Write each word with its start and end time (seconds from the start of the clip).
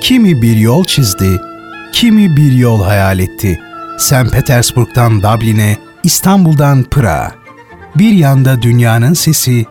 Kimi 0.00 0.42
bir 0.42 0.56
yol 0.56 0.84
çizdi, 0.84 1.40
kimi 1.92 2.36
bir 2.36 2.52
yol 2.52 2.82
hayal 2.82 3.18
etti. 3.18 3.60
St. 3.98 4.32
Petersburg'dan 4.32 5.22
Dublin'e, 5.22 5.76
İstanbul'dan 6.04 6.82
Pırağa. 6.82 7.32
Bir 7.96 8.12
yanda 8.12 8.62
dünyanın 8.62 9.14
sesi, 9.14 9.66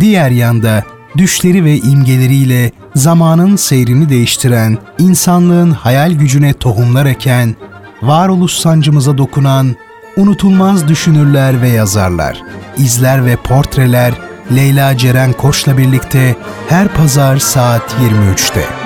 diğer 0.00 0.30
yanda 0.30 0.82
düşleri 1.16 1.64
ve 1.64 1.76
imgeleriyle 1.76 2.72
zamanın 2.94 3.56
seyrini 3.56 4.08
değiştiren, 4.08 4.78
insanlığın 4.98 5.70
hayal 5.70 6.12
gücüne 6.12 6.52
tohumlar 6.52 7.06
eken, 7.06 7.56
varoluş 8.02 8.52
sancımıza 8.52 9.18
dokunan, 9.18 9.76
unutulmaz 10.16 10.88
düşünürler 10.88 11.62
ve 11.62 11.68
yazarlar, 11.68 12.42
izler 12.78 13.26
ve 13.26 13.36
portreler 13.36 14.12
Leyla 14.56 14.96
Ceren 14.96 15.32
Koç'la 15.32 15.78
birlikte 15.78 16.36
her 16.68 16.88
pazar 16.88 17.36
saat 17.36 17.94
23'te. 18.02 18.81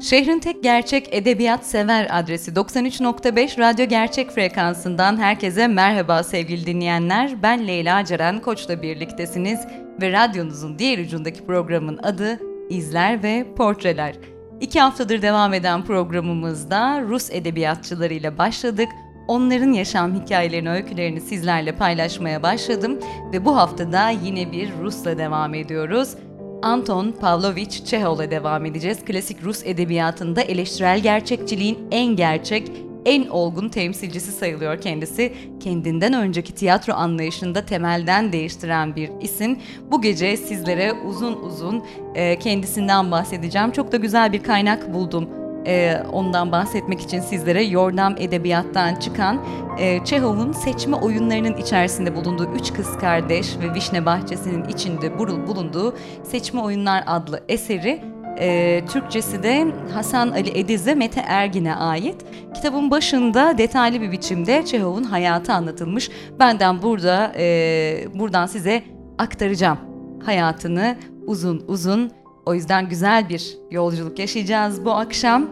Şehrin 0.00 0.38
tek 0.38 0.62
gerçek 0.62 1.08
edebiyat 1.14 1.66
sever 1.66 2.08
adresi 2.10 2.50
93.5 2.50 3.58
Radyo 3.58 3.86
Gerçek 3.86 4.30
frekansından 4.30 5.16
herkese 5.16 5.66
merhaba 5.66 6.22
sevgili 6.22 6.66
dinleyenler. 6.66 7.42
Ben 7.42 7.66
Leyla 7.66 8.04
Ceren 8.04 8.40
Koç'la 8.40 8.82
birliktesiniz 8.82 9.60
ve 10.02 10.12
radyonuzun 10.12 10.78
diğer 10.78 10.98
ucundaki 10.98 11.46
programın 11.46 11.98
adı 12.02 12.40
İzler 12.68 13.22
ve 13.22 13.46
Portreler. 13.56 14.14
İki 14.60 14.80
haftadır 14.80 15.22
devam 15.22 15.54
eden 15.54 15.84
programımızda 15.84 17.02
Rus 17.02 17.30
edebiyatçılarıyla 17.30 18.38
başladık. 18.38 18.88
Onların 19.28 19.72
yaşam 19.72 20.14
hikayelerini, 20.14 20.70
öykülerini 20.70 21.20
sizlerle 21.20 21.72
paylaşmaya 21.72 22.42
başladım 22.42 22.98
ve 23.32 23.44
bu 23.44 23.56
haftada 23.56 24.10
yine 24.10 24.52
bir 24.52 24.70
Rus'la 24.82 25.18
devam 25.18 25.54
ediyoruz. 25.54 26.14
Anton 26.62 27.14
Pavlovich 27.20 27.84
Çehov'la 27.84 28.30
devam 28.30 28.64
edeceğiz. 28.64 29.04
Klasik 29.04 29.44
Rus 29.44 29.62
edebiyatında 29.64 30.40
eleştirel 30.40 31.00
gerçekçiliğin 31.00 31.78
en 31.90 32.16
gerçek, 32.16 32.72
en 33.04 33.26
olgun 33.26 33.68
temsilcisi 33.68 34.32
sayılıyor 34.32 34.80
kendisi. 34.80 35.32
Kendinden 35.60 36.12
önceki 36.12 36.54
tiyatro 36.54 36.92
anlayışında 36.92 37.66
temelden 37.66 38.32
değiştiren 38.32 38.96
bir 38.96 39.10
isim. 39.20 39.58
Bu 39.90 40.02
gece 40.02 40.36
sizlere 40.36 40.92
uzun 40.92 41.36
uzun 41.42 41.84
e, 42.14 42.38
kendisinden 42.38 43.10
bahsedeceğim. 43.10 43.70
Çok 43.70 43.92
da 43.92 43.96
güzel 43.96 44.32
bir 44.32 44.42
kaynak 44.42 44.94
buldum 44.94 45.28
e, 45.66 46.02
ondan 46.12 46.52
bahsetmek 46.52 47.00
için 47.00 47.20
sizlere 47.20 47.62
Yordam 47.62 48.14
Edebiyat'tan 48.18 48.94
çıkan 48.94 49.40
e, 49.78 50.04
Çehov'un 50.04 50.52
seçme 50.52 50.96
oyunlarının 50.96 51.56
içerisinde 51.56 52.16
bulunduğu 52.16 52.48
Üç 52.54 52.72
Kız 52.72 52.98
Kardeş 52.98 53.58
ve 53.58 53.74
Vişne 53.74 54.06
Bahçesi'nin 54.06 54.64
içinde 54.64 55.18
bulunduğu 55.18 55.94
Seçme 56.22 56.60
Oyunlar 56.60 57.04
adlı 57.06 57.40
eseri 57.48 58.00
e, 58.38 58.80
Türkçesi 58.92 59.42
de 59.42 59.66
Hasan 59.94 60.30
Ali 60.30 60.58
Ediz 60.58 60.86
ve 60.86 60.94
Mete 60.94 61.20
Ergin'e 61.20 61.74
ait. 61.74 62.16
Kitabın 62.54 62.90
başında 62.90 63.58
detaylı 63.58 64.00
bir 64.00 64.12
biçimde 64.12 64.64
Çehov'un 64.64 65.04
hayatı 65.04 65.52
anlatılmış. 65.52 66.10
Benden 66.38 66.82
burada 66.82 67.32
e, 67.36 68.06
buradan 68.14 68.46
size 68.46 68.82
aktaracağım 69.18 69.78
hayatını 70.24 70.96
uzun 71.26 71.64
uzun. 71.68 72.10
O 72.46 72.54
yüzden 72.54 72.88
güzel 72.88 73.28
bir 73.28 73.58
yolculuk 73.70 74.18
yaşayacağız 74.18 74.84
bu 74.84 74.92
akşam. 74.92 75.48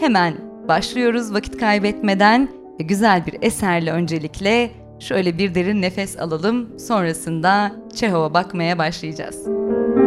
Hemen 0.00 0.34
başlıyoruz 0.68 1.34
vakit 1.34 1.56
kaybetmeden 1.56 2.48
ve 2.80 2.84
güzel 2.84 3.26
bir 3.26 3.36
eserle 3.42 3.92
öncelikle 3.92 4.70
şöyle 4.98 5.38
bir 5.38 5.54
derin 5.54 5.82
nefes 5.82 6.18
alalım. 6.18 6.78
Sonrasında 6.78 7.72
Çehov'a 7.94 8.34
bakmaya 8.34 8.78
başlayacağız. 8.78 9.46
Música 9.46 9.99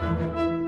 Música 0.00 0.63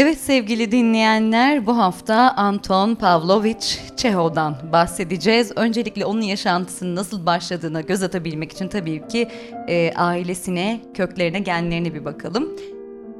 Evet 0.00 0.18
sevgili 0.18 0.72
dinleyenler 0.72 1.66
bu 1.66 1.78
hafta 1.78 2.34
Anton 2.36 2.94
Pavlovich 2.94 3.96
Çehov'dan 3.96 4.56
bahsedeceğiz. 4.72 5.52
Öncelikle 5.56 6.04
onun 6.04 6.20
yaşantısının 6.20 6.96
nasıl 6.96 7.26
başladığına 7.26 7.80
göz 7.80 8.02
atabilmek 8.02 8.52
için 8.52 8.68
tabii 8.68 9.08
ki 9.08 9.28
e, 9.68 9.92
ailesine, 9.96 10.80
köklerine, 10.94 11.38
genlerine 11.38 11.94
bir 11.94 12.04
bakalım. 12.04 12.48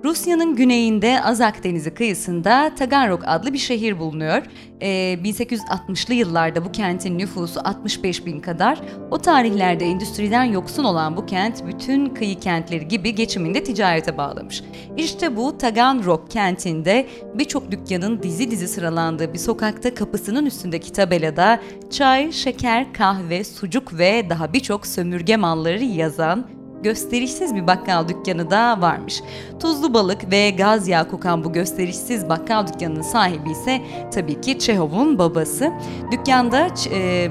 Rusya'nın 0.05 0.57
güneyinde 0.57 1.23
Azak 1.23 1.65
Denizi 1.65 1.95
kıyısında 1.95 2.75
Taganrog 2.75 3.23
adlı 3.27 3.53
bir 3.53 3.59
şehir 3.59 3.99
bulunuyor. 3.99 4.43
Ee, 4.83 5.19
1860'lı 5.25 6.15
yıllarda 6.15 6.65
bu 6.65 6.73
kentin 6.73 7.19
nüfusu 7.19 7.61
65 7.65 8.27
bin 8.27 8.41
kadar. 8.41 8.81
O 9.11 9.19
tarihlerde 9.19 9.85
endüstriden 9.85 10.45
yoksun 10.45 10.85
olan 10.85 11.17
bu 11.17 11.27
kent 11.27 11.67
bütün 11.67 12.07
kıyı 12.07 12.41
kentleri 12.41 12.89
gibi 12.89 13.15
geçiminde 13.15 13.65
ticarete 13.65 14.19
bağlamış. 14.19 14.63
İşte 14.97 15.37
bu 15.37 15.59
Taganrog 15.59 16.31
kentinde 16.31 17.07
birçok 17.35 17.71
dükkanın 17.71 18.23
dizi 18.23 18.51
dizi 18.51 18.69
sıralandığı 18.69 19.33
bir 19.33 19.39
sokakta 19.39 19.95
kapısının 19.95 20.47
üstündeki 20.47 20.93
tabelada 20.93 21.61
çay, 21.91 22.33
şeker, 22.33 22.93
kahve, 22.93 23.45
sucuk 23.45 23.99
ve 23.99 24.31
daha 24.31 24.53
birçok 24.53 24.87
sömürge 24.87 25.37
malları 25.37 25.85
yazan 25.85 26.58
gösterişsiz 26.83 27.55
bir 27.55 27.67
bakkal 27.67 28.09
dükkanı 28.09 28.51
da 28.51 28.81
varmış. 28.81 29.23
Tuzlu 29.61 29.95
balık 29.95 30.31
ve 30.31 30.51
gaz 30.51 30.89
yağı 30.89 31.09
kokan 31.09 31.45
bu 31.45 31.53
gösterişsiz 31.53 32.29
bakkal 32.29 32.67
dükkanının 32.67 33.03
sahibi 33.03 33.51
ise 33.51 33.81
tabii 34.15 34.41
ki 34.41 34.59
Çehov'un 34.59 35.19
babası. 35.19 35.73
Dükkanda 36.13 36.69
e, 36.93 37.29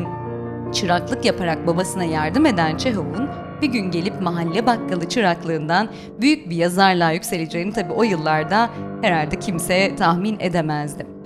çıraklık 0.73 1.25
yaparak 1.25 1.67
babasına 1.67 2.03
yardım 2.03 2.45
eden 2.45 2.77
Çehov'un 2.77 3.29
bir 3.61 3.67
gün 3.67 3.91
gelip 3.91 4.21
mahalle 4.21 4.65
bakkalı 4.65 5.09
çıraklığından 5.09 5.89
büyük 6.21 6.49
bir 6.49 6.55
yazarlığa 6.55 7.11
yükseleceğini 7.11 7.73
tabii 7.73 7.93
o 7.93 8.03
yıllarda 8.03 8.69
herhalde 9.01 9.39
kimse 9.39 9.95
tahmin 9.95 10.37
edemezdi. 10.39 11.16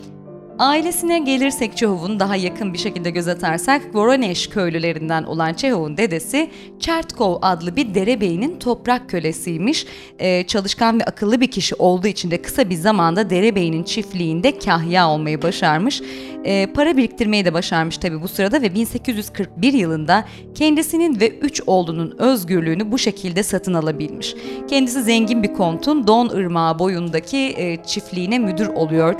Ailesine 0.61 1.19
gelirsek 1.19 1.77
Çehov'un 1.77 2.19
daha 2.19 2.35
yakın 2.35 2.73
bir 2.73 2.77
şekilde 2.77 3.09
göz 3.09 3.27
atarsak 3.27 3.81
Voroneş 3.95 4.49
köylülerinden 4.49 5.23
olan 5.23 5.53
Çehov'un 5.53 5.97
dedesi 5.97 6.49
Çertkov 6.79 7.37
adlı 7.41 7.75
bir 7.75 7.93
derebeyinin 7.93 8.59
toprak 8.59 9.09
kölesiymiş. 9.09 9.85
Ee, 10.19 10.43
çalışkan 10.47 10.99
ve 10.99 11.03
akıllı 11.03 11.41
bir 11.41 11.51
kişi 11.51 11.75
olduğu 11.75 12.07
için 12.07 12.31
de 12.31 12.41
kısa 12.41 12.69
bir 12.69 12.75
zamanda 12.75 13.29
derebeyinin 13.29 13.83
çiftliğinde 13.83 14.59
kahya 14.59 15.09
olmayı 15.09 15.41
başarmış. 15.41 16.01
Ee, 16.45 16.67
para 16.75 16.97
biriktirmeyi 16.97 17.45
de 17.45 17.53
başarmış 17.53 17.97
tabi 17.97 18.21
bu 18.21 18.27
sırada 18.27 18.61
ve 18.61 18.75
1841 18.75 19.73
yılında 19.73 20.25
kendisinin 20.55 21.19
ve 21.19 21.29
üç 21.29 21.61
oğlunun 21.67 22.15
özgürlüğünü 22.17 22.91
bu 22.91 22.97
şekilde 22.97 23.43
satın 23.43 23.73
alabilmiş. 23.73 24.35
Kendisi 24.69 25.03
zengin 25.03 25.43
bir 25.43 25.53
kontun 25.53 26.07
Don 26.07 26.29
Irmağı 26.29 26.79
boyundaki 26.79 27.53
e, 27.57 27.83
çiftliğine 27.83 28.39
müdür 28.39 28.67
oluyor. 28.67 29.15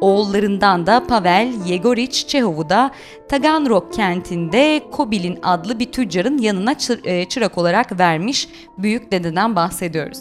Oğullarından 0.00 0.86
da 0.86 1.06
Pavel 1.06 1.52
Yegorich 1.66 2.26
Çehov'u 2.26 2.68
da 2.68 2.90
Taganrog 3.28 3.94
kentinde 3.94 4.82
Kobil'in 4.92 5.38
adlı 5.42 5.78
bir 5.78 5.92
tüccarın 5.92 6.38
yanına 6.38 6.74
e, 7.04 7.24
çırak 7.24 7.58
olarak 7.58 7.98
vermiş 7.98 8.48
büyük 8.78 9.12
dededen 9.12 9.56
bahsediyoruz. 9.56 10.18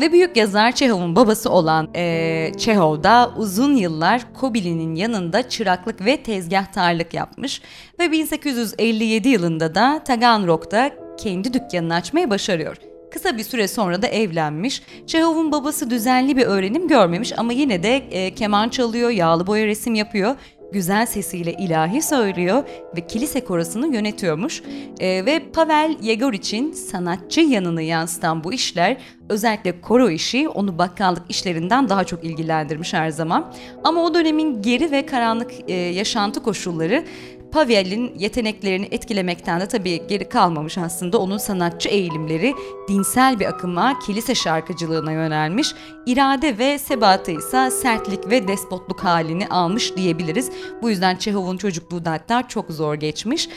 Ve 0.00 0.12
büyük 0.12 0.36
yazar 0.36 0.72
Çehov'un 0.72 1.16
babası 1.16 1.50
olan 1.50 1.88
e, 1.94 2.52
Çehov 2.58 3.02
da 3.02 3.30
uzun 3.36 3.76
yıllar 3.76 4.22
Kobili'nin 4.40 4.94
yanında 4.94 5.48
çıraklık 5.48 6.04
ve 6.04 6.22
tezgahtarlık 6.22 7.14
yapmış 7.14 7.62
ve 7.98 8.12
1857 8.12 9.28
yılında 9.28 9.74
da 9.74 10.04
Taganrog'da 10.04 10.90
kendi 11.18 11.52
dükkanını 11.52 11.94
açmayı 11.94 12.30
başarıyor. 12.30 12.76
Kısa 13.10 13.36
bir 13.36 13.44
süre 13.44 13.68
sonra 13.68 14.02
da 14.02 14.06
evlenmiş. 14.06 14.82
Çehov'un 15.06 15.52
babası 15.52 15.90
düzenli 15.90 16.36
bir 16.36 16.46
öğrenim 16.46 16.88
görmemiş 16.88 17.38
ama 17.38 17.52
yine 17.52 17.82
de 17.82 17.96
e, 17.96 18.34
keman 18.34 18.68
çalıyor, 18.68 19.10
yağlı 19.10 19.46
boya 19.46 19.66
resim 19.66 19.94
yapıyor 19.94 20.36
güzel 20.72 21.06
sesiyle 21.06 21.52
ilahi 21.52 22.02
söylüyor 22.02 22.64
ve 22.96 23.06
kilise 23.06 23.44
korosunu 23.44 23.94
yönetiyormuş. 23.94 24.62
E, 25.00 25.26
ve 25.26 25.42
Pavel 25.52 25.96
Yegor 26.02 26.32
için 26.32 26.72
sanatçı 26.72 27.40
yanını 27.40 27.82
yansıtan 27.82 28.44
bu 28.44 28.52
işler 28.52 28.96
özellikle 29.28 29.80
koro 29.80 30.10
işi 30.10 30.48
onu 30.48 30.78
bakkallık 30.78 31.22
işlerinden 31.28 31.88
daha 31.88 32.04
çok 32.04 32.24
ilgilendirmiş 32.24 32.94
her 32.94 33.10
zaman. 33.10 33.52
Ama 33.84 34.02
o 34.04 34.14
dönemin 34.14 34.62
geri 34.62 34.90
ve 34.90 35.06
karanlık 35.06 35.52
e, 35.68 35.72
yaşantı 35.74 36.42
koşulları 36.42 37.04
Pavel'in 37.52 38.18
yeteneklerini 38.18 38.88
etkilemekten 38.90 39.60
de 39.60 39.68
tabii 39.68 40.06
geri 40.06 40.28
kalmamış 40.28 40.78
aslında. 40.78 41.18
Onun 41.18 41.38
sanatçı 41.38 41.88
eğilimleri 41.88 42.54
dinsel 42.88 43.40
bir 43.40 43.46
akıma, 43.46 43.98
kilise 43.98 44.34
şarkıcılığına 44.34 45.12
yönelmiş. 45.12 45.74
İrade 46.06 46.58
ve 46.58 46.78
sebatı 46.78 47.30
ise 47.30 47.70
sertlik 47.70 48.30
ve 48.30 48.48
despotluk 48.48 49.04
halini 49.04 49.48
almış 49.48 49.96
diyebiliriz. 49.96 50.50
Bu 50.82 50.90
yüzden 50.90 51.16
Çehov'un 51.16 51.56
çocukluğu 51.56 52.04
da 52.04 52.10
hatta 52.10 52.48
çok 52.48 52.70
zor 52.70 52.94
geçmiş. 52.94 53.48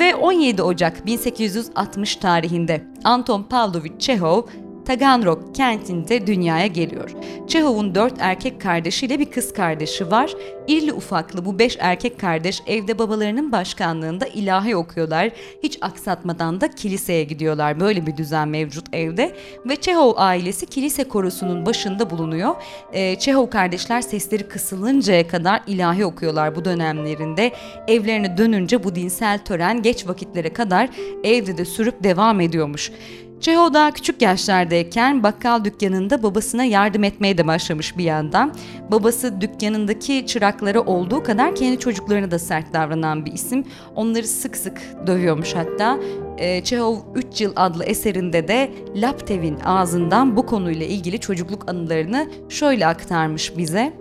Ve 0.00 0.14
17 0.14 0.62
Ocak 0.62 1.06
1860 1.06 2.16
tarihinde 2.16 2.84
Anton 3.04 3.42
Pavlovich 3.42 3.98
Çehov 3.98 4.42
Taganrog 4.84 5.56
kentinde 5.56 6.26
dünyaya 6.26 6.66
geliyor. 6.66 7.10
Çehov'un 7.48 7.94
dört 7.94 8.14
erkek 8.18 8.60
kardeşiyle 8.60 9.18
bir 9.18 9.30
kız 9.30 9.52
kardeşi 9.52 10.10
var. 10.10 10.34
İrli 10.68 10.92
ufaklı 10.92 11.44
bu 11.44 11.58
beş 11.58 11.76
erkek 11.80 12.20
kardeş 12.20 12.62
evde 12.66 12.98
babalarının 12.98 13.52
başkanlığında 13.52 14.26
ilahi 14.26 14.76
okuyorlar. 14.76 15.30
Hiç 15.62 15.78
aksatmadan 15.80 16.60
da 16.60 16.70
kiliseye 16.70 17.24
gidiyorlar. 17.24 17.80
Böyle 17.80 18.06
bir 18.06 18.16
düzen 18.16 18.48
mevcut 18.48 18.94
evde. 18.94 19.36
Ve 19.68 19.76
Çehov 19.76 20.12
ailesi 20.16 20.66
kilise 20.66 21.04
korusunun 21.04 21.66
başında 21.66 22.10
bulunuyor. 22.10 22.54
Ee, 22.92 23.16
Çehov 23.18 23.50
kardeşler 23.50 24.00
sesleri 24.00 24.48
kısılıncaya 24.48 25.28
kadar 25.28 25.62
ilahi 25.66 26.04
okuyorlar 26.04 26.56
bu 26.56 26.64
dönemlerinde. 26.64 27.52
Evlerine 27.88 28.36
dönünce 28.36 28.84
bu 28.84 28.94
dinsel 28.94 29.38
tören 29.38 29.82
geç 29.82 30.08
vakitlere 30.08 30.52
kadar 30.52 30.88
evde 31.24 31.58
de 31.58 31.64
sürüp 31.64 32.04
devam 32.04 32.40
ediyormuş. 32.40 32.92
Çeho 33.40 33.74
daha 33.74 33.90
küçük 33.90 34.22
yaşlardayken 34.22 35.22
bakkal 35.22 35.64
dükkanında 35.64 36.22
babasına 36.22 36.64
yardım 36.64 37.04
etmeye 37.04 37.38
de 37.38 37.46
başlamış 37.46 37.98
bir 37.98 38.04
yandan. 38.04 38.54
Babası 38.90 39.40
dükkanındaki 39.40 40.26
çırakları 40.26 40.80
olduğu 40.80 41.22
kadar 41.22 41.54
kendi 41.54 41.78
çocuklarına 41.78 42.30
da 42.30 42.38
sert 42.38 42.72
davranan 42.72 43.26
bir 43.26 43.32
isim. 43.32 43.64
Onları 43.94 44.26
sık 44.26 44.56
sık 44.56 44.82
dövüyormuş 45.06 45.54
hatta. 45.54 45.98
Ee, 46.38 46.64
Çehov 46.64 46.96
3 47.14 47.40
Yıl 47.40 47.52
adlı 47.56 47.84
eserinde 47.84 48.48
de 48.48 48.70
Laptev'in 48.94 49.60
ağzından 49.64 50.36
bu 50.36 50.46
konuyla 50.46 50.86
ilgili 50.86 51.20
çocukluk 51.20 51.70
anılarını 51.70 52.30
şöyle 52.48 52.86
aktarmış 52.86 53.56
bize. 53.56 53.92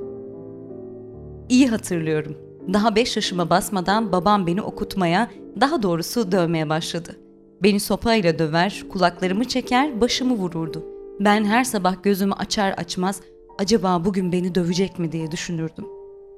İyi 1.49 1.67
hatırlıyorum. 1.67 2.37
Daha 2.73 2.95
5 2.95 3.15
yaşıma 3.15 3.49
basmadan 3.49 4.11
babam 4.11 4.47
beni 4.47 4.61
okutmaya, 4.61 5.27
daha 5.61 5.83
doğrusu 5.83 6.31
dövmeye 6.31 6.69
başladı. 6.69 7.28
Beni 7.63 7.79
sopayla 7.79 8.39
döver, 8.39 8.83
kulaklarımı 8.89 9.45
çeker, 9.45 10.01
başımı 10.01 10.33
vururdu. 10.33 10.85
Ben 11.19 11.45
her 11.45 11.63
sabah 11.63 12.03
gözümü 12.03 12.33
açar 12.33 12.71
açmaz 12.71 13.21
acaba 13.57 14.05
bugün 14.05 14.31
beni 14.31 14.55
dövecek 14.55 14.99
mi 14.99 15.11
diye 15.11 15.31
düşünürdüm. 15.31 15.85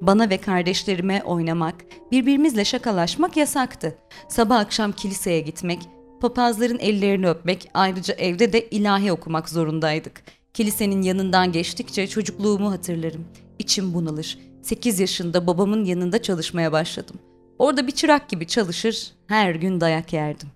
Bana 0.01 0.29
ve 0.29 0.37
kardeşlerime 0.37 1.23
oynamak, 1.25 1.75
birbirimizle 2.11 2.65
şakalaşmak 2.65 3.37
yasaktı. 3.37 3.95
Sabah 4.29 4.59
akşam 4.59 4.91
kiliseye 4.91 5.39
gitmek, 5.39 5.79
papazların 6.21 6.79
ellerini 6.79 7.29
öpmek, 7.29 7.69
ayrıca 7.73 8.13
evde 8.13 8.53
de 8.53 8.69
ilahi 8.69 9.11
okumak 9.11 9.49
zorundaydık. 9.49 10.23
Kilisenin 10.53 11.01
yanından 11.01 11.51
geçtikçe 11.51 12.07
çocukluğumu 12.07 12.71
hatırlarım. 12.71 13.25
İçim 13.59 13.93
bunalır. 13.93 14.39
8 14.61 14.99
yaşında 14.99 15.47
babamın 15.47 15.85
yanında 15.85 16.21
çalışmaya 16.21 16.71
başladım. 16.71 17.15
Orada 17.59 17.87
bir 17.87 17.91
çırak 17.91 18.29
gibi 18.29 18.47
çalışır, 18.47 19.11
her 19.27 19.55
gün 19.55 19.81
dayak 19.81 20.13
yerdim. 20.13 20.49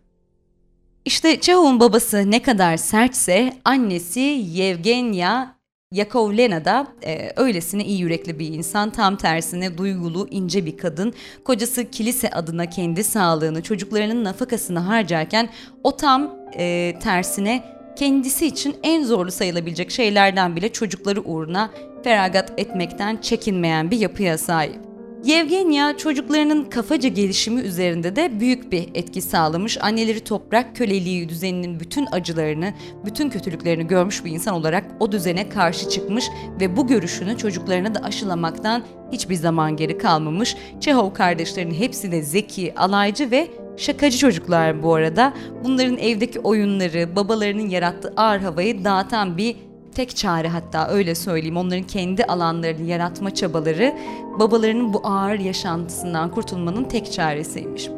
İşte 1.05 1.39
Çehov'un 1.41 1.79
babası 1.79 2.31
ne 2.31 2.41
kadar 2.41 2.77
sertse 2.77 3.53
annesi 3.65 4.19
Yevgenya 4.19 5.55
Yakovlena 5.91 6.65
da 6.65 6.87
e, 7.05 7.31
öylesine 7.35 7.85
iyi 7.85 7.99
yürekli 7.99 8.39
bir 8.39 8.47
insan, 8.47 8.89
tam 8.89 9.15
tersine 9.15 9.77
duygulu, 9.77 10.27
ince 10.31 10.65
bir 10.65 10.77
kadın. 10.77 11.13
Kocası 11.43 11.91
kilise 11.91 12.29
adına 12.29 12.65
kendi 12.69 13.03
sağlığını, 13.03 13.63
çocuklarının 13.63 14.23
nafakasını 14.23 14.79
harcarken 14.79 15.49
o 15.83 15.97
tam 15.97 16.35
e, 16.57 16.93
tersine 17.03 17.63
kendisi 17.95 18.47
için 18.47 18.75
en 18.83 19.03
zorlu 19.03 19.31
sayılabilecek 19.31 19.91
şeylerden 19.91 20.55
bile 20.55 20.73
çocukları 20.73 21.21
uğruna 21.21 21.71
feragat 22.03 22.53
etmekten 22.57 23.17
çekinmeyen 23.17 23.91
bir 23.91 23.97
yapıya 23.97 24.37
sahip. 24.37 24.94
Yevgenya 25.25 25.97
çocuklarının 25.97 26.63
kafaca 26.63 27.09
gelişimi 27.09 27.61
üzerinde 27.61 28.15
de 28.15 28.39
büyük 28.39 28.71
bir 28.71 28.89
etki 28.93 29.21
sağlamış. 29.21 29.77
Anneleri 29.81 30.19
toprak 30.19 30.75
köleliği 30.75 31.29
düzeninin 31.29 31.79
bütün 31.79 32.07
acılarını, 32.11 32.73
bütün 33.05 33.29
kötülüklerini 33.29 33.87
görmüş 33.87 34.25
bir 34.25 34.31
insan 34.31 34.53
olarak 34.53 34.85
o 34.99 35.11
düzene 35.11 35.49
karşı 35.49 35.89
çıkmış 35.89 36.25
ve 36.61 36.77
bu 36.77 36.87
görüşünü 36.87 37.37
çocuklarına 37.37 37.95
da 37.95 37.99
aşılamaktan 37.99 38.83
hiçbir 39.11 39.35
zaman 39.35 39.75
geri 39.75 39.97
kalmamış. 39.97 40.55
Çehov 40.79 41.13
kardeşlerinin 41.13 41.73
hepsi 41.73 42.11
de 42.11 42.21
zeki, 42.21 42.73
alaycı 42.75 43.31
ve 43.31 43.47
şakacı 43.77 44.17
çocuklar 44.17 44.83
bu 44.83 44.93
arada. 44.93 45.33
Bunların 45.63 45.97
evdeki 45.97 46.39
oyunları, 46.39 47.15
babalarının 47.15 47.69
yarattığı 47.69 48.13
ağır 48.17 48.39
havayı 48.39 48.83
dağıtan 48.83 49.37
bir 49.37 49.55
tek 49.95 50.15
çare 50.15 50.47
hatta 50.47 50.87
öyle 50.87 51.15
söyleyeyim 51.15 51.57
onların 51.57 51.83
kendi 51.87 52.23
alanlarını 52.23 52.89
yaratma 52.89 53.33
çabaları 53.33 53.95
babalarının 54.39 54.93
bu 54.93 55.01
ağır 55.07 55.39
yaşantısından 55.39 56.31
kurtulmanın 56.31 56.83
tek 56.83 57.11
çaresiymiş. 57.11 57.89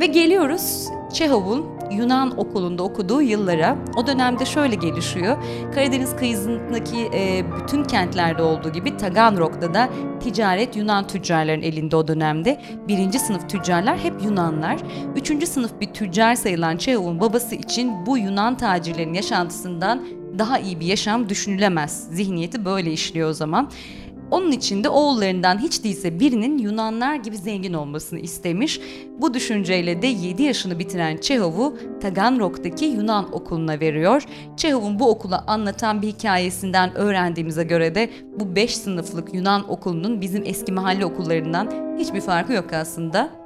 Ve 0.00 0.06
geliyoruz 0.06 0.88
Çehov'un 1.12 1.74
Yunan 1.90 2.38
okulunda 2.38 2.82
okuduğu 2.82 3.22
yıllara. 3.22 3.76
O 3.96 4.06
dönemde 4.06 4.44
şöyle 4.44 4.74
gelişiyor. 4.74 5.36
Karadeniz 5.74 6.16
kıyısındaki 6.16 7.10
e, 7.14 7.44
bütün 7.62 7.84
kentlerde 7.84 8.42
olduğu 8.42 8.72
gibi 8.72 8.96
Taganrog'da 8.96 9.74
da 9.74 9.88
ticaret 10.20 10.76
Yunan 10.76 11.06
tüccarların 11.06 11.62
elinde 11.62 11.96
o 11.96 12.08
dönemde. 12.08 12.60
Birinci 12.88 13.18
sınıf 13.18 13.50
tüccarlar 13.50 13.98
hep 13.98 14.22
Yunanlar. 14.24 14.76
Üçüncü 15.16 15.46
sınıf 15.46 15.80
bir 15.80 15.86
tüccar 15.86 16.34
sayılan 16.34 16.76
Çehov'un 16.76 17.20
babası 17.20 17.54
için 17.54 18.06
bu 18.06 18.18
Yunan 18.18 18.56
tacirlerin 18.56 19.14
yaşantısından 19.14 20.02
daha 20.38 20.58
iyi 20.58 20.80
bir 20.80 20.86
yaşam 20.86 21.28
düşünülemez. 21.28 22.08
Zihniyeti 22.10 22.64
böyle 22.64 22.92
işliyor 22.92 23.28
o 23.28 23.32
zaman. 23.32 23.70
Onun 24.30 24.52
için 24.52 24.84
de 24.84 24.88
oğullarından 24.88 25.58
hiç 25.58 25.84
değilse 25.84 26.20
birinin 26.20 26.58
Yunanlar 26.58 27.14
gibi 27.14 27.38
zengin 27.38 27.72
olmasını 27.72 28.20
istemiş. 28.20 28.80
Bu 29.18 29.34
düşünceyle 29.34 30.02
de 30.02 30.06
7 30.06 30.42
yaşını 30.42 30.78
bitiren 30.78 31.16
Çehov'u 31.16 31.78
Taganrog'daki 32.00 32.84
Yunan 32.84 33.34
okuluna 33.34 33.80
veriyor. 33.80 34.22
Çehov'un 34.56 34.98
bu 34.98 35.10
okula 35.10 35.44
anlatan 35.46 36.02
bir 36.02 36.08
hikayesinden 36.08 36.94
öğrendiğimize 36.94 37.64
göre 37.64 37.94
de 37.94 38.10
bu 38.40 38.56
5 38.56 38.76
sınıflık 38.76 39.34
Yunan 39.34 39.70
okulunun 39.70 40.20
bizim 40.20 40.42
eski 40.46 40.72
mahalle 40.72 41.04
okullarından 41.04 41.96
hiçbir 41.98 42.20
farkı 42.20 42.52
yok 42.52 42.72
aslında 42.72 43.44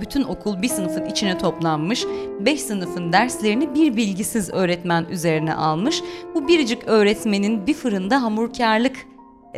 bütün 0.00 0.22
okul 0.22 0.62
bir 0.62 0.68
sınıfın 0.68 1.06
içine 1.06 1.38
toplanmış, 1.38 2.04
beş 2.40 2.60
sınıfın 2.60 3.12
derslerini 3.12 3.74
bir 3.74 3.96
bilgisiz 3.96 4.50
öğretmen 4.50 5.04
üzerine 5.04 5.54
almış. 5.54 6.02
Bu 6.34 6.48
biricik 6.48 6.84
öğretmenin 6.86 7.66
bir 7.66 7.74
fırında 7.74 8.22
hamurkarlık 8.22 8.96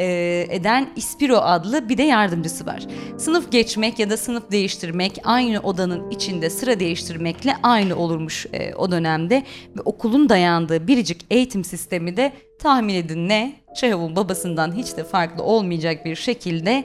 e, 0.00 0.46
eden 0.50 0.88
İspiro 0.96 1.36
adlı 1.36 1.88
bir 1.88 1.98
de 1.98 2.02
yardımcısı 2.02 2.66
var. 2.66 2.86
Sınıf 3.18 3.52
geçmek 3.52 3.98
ya 3.98 4.10
da 4.10 4.16
sınıf 4.16 4.50
değiştirmek 4.50 5.20
aynı 5.24 5.60
odanın 5.60 6.10
içinde 6.10 6.50
sıra 6.50 6.80
değiştirmekle 6.80 7.54
aynı 7.62 7.96
olurmuş 7.96 8.46
e, 8.52 8.74
o 8.74 8.90
dönemde 8.90 9.42
ve 9.76 9.80
okulun 9.84 10.28
dayandığı 10.28 10.86
biricik 10.86 11.26
eğitim 11.30 11.64
sistemi 11.64 12.16
de 12.16 12.32
tahmin 12.58 12.94
edin 12.94 13.28
ne? 13.28 13.52
Çehov'un 13.76 14.16
babasından 14.16 14.76
hiç 14.76 14.96
de 14.96 15.04
farklı 15.04 15.42
olmayacak 15.42 16.04
bir 16.04 16.16
şekilde 16.16 16.84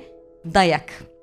dayak. 0.53 1.14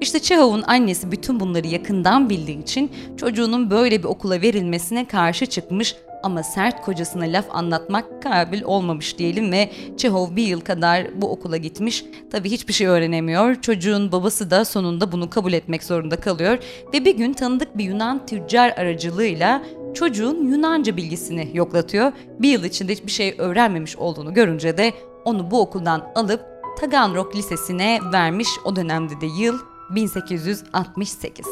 İşte 0.00 0.18
Çehov'un 0.18 0.62
annesi 0.66 1.12
bütün 1.12 1.40
bunları 1.40 1.66
yakından 1.66 2.30
bildiği 2.30 2.62
için 2.62 2.92
çocuğunun 3.16 3.70
böyle 3.70 3.98
bir 3.98 4.08
okula 4.08 4.42
verilmesine 4.42 5.08
karşı 5.08 5.46
çıkmış 5.46 5.96
ama 6.22 6.42
sert 6.42 6.82
kocasına 6.82 7.24
laf 7.24 7.44
anlatmak 7.50 8.22
kabil 8.22 8.62
olmamış 8.62 9.18
diyelim 9.18 9.52
ve 9.52 9.70
Çehov 9.96 10.36
bir 10.36 10.42
yıl 10.42 10.60
kadar 10.60 11.22
bu 11.22 11.30
okula 11.30 11.56
gitmiş. 11.56 12.04
Tabii 12.30 12.50
hiçbir 12.50 12.72
şey 12.72 12.86
öğrenemiyor. 12.86 13.54
Çocuğun 13.54 14.12
babası 14.12 14.50
da 14.50 14.64
sonunda 14.64 15.12
bunu 15.12 15.30
kabul 15.30 15.52
etmek 15.52 15.84
zorunda 15.84 16.16
kalıyor 16.16 16.58
ve 16.94 17.04
bir 17.04 17.16
gün 17.16 17.32
tanıdık 17.32 17.78
bir 17.78 17.84
Yunan 17.84 18.26
tüccar 18.26 18.70
aracılığıyla 18.70 19.62
çocuğun 19.94 20.48
Yunanca 20.48 20.96
bilgisini 20.96 21.50
yoklatıyor. 21.54 22.12
Bir 22.38 22.48
yıl 22.48 22.64
içinde 22.64 22.92
hiçbir 22.92 23.12
şey 23.12 23.34
öğrenmemiş 23.38 23.96
olduğunu 23.96 24.34
görünce 24.34 24.76
de 24.76 24.92
onu 25.24 25.50
bu 25.50 25.60
okuldan 25.60 26.12
alıp 26.14 26.40
Taganrog 26.80 27.36
Lisesi'ne 27.36 27.98
vermiş. 28.12 28.48
O 28.64 28.76
dönemde 28.76 29.20
de 29.20 29.26
yıl 29.26 29.58
1868. 29.90 31.46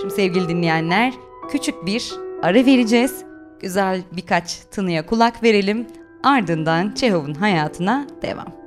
Şimdi 0.00 0.14
sevgili 0.14 0.48
dinleyenler 0.48 1.14
küçük 1.50 1.86
bir 1.86 2.12
ara 2.42 2.66
vereceğiz. 2.66 3.24
Güzel 3.60 4.02
birkaç 4.12 4.56
tınıya 4.56 5.06
kulak 5.06 5.42
verelim. 5.42 5.86
Ardından 6.22 6.94
Çehov'un 6.94 7.34
hayatına 7.34 8.06
devam. 8.22 8.61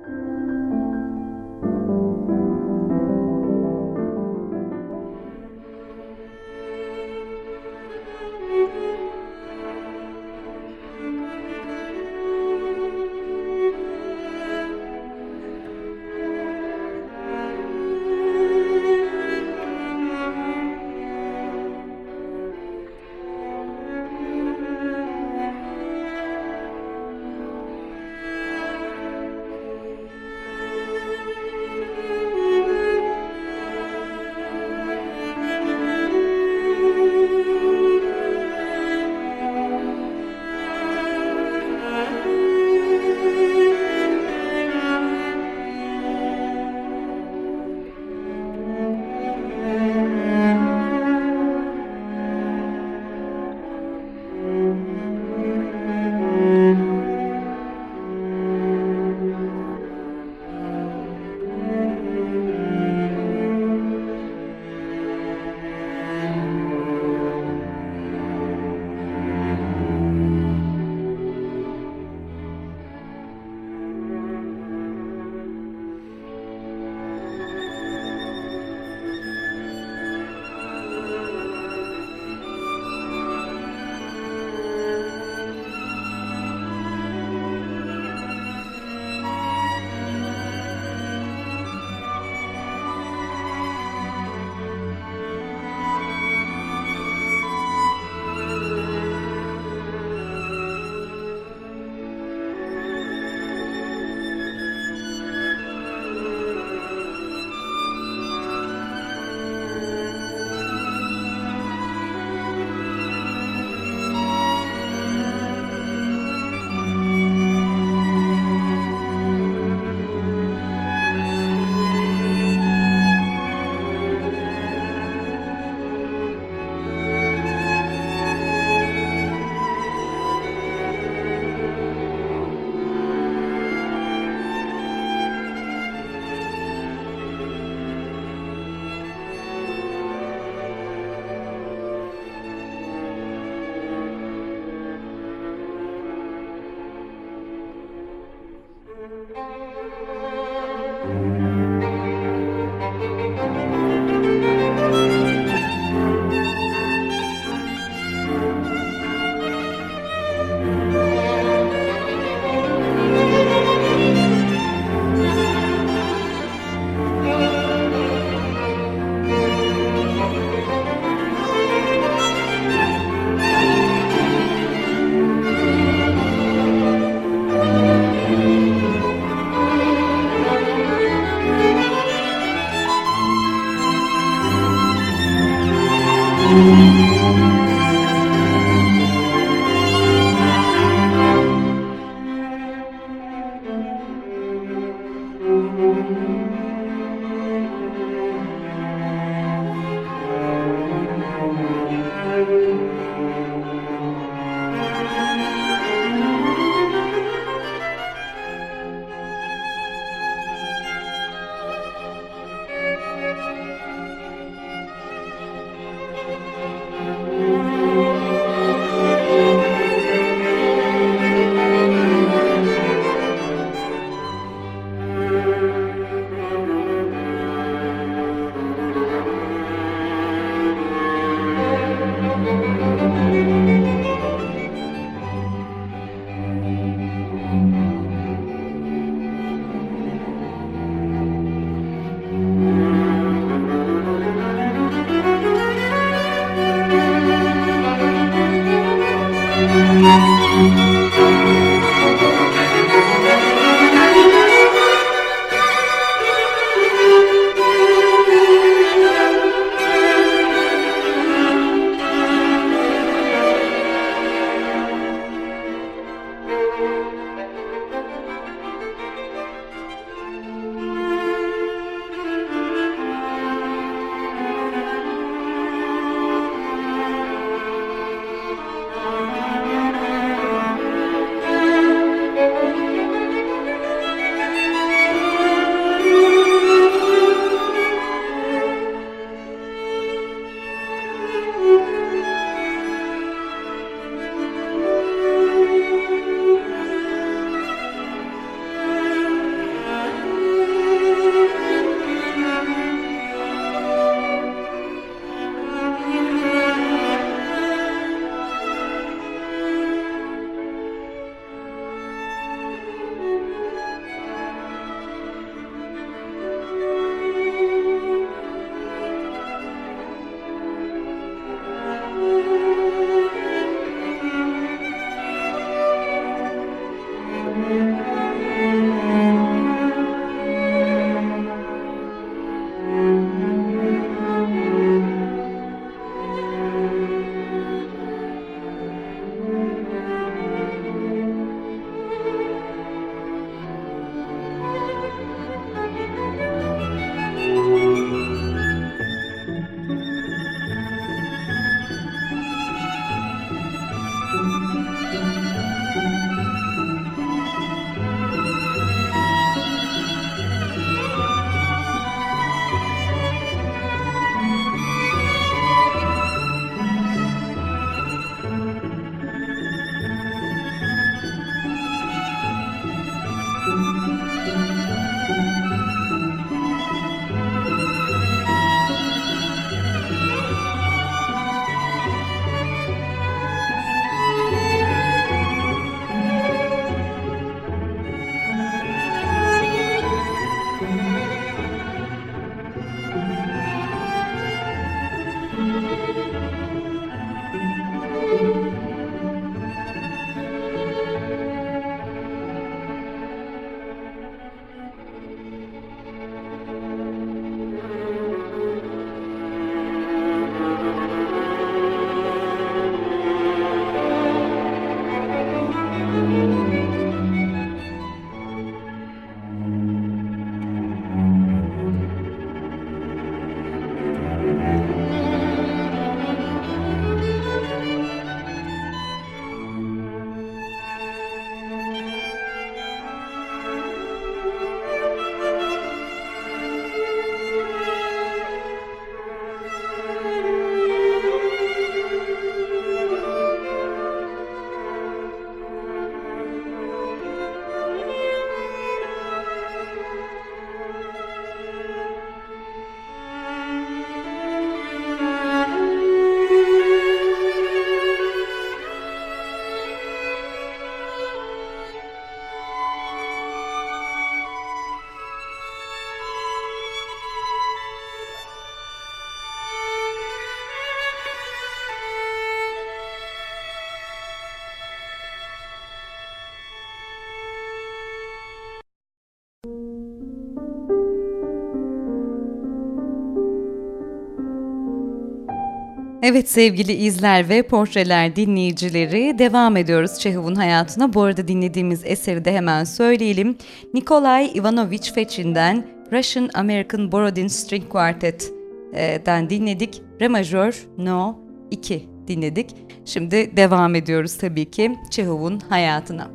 Evet 486.27 486.49
sevgili 486.49 486.93
izler 486.93 487.49
ve 487.49 487.61
portreler 487.61 488.35
dinleyicileri 488.35 489.39
devam 489.39 489.77
ediyoruz 489.77 490.19
Çehov'un 490.19 490.55
hayatına. 490.55 491.13
Bu 491.13 491.21
arada 491.21 491.47
dinlediğimiz 491.47 492.01
eseri 492.05 492.45
de 492.45 492.53
hemen 492.53 492.83
söyleyelim. 492.83 493.57
Nikolay 493.93 494.51
Ivanovich 494.55 495.13
Fechin'den 495.13 495.87
Russian 496.11 496.49
American 496.53 497.11
Borodin 497.11 497.47
String 497.47 497.89
Quartet'den 497.89 499.49
dinledik. 499.49 500.01
Re 500.21 500.27
majör 500.27 500.85
No 500.97 501.39
2 501.71 502.09
dinledik. 502.27 502.69
Şimdi 503.05 503.57
devam 503.57 503.95
ediyoruz 503.95 504.37
tabii 504.37 504.71
ki 504.71 504.95
Çehov'un 505.11 505.59
hayatına. 505.59 506.34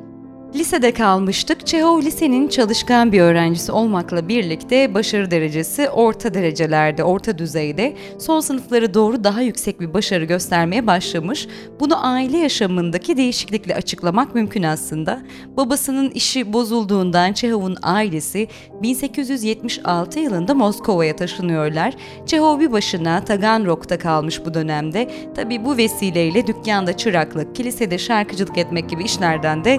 Lisede 0.54 0.92
kalmıştık. 0.92 1.66
Çehov 1.66 2.02
lisenin 2.02 2.48
çalışkan 2.48 3.12
bir 3.12 3.20
öğrencisi 3.20 3.72
olmakla 3.72 4.28
birlikte 4.28 4.94
başarı 4.94 5.30
derecesi 5.30 5.90
orta 5.90 6.34
derecelerde, 6.34 7.04
orta 7.04 7.38
düzeyde. 7.38 7.96
Son 8.18 8.40
sınıfları 8.40 8.94
doğru 8.94 9.24
daha 9.24 9.40
yüksek 9.42 9.80
bir 9.80 9.94
başarı 9.94 10.24
göstermeye 10.24 10.86
başlamış. 10.86 11.48
Bunu 11.80 12.06
aile 12.06 12.38
yaşamındaki 12.38 13.16
değişiklikle 13.16 13.74
açıklamak 13.74 14.34
mümkün 14.34 14.62
aslında. 14.62 15.22
Babasının 15.56 16.10
işi 16.10 16.52
bozulduğundan 16.52 17.32
Çehov'un 17.32 17.76
ailesi 17.82 18.48
1876 18.82 20.20
yılında 20.20 20.54
Moskova'ya 20.54 21.16
taşınıyorlar. 21.16 21.94
Çehov 22.26 22.60
bir 22.60 22.72
başına 22.72 23.24
Taganrog'da 23.24 23.98
kalmış 23.98 24.44
bu 24.44 24.54
dönemde. 24.54 25.10
Tabi 25.36 25.64
bu 25.64 25.76
vesileyle 25.76 26.46
dükkanda 26.46 26.96
çıraklık, 26.96 27.54
kilisede 27.54 27.98
şarkıcılık 27.98 28.58
etmek 28.58 28.90
gibi 28.90 29.04
işlerden 29.04 29.64
de 29.64 29.78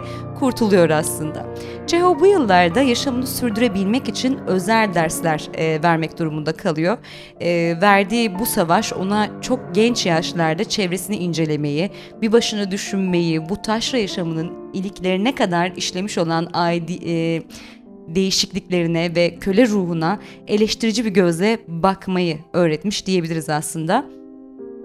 kurtuluyor 0.61 0.89
aslında. 0.89 1.45
Çehov 1.87 2.19
bu 2.19 2.27
yıllarda 2.27 2.81
yaşamını 2.81 3.27
sürdürebilmek 3.27 4.09
için 4.09 4.37
özel 4.47 4.93
dersler 4.93 5.49
e, 5.53 5.83
vermek 5.83 6.19
durumunda 6.19 6.53
kalıyor. 6.53 6.97
E, 7.39 7.77
verdiği 7.81 8.39
bu 8.39 8.45
savaş 8.45 8.93
ona 8.93 9.41
çok 9.41 9.59
genç 9.75 10.05
yaşlarda 10.05 10.63
çevresini 10.63 11.17
incelemeyi, 11.17 11.89
bir 12.21 12.31
başına 12.31 12.71
düşünmeyi, 12.71 13.49
bu 13.49 13.61
taşra 13.61 13.97
yaşamının 13.97 14.51
iliklerine 14.73 15.35
kadar 15.35 15.71
işlemiş 15.75 16.17
olan 16.17 16.49
aidi, 16.53 17.09
e, 17.09 17.43
değişikliklerine 18.07 19.15
ve 19.15 19.35
köle 19.35 19.67
ruhuna 19.67 20.19
eleştirici 20.47 21.05
bir 21.05 21.11
gözle 21.11 21.59
bakmayı 21.67 22.37
öğretmiş 22.53 23.05
diyebiliriz 23.05 23.49
aslında. 23.49 24.20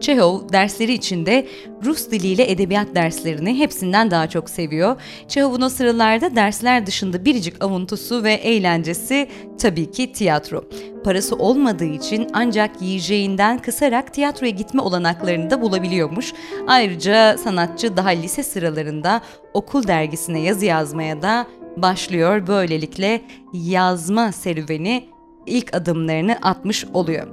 Çehov 0.00 0.48
dersleri 0.52 0.92
içinde 0.92 1.46
Rus 1.84 2.10
diliyle 2.10 2.50
edebiyat 2.50 2.94
derslerini 2.94 3.58
hepsinden 3.58 4.10
daha 4.10 4.28
çok 4.28 4.50
seviyor. 4.50 4.96
Çehov'un 5.28 5.60
o 5.60 5.68
sıralarda 5.68 6.36
dersler 6.36 6.86
dışında 6.86 7.24
biricik 7.24 7.64
avuntusu 7.64 8.22
ve 8.24 8.32
eğlencesi 8.32 9.28
tabii 9.60 9.90
ki 9.90 10.12
tiyatro. 10.12 10.64
Parası 11.04 11.36
olmadığı 11.36 11.84
için 11.84 12.28
ancak 12.32 12.82
yiyeceğinden 12.82 13.58
kısarak 13.58 14.14
tiyatroya 14.14 14.50
gitme 14.50 14.82
olanaklarını 14.82 15.50
da 15.50 15.62
bulabiliyormuş. 15.62 16.32
Ayrıca 16.66 17.38
sanatçı 17.38 17.96
daha 17.96 18.08
lise 18.08 18.42
sıralarında 18.42 19.20
okul 19.54 19.86
dergisine 19.86 20.40
yazı 20.40 20.64
yazmaya 20.64 21.22
da 21.22 21.46
başlıyor. 21.76 22.46
Böylelikle 22.46 23.20
yazma 23.52 24.32
serüveni 24.32 25.04
ilk 25.46 25.76
adımlarını 25.76 26.38
atmış 26.42 26.84
oluyor. 26.84 27.26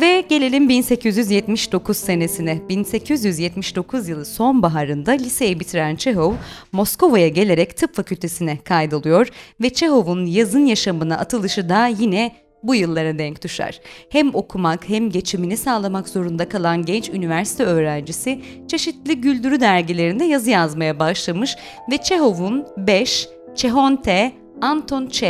Ve 0.00 0.24
gelelim 0.28 0.68
1879 0.68 1.96
senesine. 1.96 2.68
1879 2.68 4.08
yılı 4.08 4.24
sonbaharında 4.24 5.10
liseyi 5.10 5.60
bitiren 5.60 5.96
Çehov, 5.96 6.34
Moskova'ya 6.72 7.28
gelerek 7.28 7.76
tıp 7.76 7.94
fakültesine 7.94 8.58
kaydoluyor 8.64 9.28
ve 9.60 9.70
Çehov'un 9.70 10.26
yazın 10.26 10.66
yaşamına 10.66 11.18
atılışı 11.18 11.68
da 11.68 11.86
yine 11.86 12.36
bu 12.62 12.74
yıllara 12.74 13.18
denk 13.18 13.44
düşer. 13.44 13.80
Hem 14.10 14.34
okumak 14.34 14.88
hem 14.88 15.10
geçimini 15.10 15.56
sağlamak 15.56 16.08
zorunda 16.08 16.48
kalan 16.48 16.84
genç 16.84 17.08
üniversite 17.08 17.64
öğrencisi 17.64 18.40
çeşitli 18.68 19.20
güldürü 19.20 19.60
dergilerinde 19.60 20.24
yazı 20.24 20.50
yazmaya 20.50 20.98
başlamış 20.98 21.56
ve 21.90 21.98
Çehov'un 21.98 22.66
5, 22.76 23.28
Çehonte, 23.56 24.32
Anton 24.60 25.06
Ç, 25.06 25.24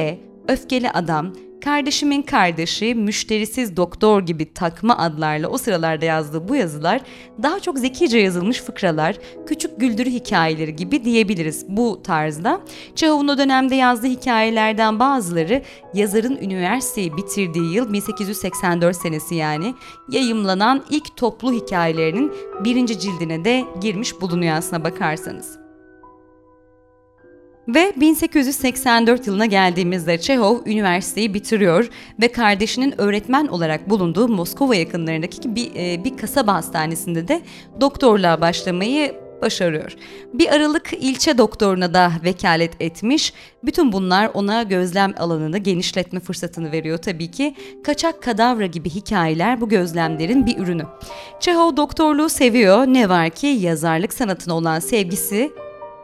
Öfkeli 0.49 0.91
Adam, 0.91 1.33
Kardeşimin 1.65 2.23
kardeşi, 2.23 2.95
müşterisiz 2.95 3.77
doktor 3.77 4.23
gibi 4.23 4.55
takma 4.55 4.99
adlarla 4.99 5.49
o 5.49 5.59
sıralarda 5.59 6.05
yazdığı 6.05 6.49
bu 6.49 6.57
yazılar 6.57 7.01
daha 7.43 7.61
çok 7.61 7.79
zekice 7.79 8.19
yazılmış 8.19 8.61
fıkralar, 8.61 9.17
küçük 9.47 9.81
güldürü 9.81 10.11
hikayeleri 10.11 10.77
gibi 10.77 11.05
diyebiliriz 11.05 11.65
bu 11.69 12.03
tarzda. 12.03 12.61
Çehov'un 12.95 13.29
o 13.29 13.39
dönemde 13.39 13.75
yazdığı 13.75 14.07
hikayelerden 14.07 14.99
bazıları 14.99 15.63
yazarın 15.95 16.37
üniversiteyi 16.37 17.17
bitirdiği 17.17 17.75
yıl 17.75 17.93
1884 17.93 18.97
senesi 18.97 19.35
yani 19.35 19.75
yayımlanan 20.09 20.85
ilk 20.91 21.17
toplu 21.17 21.53
hikayelerinin 21.53 22.33
birinci 22.65 22.99
cildine 22.99 23.45
de 23.45 23.65
girmiş 23.81 24.21
bulunuyor 24.21 24.57
aslına 24.57 24.85
bakarsanız. 24.85 25.68
Ve 27.69 27.93
1884 27.97 29.27
yılına 29.27 29.47
geldiğimizde 29.47 30.21
Çehov 30.21 30.59
üniversiteyi 30.67 31.35
bitiriyor 31.35 31.91
ve 32.23 32.33
kardeşinin 32.33 33.01
öğretmen 33.01 33.47
olarak 33.47 33.91
bulunduğu 33.91 34.29
Moskova 34.29 34.75
yakınlarındaki 34.75 35.55
bir, 35.55 35.71
e, 35.77 36.05
bir 36.05 36.17
kasaba 36.17 36.55
hastanesinde 36.55 37.29
de 37.29 37.43
doktorluğa 37.81 38.41
başlamayı 38.41 39.15
başarıyor. 39.43 39.97
Bir 40.35 40.55
Aralık 40.55 40.93
ilçe 40.93 41.39
doktoruna 41.39 41.95
da 41.95 42.13
vekalet 42.25 42.73
etmiş. 42.81 43.33
Bütün 43.65 43.93
bunlar 43.93 44.31
ona 44.35 44.63
gözlem 44.63 45.15
alanını 45.19 45.59
genişletme 45.59 46.21
fırsatını 46.21 46.73
veriyor 46.73 46.99
tabii 46.99 47.31
ki. 47.31 47.55
Kaçak 47.85 48.23
kadavra 48.23 48.67
gibi 48.67 48.91
hikayeler 48.91 49.61
bu 49.61 49.69
gözlemlerin 49.69 50.47
bir 50.47 50.59
ürünü. 50.59 50.85
Çehov 51.41 51.77
doktorluğu 51.77 52.29
seviyor. 52.29 52.87
Ne 52.87 53.09
var 53.09 53.31
ki 53.31 53.47
yazarlık 53.47 54.13
sanatına 54.13 54.55
olan 54.55 54.81
sevgisi 54.81 55.53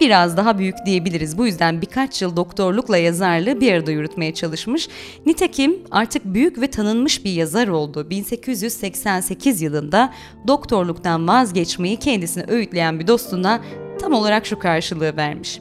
biraz 0.00 0.36
daha 0.36 0.58
büyük 0.58 0.74
diyebiliriz. 0.86 1.38
Bu 1.38 1.46
yüzden 1.46 1.82
birkaç 1.82 2.22
yıl 2.22 2.36
doktorlukla 2.36 2.96
yazarlığı 2.96 3.60
bir 3.60 3.72
arada 3.72 3.90
yürütmeye 3.90 4.34
çalışmış. 4.34 4.88
Nitekim 5.26 5.78
artık 5.90 6.24
büyük 6.24 6.60
ve 6.60 6.66
tanınmış 6.66 7.24
bir 7.24 7.32
yazar 7.32 7.68
oldu. 7.68 8.10
1888 8.10 9.62
yılında 9.62 10.12
doktorluktan 10.46 11.28
vazgeçmeyi 11.28 11.96
kendisine 11.96 12.44
öğütleyen 12.48 13.00
bir 13.00 13.06
dostuna 13.06 13.60
tam 14.00 14.12
olarak 14.12 14.46
şu 14.46 14.58
karşılığı 14.58 15.16
vermiş. 15.16 15.60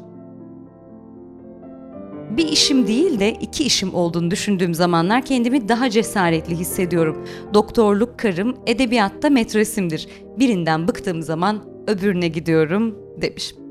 Bir 2.38 2.48
işim 2.48 2.88
değil 2.88 3.20
de 3.20 3.32
iki 3.32 3.64
işim 3.64 3.94
olduğunu 3.94 4.32
düşündüğüm 4.32 4.74
zamanlar 4.74 5.26
kendimi 5.26 5.70
daha 5.70 5.90
cesaretli 5.90 6.56
hissediyorum. 6.56 7.26
Doktorluk 7.54 8.20
karım, 8.20 8.58
edebiyatta 8.68 9.30
metresimdir. 9.30 10.08
Birinden 10.40 10.88
bıktığım 10.88 11.22
zaman 11.22 11.64
öbürüne 11.88 12.28
gidiyorum 12.28 12.96
demiş. 13.22 13.63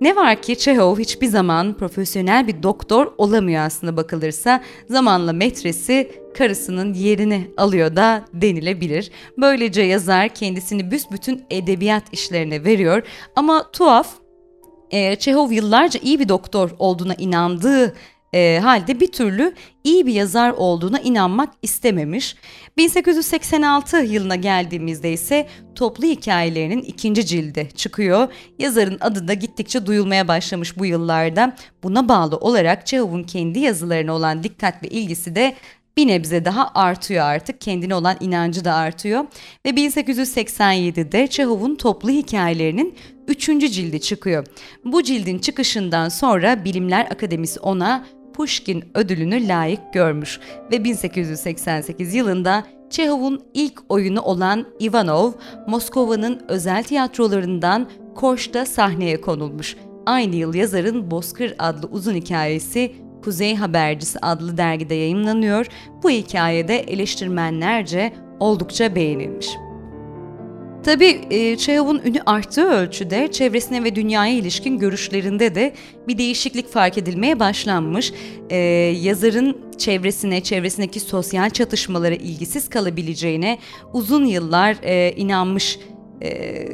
Ne 0.00 0.16
var 0.16 0.42
ki 0.42 0.58
Çehov 0.58 0.98
hiçbir 0.98 1.26
zaman 1.26 1.74
profesyonel 1.74 2.46
bir 2.46 2.62
doktor 2.62 3.12
olamıyor 3.18 3.62
aslında 3.64 3.96
bakılırsa. 3.96 4.62
Zamanla 4.90 5.32
metresi 5.32 6.10
karısının 6.34 6.94
yerini 6.94 7.50
alıyor 7.56 7.96
da 7.96 8.24
denilebilir. 8.34 9.10
Böylece 9.38 9.82
yazar 9.82 10.28
kendisini 10.28 10.90
büsbütün 10.90 11.44
edebiyat 11.50 12.04
işlerine 12.12 12.64
veriyor. 12.64 13.02
Ama 13.36 13.70
tuhaf 13.72 14.08
e, 14.90 15.16
Çehov 15.16 15.50
yıllarca 15.50 16.00
iyi 16.02 16.18
bir 16.20 16.28
doktor 16.28 16.70
olduğuna 16.78 17.14
inandığı 17.14 17.94
e, 18.34 18.60
halde 18.62 19.00
bir 19.00 19.12
türlü 19.12 19.54
iyi 19.84 20.06
bir 20.06 20.12
yazar 20.12 20.50
olduğuna 20.50 21.00
inanmak 21.00 21.52
istememiş. 21.62 22.36
1886 22.76 23.96
yılına 23.96 24.36
geldiğimizde 24.36 25.12
ise 25.12 25.48
toplu 25.74 26.04
hikayelerinin 26.04 26.82
ikinci 26.82 27.26
cildi 27.26 27.68
çıkıyor. 27.76 28.28
Yazarın 28.58 28.98
adı 29.00 29.28
da 29.28 29.34
gittikçe 29.34 29.86
duyulmaya 29.86 30.28
başlamış 30.28 30.78
bu 30.78 30.86
yıllarda. 30.86 31.56
Buna 31.82 32.08
bağlı 32.08 32.36
olarak 32.36 32.86
Çehov'un 32.86 33.22
kendi 33.22 33.58
yazılarına 33.58 34.12
olan 34.12 34.42
dikkat 34.42 34.82
ve 34.82 34.88
ilgisi 34.88 35.34
de 35.34 35.54
bir 35.96 36.06
nebze 36.08 36.44
daha 36.44 36.70
artıyor 36.74 37.24
artık. 37.24 37.60
Kendine 37.60 37.94
olan 37.94 38.16
inancı 38.20 38.64
da 38.64 38.74
artıyor. 38.74 39.24
Ve 39.66 39.70
1887'de 39.70 41.26
Çehov'un 41.26 41.74
toplu 41.74 42.10
hikayelerinin 42.10 42.94
üçüncü 43.28 43.68
cildi 43.68 44.00
çıkıyor. 44.00 44.46
Bu 44.84 45.02
cildin 45.02 45.38
çıkışından 45.38 46.08
sonra 46.08 46.64
Bilimler 46.64 47.04
Akademisi 47.04 47.60
ona 47.60 48.06
Pushkin 48.34 48.84
ödülünü 48.94 49.48
layık 49.48 49.92
görmüş 49.92 50.40
ve 50.72 50.84
1888 50.84 52.14
yılında 52.14 52.64
Çehov'un 52.90 53.42
ilk 53.54 53.82
oyunu 53.88 54.20
olan 54.20 54.66
Ivanov, 54.80 55.32
Moskova'nın 55.66 56.42
özel 56.48 56.84
tiyatrolarından 56.84 57.88
Korş'ta 58.14 58.66
sahneye 58.66 59.20
konulmuş. 59.20 59.76
Aynı 60.06 60.36
yıl 60.36 60.54
yazarın 60.54 61.10
Bozkır 61.10 61.54
adlı 61.58 61.88
uzun 61.88 62.14
hikayesi 62.14 62.92
Kuzey 63.24 63.56
Habercisi 63.56 64.18
adlı 64.22 64.56
dergide 64.56 64.94
yayınlanıyor. 64.94 65.66
Bu 66.02 66.10
hikayede 66.10 66.78
eleştirmenlerce 66.78 68.12
oldukça 68.40 68.94
beğenilmiş. 68.94 69.48
Tabii 70.84 71.20
e, 71.30 71.56
Çehov'un 71.56 72.00
ünü 72.04 72.20
arttığı 72.26 72.68
ölçüde 72.68 73.28
çevresine 73.32 73.84
ve 73.84 73.94
dünyaya 73.94 74.34
ilişkin 74.34 74.78
görüşlerinde 74.78 75.54
de 75.54 75.74
bir 76.08 76.18
değişiklik 76.18 76.68
fark 76.68 76.98
edilmeye 76.98 77.40
başlanmış. 77.40 78.12
E, 78.50 78.56
yazarın 79.02 79.56
çevresine, 79.78 80.40
çevresindeki 80.40 81.00
sosyal 81.00 81.50
çatışmalara 81.50 82.14
ilgisiz 82.14 82.68
kalabileceğine 82.68 83.58
uzun 83.92 84.24
yıllar 84.24 84.76
e, 84.82 85.12
inanmış 85.16 85.78
e, 86.22 86.66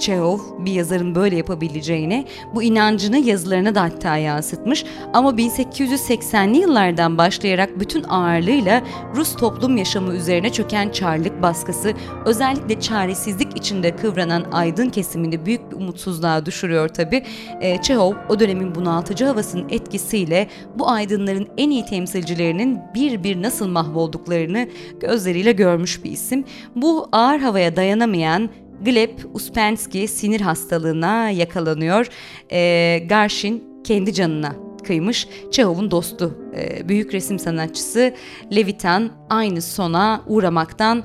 Çehov 0.00 0.38
bir 0.58 0.72
yazarın 0.72 1.14
böyle 1.14 1.36
yapabileceğine 1.36 2.24
bu 2.54 2.62
inancını 2.62 3.18
yazılarına 3.18 3.74
da 3.74 3.82
hatta 3.82 4.16
yansıtmış 4.16 4.84
ama 5.12 5.30
1880'li 5.30 6.58
yıllardan 6.58 7.18
başlayarak 7.18 7.80
bütün 7.80 8.04
ağırlığıyla 8.04 8.82
Rus 9.14 9.36
toplum 9.36 9.76
yaşamı 9.76 10.14
üzerine 10.14 10.52
çöken 10.52 10.90
çarlık 10.90 11.42
baskısı 11.42 11.92
özellikle 12.26 12.80
çaresizlik 12.80 13.56
içinde 13.56 13.96
kıvranan 13.96 14.44
aydın 14.52 14.90
kesimini 14.90 15.46
büyük 15.46 15.70
bir 15.70 15.76
umutsuzluğa 15.76 16.46
düşürüyor 16.46 16.88
tabi. 16.88 17.24
E, 17.60 17.82
Çehov 17.82 18.14
o 18.28 18.40
dönemin 18.40 18.74
bunaltıcı 18.74 19.24
havasının 19.24 19.68
etkisiyle 19.68 20.48
bu 20.74 20.90
aydınların 20.90 21.48
en 21.56 21.70
iyi 21.70 21.86
temsilcilerinin 21.86 22.78
bir 22.94 23.24
bir 23.24 23.42
nasıl 23.42 23.68
mahvolduklarını 23.68 24.68
gözleriyle 25.00 25.52
görmüş 25.52 26.04
bir 26.04 26.10
isim. 26.10 26.44
Bu 26.76 27.08
ağır 27.12 27.38
havaya 27.38 27.76
dayanamayan 27.76 28.50
Gleb 28.84 29.18
Uspensky 29.34 30.08
sinir 30.08 30.40
hastalığına 30.40 31.30
yakalanıyor. 31.30 32.06
E, 32.52 32.98
Garshin 33.08 33.64
kendi 33.84 34.12
canına 34.12 34.52
kıymış. 34.84 35.28
Çehov'un 35.50 35.90
dostu, 35.90 36.38
e, 36.56 36.88
büyük 36.88 37.14
resim 37.14 37.38
sanatçısı 37.38 38.14
Levitan 38.56 39.10
aynı 39.30 39.62
sona 39.62 40.22
uğramaktan 40.26 41.02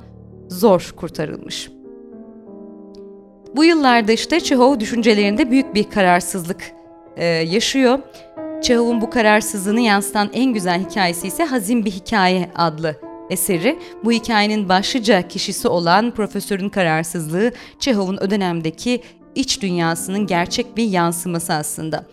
zor 0.50 0.94
kurtarılmış. 0.96 1.70
Bu 3.56 3.66
yıllarda 3.66 4.12
işte 4.12 4.40
Çehov 4.40 4.80
düşüncelerinde 4.80 5.52
büyük 5.52 5.76
bir 5.76 5.84
kararsızlık 5.84 6.72
e, 7.18 7.26
yaşıyor. 7.26 8.00
Çehov'un 8.62 9.02
bu 9.02 9.10
kararsızlığını 9.10 9.82
yansıtan 9.82 10.30
en 10.34 10.54
güzel 10.54 10.86
hikayesi 10.90 11.28
ise 11.28 11.44
Hazin 11.44 11.86
Bir 11.86 11.92
Hikaye 11.92 12.50
adlı 12.56 13.13
eseri 13.34 13.80
bu 14.04 14.12
hikayenin 14.12 14.70
başlıca 14.70 15.28
kişisi 15.28 15.68
olan 15.68 16.12
profesörün 16.12 16.70
kararsızlığı 16.70 17.52
Çehov'un 17.80 18.18
o 18.18 18.30
dönemdeki 18.30 19.02
iç 19.36 19.62
dünyasının 19.62 20.28
gerçek 20.28 20.78
bir 20.78 20.84
yansıması 20.84 21.54
aslında. 21.54 22.06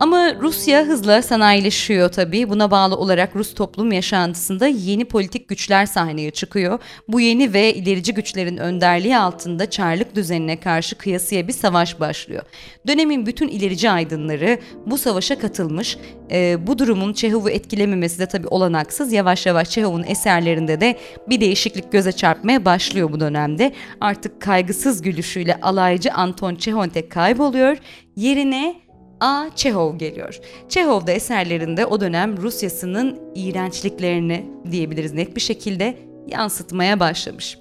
Ama 0.00 0.34
Rusya 0.34 0.84
hızla 0.84 1.22
sanayileşiyor 1.22 2.08
tabii. 2.08 2.50
Buna 2.50 2.70
bağlı 2.70 2.96
olarak 2.96 3.36
Rus 3.36 3.54
toplum 3.54 3.92
yaşantısında 3.92 4.66
yeni 4.66 5.04
politik 5.04 5.48
güçler 5.48 5.86
sahneye 5.86 6.30
çıkıyor. 6.30 6.78
Bu 7.08 7.20
yeni 7.20 7.52
ve 7.52 7.74
ilerici 7.74 8.14
güçlerin 8.14 8.56
önderliği 8.56 9.16
altında 9.16 9.70
Çarlık 9.70 10.14
düzenine 10.14 10.60
karşı 10.60 10.98
kıyasıya 10.98 11.48
bir 11.48 11.52
savaş 11.52 12.00
başlıyor. 12.00 12.42
Dönemin 12.86 13.26
bütün 13.26 13.48
ilerici 13.48 13.90
aydınları 13.90 14.58
bu 14.86 14.98
savaşa 14.98 15.38
katılmış. 15.38 15.98
E, 16.30 16.66
bu 16.66 16.78
durumun 16.78 17.12
Çehov'u 17.12 17.50
etkilememesi 17.50 18.18
de 18.18 18.26
tabii 18.26 18.48
olanaksız. 18.48 19.12
Yavaş 19.12 19.46
yavaş 19.46 19.70
Çehov'un 19.70 20.04
eserlerinde 20.04 20.80
de 20.80 20.98
bir 21.28 21.40
değişiklik 21.40 21.92
göze 21.92 22.12
çarpmaya 22.12 22.64
başlıyor 22.64 23.12
bu 23.12 23.20
dönemde. 23.20 23.72
Artık 24.00 24.42
kaygısız 24.42 25.02
gülüşüyle 25.02 25.60
alaycı 25.60 26.12
Anton 26.12 26.54
Çehontek 26.54 27.10
kayboluyor. 27.10 27.76
Yerine 28.16 28.87
A. 29.20 29.46
Çehov 29.56 29.96
geliyor. 29.96 30.40
Çehov 30.68 31.06
da 31.06 31.12
eserlerinde 31.12 31.86
o 31.86 32.00
dönem 32.00 32.36
Rusyasının 32.36 33.18
iğrençliklerini 33.34 34.46
diyebiliriz 34.70 35.12
net 35.12 35.36
bir 35.36 35.40
şekilde 35.40 35.98
yansıtmaya 36.26 37.00
başlamış. 37.00 37.58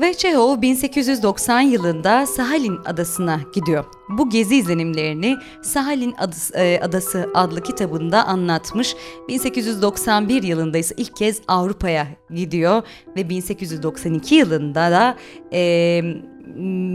Ve 0.00 0.14
Çehov 0.14 0.62
1890 0.62 1.60
yılında 1.60 2.26
Sahalin 2.26 2.76
adasına 2.84 3.40
gidiyor. 3.54 3.84
Bu 4.08 4.30
gezi 4.30 4.56
izlenimlerini 4.56 5.36
Sahalin 5.62 6.14
e, 6.54 6.80
Adası, 6.82 7.28
adlı 7.34 7.62
kitabında 7.62 8.24
anlatmış. 8.24 8.96
1891 9.28 10.42
yılında 10.42 10.78
ise 10.78 10.94
ilk 10.98 11.16
kez 11.16 11.40
Avrupa'ya 11.48 12.06
gidiyor 12.30 12.82
ve 13.16 13.28
1892 13.28 14.34
yılında 14.34 14.90
da 14.90 15.16
e, 15.52 16.02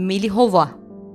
Melihova 0.06 0.70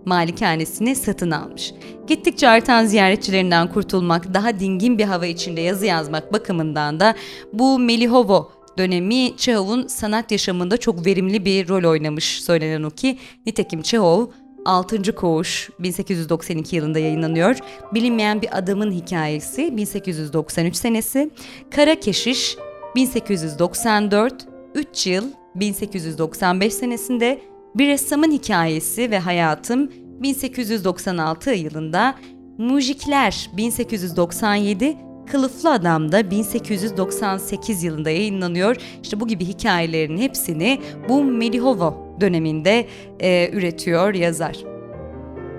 malikanesini 0.06 0.96
satın 0.96 1.32
almış. 1.32 1.74
Gittikçe 2.08 2.50
artan 2.50 2.86
ziyaretçilerinden 2.86 3.74
kurtulmak, 3.74 4.34
daha 4.34 4.60
dingin 4.60 4.98
bir 4.98 5.04
hava 5.04 5.26
içinde 5.26 5.62
yazı 5.62 5.86
yazmak 5.86 6.34
bakımından 6.34 7.00
da 7.00 7.16
bu 7.54 7.80
Melihovo 7.80 8.52
dönemi 8.78 9.38
Çehov'un 9.38 9.88
sanat 9.88 10.32
yaşamında 10.32 10.78
çok 10.78 11.06
verimli 11.06 11.46
bir 11.46 11.70
rol 11.70 11.90
oynamış 11.90 12.44
söylenen 12.44 12.84
o 12.84 12.90
ki. 12.90 13.18
Nitekim 13.46 13.82
Çehov 13.82 14.28
6. 14.66 15.16
Koğuş 15.16 15.70
1892 15.80 16.76
yılında 16.76 17.00
yayınlanıyor. 17.00 17.58
Bilinmeyen 17.94 18.42
bir 18.42 18.58
adamın 18.58 18.92
hikayesi 18.92 19.78
1893 19.78 20.76
senesi. 20.76 21.30
Kara 21.72 22.00
Keşiş 22.00 22.58
1894, 22.96 24.48
3 24.76 25.08
yıl 25.08 25.24
1895 25.56 26.74
senesinde 26.74 27.42
bir 27.76 27.88
ressamın 27.88 28.32
hikayesi 28.32 29.12
ve 29.12 29.20
hayatım 29.20 29.92
1896 30.22 31.52
yılında, 31.52 32.16
Mujikler 32.58 33.50
1897, 33.58 34.98
Kılıflı 35.32 35.72
Adam 35.72 36.12
da 36.12 36.32
1898 36.32 37.84
yılında 37.84 38.10
yayınlanıyor. 38.10 38.76
İşte 39.04 39.20
bu 39.20 39.28
gibi 39.28 39.46
hikayelerin 39.46 40.18
hepsini 40.18 40.82
bu 41.10 41.24
Melihovo 41.24 42.18
döneminde 42.22 42.88
e, 43.20 43.50
üretiyor 43.54 44.14
yazar. 44.14 44.69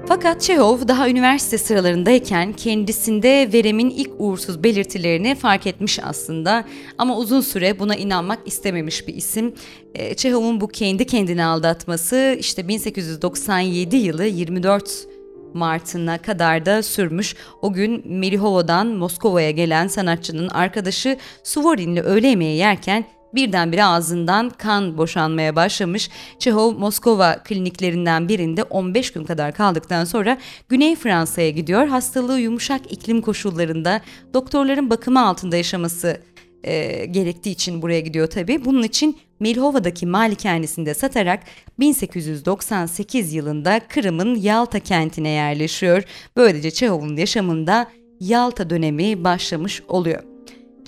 Fakat 0.08 0.40
Çehov 0.40 0.88
daha 0.88 1.08
üniversite 1.08 1.58
sıralarındayken 1.58 2.52
kendisinde 2.52 3.50
veremin 3.52 3.90
ilk 3.90 4.10
uğursuz 4.18 4.62
belirtilerini 4.62 5.34
fark 5.34 5.66
etmiş 5.66 5.98
aslında 6.02 6.64
ama 6.98 7.16
uzun 7.16 7.40
süre 7.40 7.78
buna 7.78 7.94
inanmak 7.94 8.38
istememiş 8.46 9.08
bir 9.08 9.14
isim. 9.14 9.54
E, 9.94 10.14
Çehov'un 10.14 10.60
bu 10.60 10.68
kendi 10.68 11.06
kendini 11.06 11.44
aldatması 11.44 12.36
işte 12.38 12.68
1897 12.68 13.96
yılı 13.96 14.24
24 14.24 15.06
Mart'ına 15.54 16.18
kadar 16.18 16.66
da 16.66 16.82
sürmüş. 16.82 17.36
O 17.62 17.72
gün 17.72 18.02
Melihovo'dan 18.18 18.86
Moskova'ya 18.86 19.50
gelen 19.50 19.88
sanatçının 19.88 20.48
arkadaşı 20.48 21.16
Suvorin'le 21.44 22.00
öğle 22.00 22.28
yemeği 22.28 22.58
yerken 22.58 23.04
birdenbire 23.34 23.84
ağzından 23.84 24.50
kan 24.50 24.98
boşanmaya 24.98 25.56
başlamış. 25.56 26.10
Çehov 26.38 26.74
Moskova 26.74 27.42
kliniklerinden 27.42 28.28
birinde 28.28 28.62
15 28.62 29.12
gün 29.12 29.24
kadar 29.24 29.52
kaldıktan 29.52 30.04
sonra 30.04 30.38
Güney 30.68 30.96
Fransa'ya 30.96 31.50
gidiyor. 31.50 31.86
Hastalığı 31.86 32.40
yumuşak 32.40 32.92
iklim 32.92 33.20
koşullarında 33.20 34.00
doktorların 34.34 34.90
bakımı 34.90 35.26
altında 35.26 35.56
yaşaması 35.56 36.20
e, 36.64 37.06
gerektiği 37.06 37.50
için 37.50 37.82
buraya 37.82 38.00
gidiyor 38.00 38.26
tabii. 38.26 38.64
Bunun 38.64 38.82
için 38.82 39.18
Milhova'daki 39.40 40.06
malikanesinde 40.06 40.94
satarak 40.94 41.42
1898 41.78 43.32
yılında 43.32 43.80
Kırım'ın 43.88 44.34
Yalta 44.34 44.80
kentine 44.80 45.28
yerleşiyor. 45.28 46.02
Böylece 46.36 46.70
Çehov'un 46.70 47.16
yaşamında 47.16 47.90
Yalta 48.20 48.70
dönemi 48.70 49.24
başlamış 49.24 49.82
oluyor. 49.88 50.29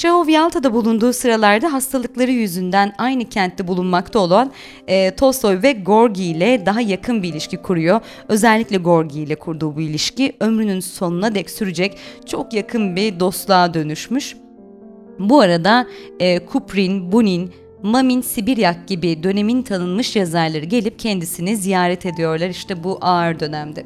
Çehov 0.03 0.29
Yalta'da 0.29 0.75
bulunduğu 0.75 1.13
sıralarda 1.13 1.73
hastalıkları 1.73 2.31
yüzünden 2.31 2.93
aynı 2.99 3.25
kentte 3.25 3.69
bulunmakta 3.69 4.19
olan 4.19 4.53
e, 4.87 5.15
Tolstoy 5.15 5.63
ve 5.63 5.73
Gorgi 5.73 6.25
ile 6.25 6.67
daha 6.67 6.81
yakın 6.81 7.23
bir 7.23 7.29
ilişki 7.29 7.57
kuruyor. 7.57 8.01
Özellikle 8.29 8.77
Gorgi 8.77 9.21
ile 9.21 9.35
kurduğu 9.35 9.77
bu 9.77 9.81
ilişki 9.81 10.33
ömrünün 10.41 10.81
sonuna 10.81 11.35
dek 11.35 11.51
sürecek 11.51 11.99
çok 12.27 12.53
yakın 12.53 12.97
bir 12.97 13.21
dostluğa 13.21 13.75
dönüşmüş. 13.75 14.37
Bu 15.19 15.41
arada 15.41 15.87
e, 16.21 16.47
Kuprin, 16.47 17.13
Bunin, 17.13 17.53
Mamin 17.83 18.21
Sibiryak 18.21 18.89
gibi 18.89 19.23
dönemin 19.23 19.63
tanınmış 19.63 20.17
yazarları 20.17 20.65
gelip 20.65 20.99
kendisini 20.99 21.57
ziyaret 21.57 22.07
ediyorlar 22.07 22.49
işte 22.49 22.85
bu 22.85 22.99
ağır 23.01 23.41
dönemde. 23.41 23.85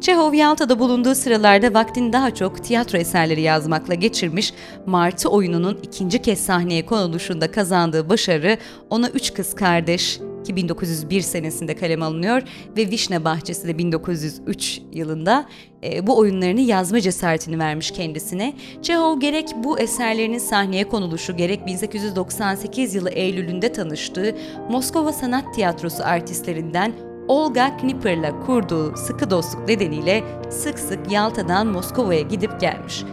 Çehov 0.00 0.34
Yalta'da 0.34 0.78
bulunduğu 0.78 1.14
sıralarda 1.14 1.74
vaktini 1.74 2.12
daha 2.12 2.34
çok 2.34 2.64
tiyatro 2.64 2.98
eserleri 2.98 3.40
yazmakla 3.40 3.94
geçirmiş, 3.94 4.54
Martı 4.86 5.28
oyununun 5.28 5.78
ikinci 5.82 6.22
kez 6.22 6.40
sahneye 6.40 6.86
konuluşunda 6.86 7.50
kazandığı 7.50 8.08
başarı 8.08 8.58
ona 8.90 9.08
üç 9.08 9.34
kız 9.34 9.54
kardeş 9.54 10.20
ki 10.44 10.56
1901 10.56 11.20
senesinde 11.20 11.76
kalem 11.76 12.02
alınıyor 12.02 12.42
ve 12.76 12.90
Vişne 12.90 13.24
Bahçesi 13.24 13.68
de 13.68 13.78
1903 13.78 14.80
yılında 14.92 15.46
e, 15.84 16.06
bu 16.06 16.18
oyunlarını 16.18 16.60
yazma 16.60 17.00
cesaretini 17.00 17.58
vermiş 17.58 17.90
kendisine. 17.90 18.54
Çehov 18.82 19.20
gerek 19.20 19.48
bu 19.56 19.78
eserlerinin 19.78 20.38
sahneye 20.38 20.88
konuluşu 20.88 21.36
gerek 21.36 21.66
1898 21.66 22.94
yılı 22.94 23.10
Eylül'ünde 23.10 23.72
tanıştığı 23.72 24.36
Moskova 24.70 25.12
Sanat 25.12 25.54
Tiyatrosu 25.54 26.04
artistlerinden 26.04 27.15
Olga 27.28 27.76
Knipper'la 27.76 28.40
kurduğu 28.40 28.96
sıkı 28.96 29.30
dostluk 29.30 29.68
nedeniyle 29.68 30.24
sık 30.50 30.78
sık 30.78 31.12
Yalta'dan 31.12 31.66
Moskova'ya 31.66 32.20
gidip 32.20 32.60
gelmiş. 32.60 33.04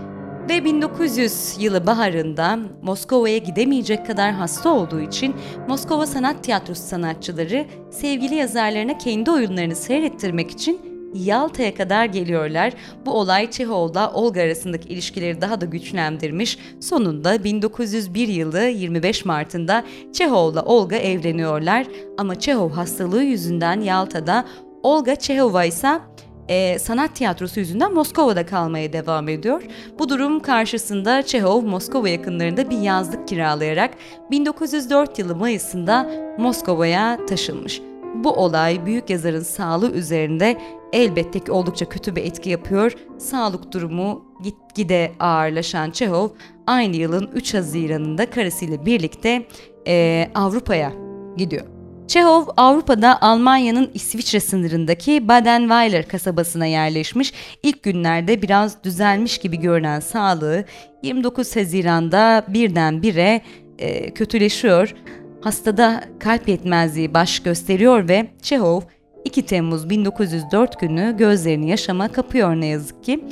Ve 0.50 0.66
1900 0.66 1.56
yılı 1.60 1.88
baharında 1.88 2.60
Moskova'ya 2.82 3.38
gidemeyecek 3.38 4.06
kadar 4.06 4.32
hasta 4.32 4.70
olduğu 4.70 5.02
için 5.02 5.36
Moskova 5.68 6.06
Sanat 6.06 6.44
Tiyatrosu 6.44 6.84
sanatçıları 6.84 7.66
sevgili 7.92 8.36
yazarlarına 8.36 8.98
kendi 8.98 9.32
oyunlarını 9.32 9.76
seyrettirmek 9.76 10.52
için 10.52 10.93
Yalta'ya 11.14 11.76
kadar 11.76 12.06
geliyorlar. 12.06 12.74
Bu 13.06 13.12
olay 13.12 13.52
Çehov'la 13.52 14.14
Olga 14.14 14.42
arasındaki 14.42 14.90
ilişkileri 14.90 15.42
daha 15.42 15.62
da 15.62 15.66
güçlendirmiş. 15.66 16.58
Sonunda 16.80 17.44
1901 17.44 18.28
yılı 18.28 18.62
25 18.62 19.26
Mart'ında 19.26 19.84
Çehov'la 20.14 20.66
Olga 20.66 20.96
evleniyorlar. 20.96 21.88
Ama 22.18 22.40
Çehov 22.40 22.72
hastalığı 22.72 23.24
yüzünden 23.24 23.82
Yalta'da, 23.82 24.46
Olga 24.84 25.16
Çehova 25.16 25.66
ise 25.66 26.00
e, 26.48 26.80
sanat 26.80 27.16
tiyatrosu 27.16 27.60
yüzünden 27.60 27.94
Moskova'da 27.94 28.46
kalmaya 28.46 28.94
devam 28.94 29.30
ediyor. 29.30 29.64
Bu 30.00 30.10
durum 30.10 30.40
karşısında 30.40 31.22
Çehov 31.22 31.62
Moskova 31.62 32.10
yakınlarında 32.10 32.70
bir 32.70 32.78
yazlık 32.78 33.28
kiralayarak 33.28 33.92
1904 34.32 35.20
yılı 35.20 35.36
Mayıs'ında 35.36 36.10
Moskova'ya 36.38 37.26
taşınmış. 37.26 37.82
Bu 38.16 38.32
olay 38.32 38.86
büyük 38.86 39.10
yazarın 39.10 39.44
sağlığı 39.44 39.92
üzerinde 39.92 40.58
elbette 40.94 41.40
ki 41.40 41.52
oldukça 41.52 41.90
kötü 41.90 42.16
bir 42.16 42.24
etki 42.24 42.50
yapıyor. 42.50 42.96
Sağlık 43.18 43.72
durumu 43.72 44.26
gitgide 44.44 45.12
ağırlaşan 45.20 45.92
Çehov 45.92 46.30
aynı 46.68 46.96
yılın 46.96 47.30
3 47.34 47.54
Haziran'ında 47.54 48.30
karısıyla 48.30 48.86
birlikte 48.86 49.46
e, 49.88 50.30
Avrupa'ya 50.36 50.94
gidiyor. 51.38 51.66
Çehov 52.08 52.46
Avrupa'da 52.58 53.22
Almanya'nın 53.22 53.92
İsviçre 53.94 54.40
sınırındaki 54.40 55.28
Badenweiler 55.28 56.08
kasabasına 56.08 56.66
yerleşmiş. 56.66 57.34
İlk 57.64 57.84
günlerde 57.84 58.42
biraz 58.42 58.84
düzelmiş 58.84 59.38
gibi 59.38 59.60
görünen 59.60 60.00
sağlığı 60.00 60.66
29 61.04 61.56
Haziran'da 61.56 62.46
birdenbire 62.48 63.42
e, 63.80 64.14
kötüleşiyor. 64.14 64.96
Hastada 65.42 66.04
kalp 66.20 66.48
yetmezliği 66.48 67.14
baş 67.14 67.40
gösteriyor 67.40 68.08
ve 68.08 68.28
Çehov 68.42 68.82
2 69.26 69.46
Temmuz 69.46 69.90
1904 69.90 70.80
günü 70.80 71.18
gözlerini 71.18 71.70
yaşama 71.70 72.08
kapıyor 72.08 72.56
ne 72.56 72.66
yazık 72.66 73.04
ki. 73.04 73.26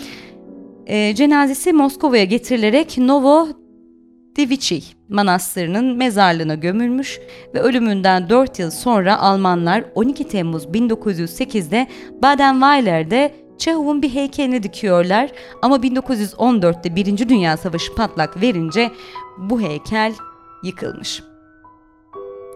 E, 0.86 1.16
cenazesi 1.16 1.74
Moskova'ya 1.74 2.24
getirilerek 2.24 2.98
Novo 2.98 3.48
Divici 4.36 4.82
Manastırı'nın 5.10 5.98
mezarlığına 5.98 6.56
gömülmüş 6.56 7.20
ve 7.54 7.62
ölümünden 7.62 8.30
4 8.30 8.60
yıl 8.60 8.72
sonra 8.72 9.20
Almanlar 9.20 9.84
12 9.96 10.28
Temmuz 10.28 10.66
1908'de 10.66 11.88
Baden-Weiler'de 12.24 13.32
Çehov'un 13.58 14.02
bir 14.02 14.10
heykelini 14.10 14.64
dikiyorlar 14.64 15.32
ama 15.62 15.76
1914'te 15.76 16.96
1. 16.96 17.30
Dünya 17.30 17.58
Savaşı 17.58 17.96
patlak 17.96 18.42
verince 18.42 18.92
bu 19.38 19.62
heykel 19.62 20.14
yıkılmış. 20.64 21.24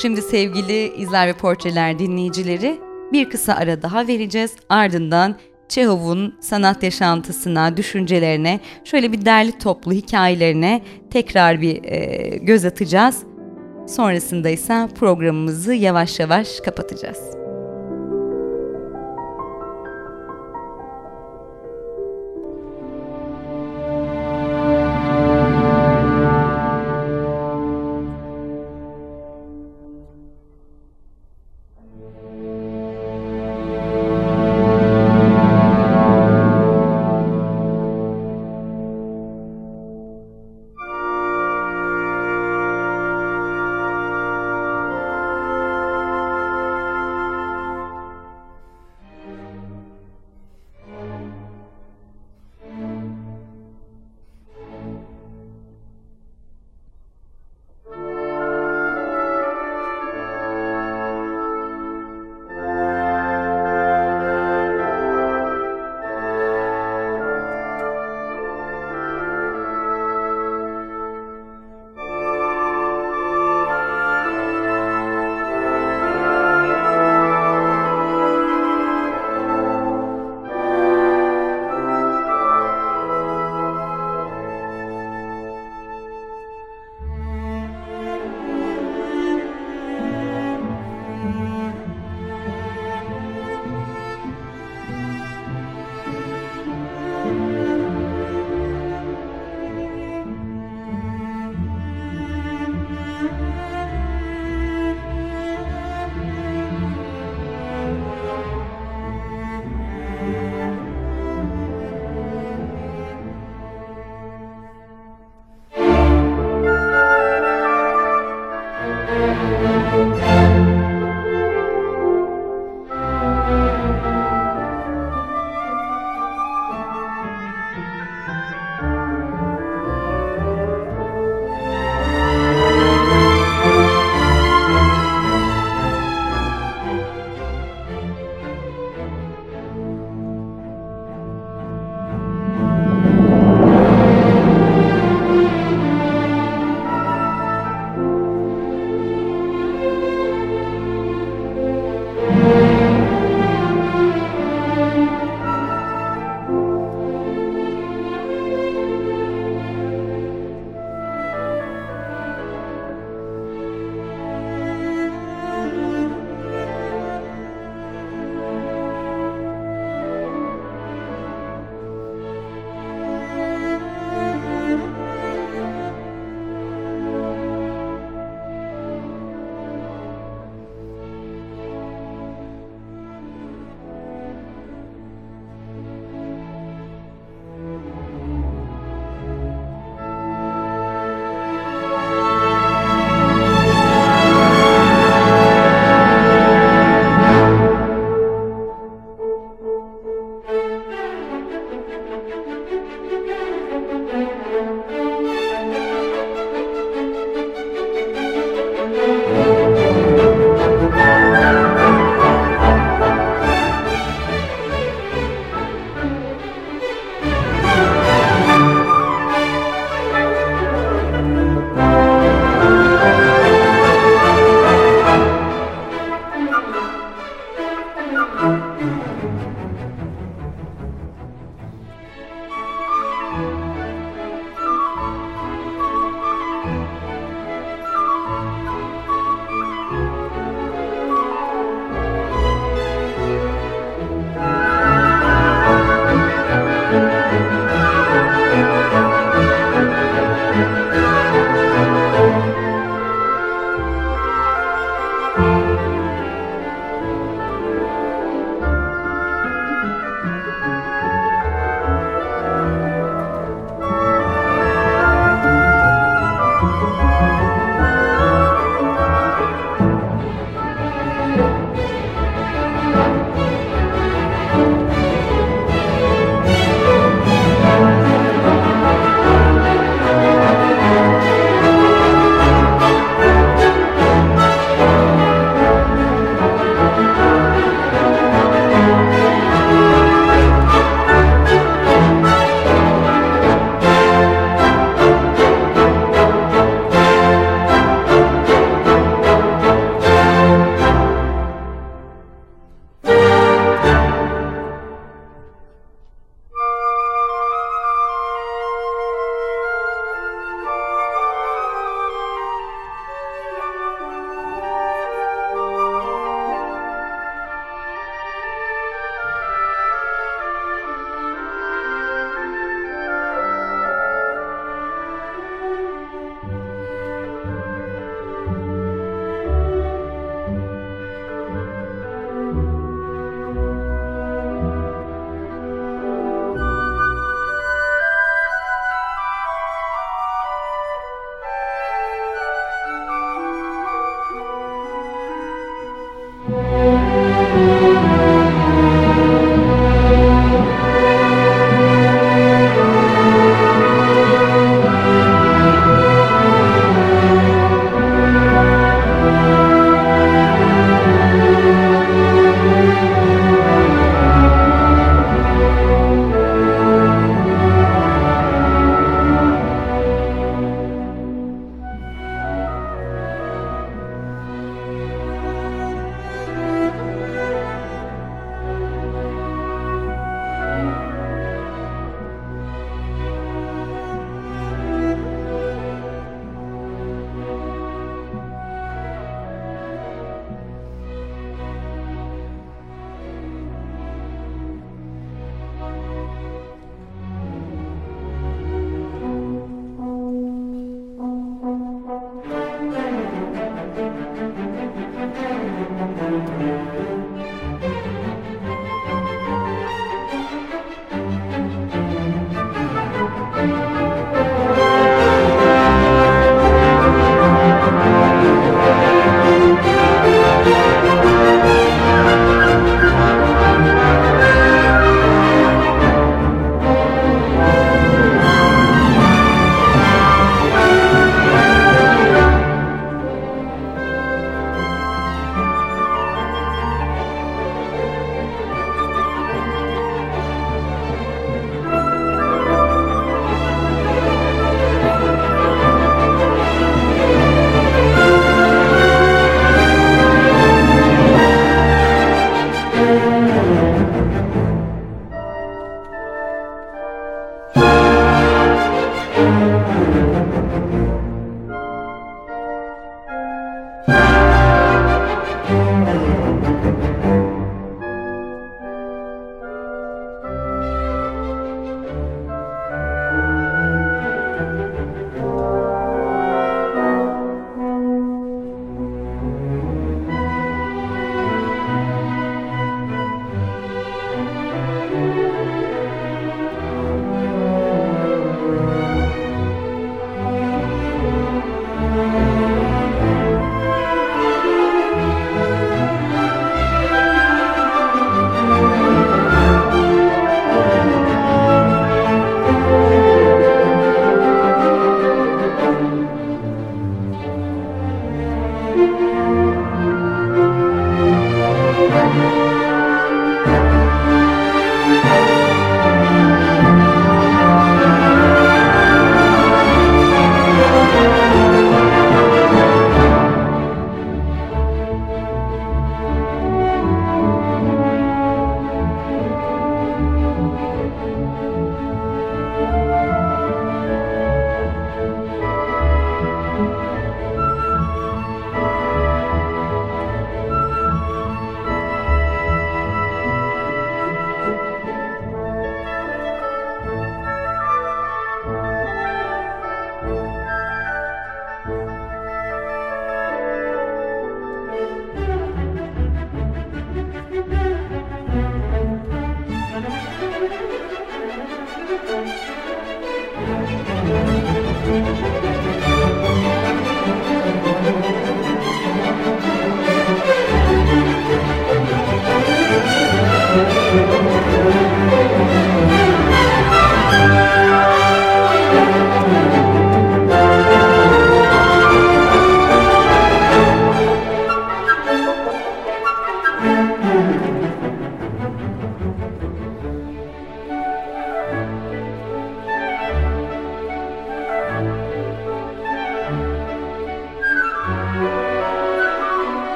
Şimdi 0.00 0.22
sevgili 0.22 0.94
izler 0.94 1.28
ve 1.28 1.32
portreler 1.32 1.98
dinleyicileri 1.98 2.87
bir 3.12 3.30
kısa 3.30 3.54
ara 3.54 3.82
daha 3.82 4.06
vereceğiz. 4.06 4.52
Ardından 4.68 5.36
Çehov'un 5.68 6.34
sanat 6.40 6.82
yaşantısına, 6.82 7.76
düşüncelerine, 7.76 8.60
şöyle 8.84 9.12
bir 9.12 9.24
derli 9.24 9.58
toplu 9.58 9.92
hikayelerine 9.92 10.82
tekrar 11.10 11.60
bir 11.60 11.84
e, 11.84 12.36
göz 12.36 12.64
atacağız. 12.64 13.22
Sonrasında 13.86 14.48
ise 14.48 14.88
programımızı 14.94 15.74
yavaş 15.74 16.20
yavaş 16.20 16.60
kapatacağız. 16.60 17.47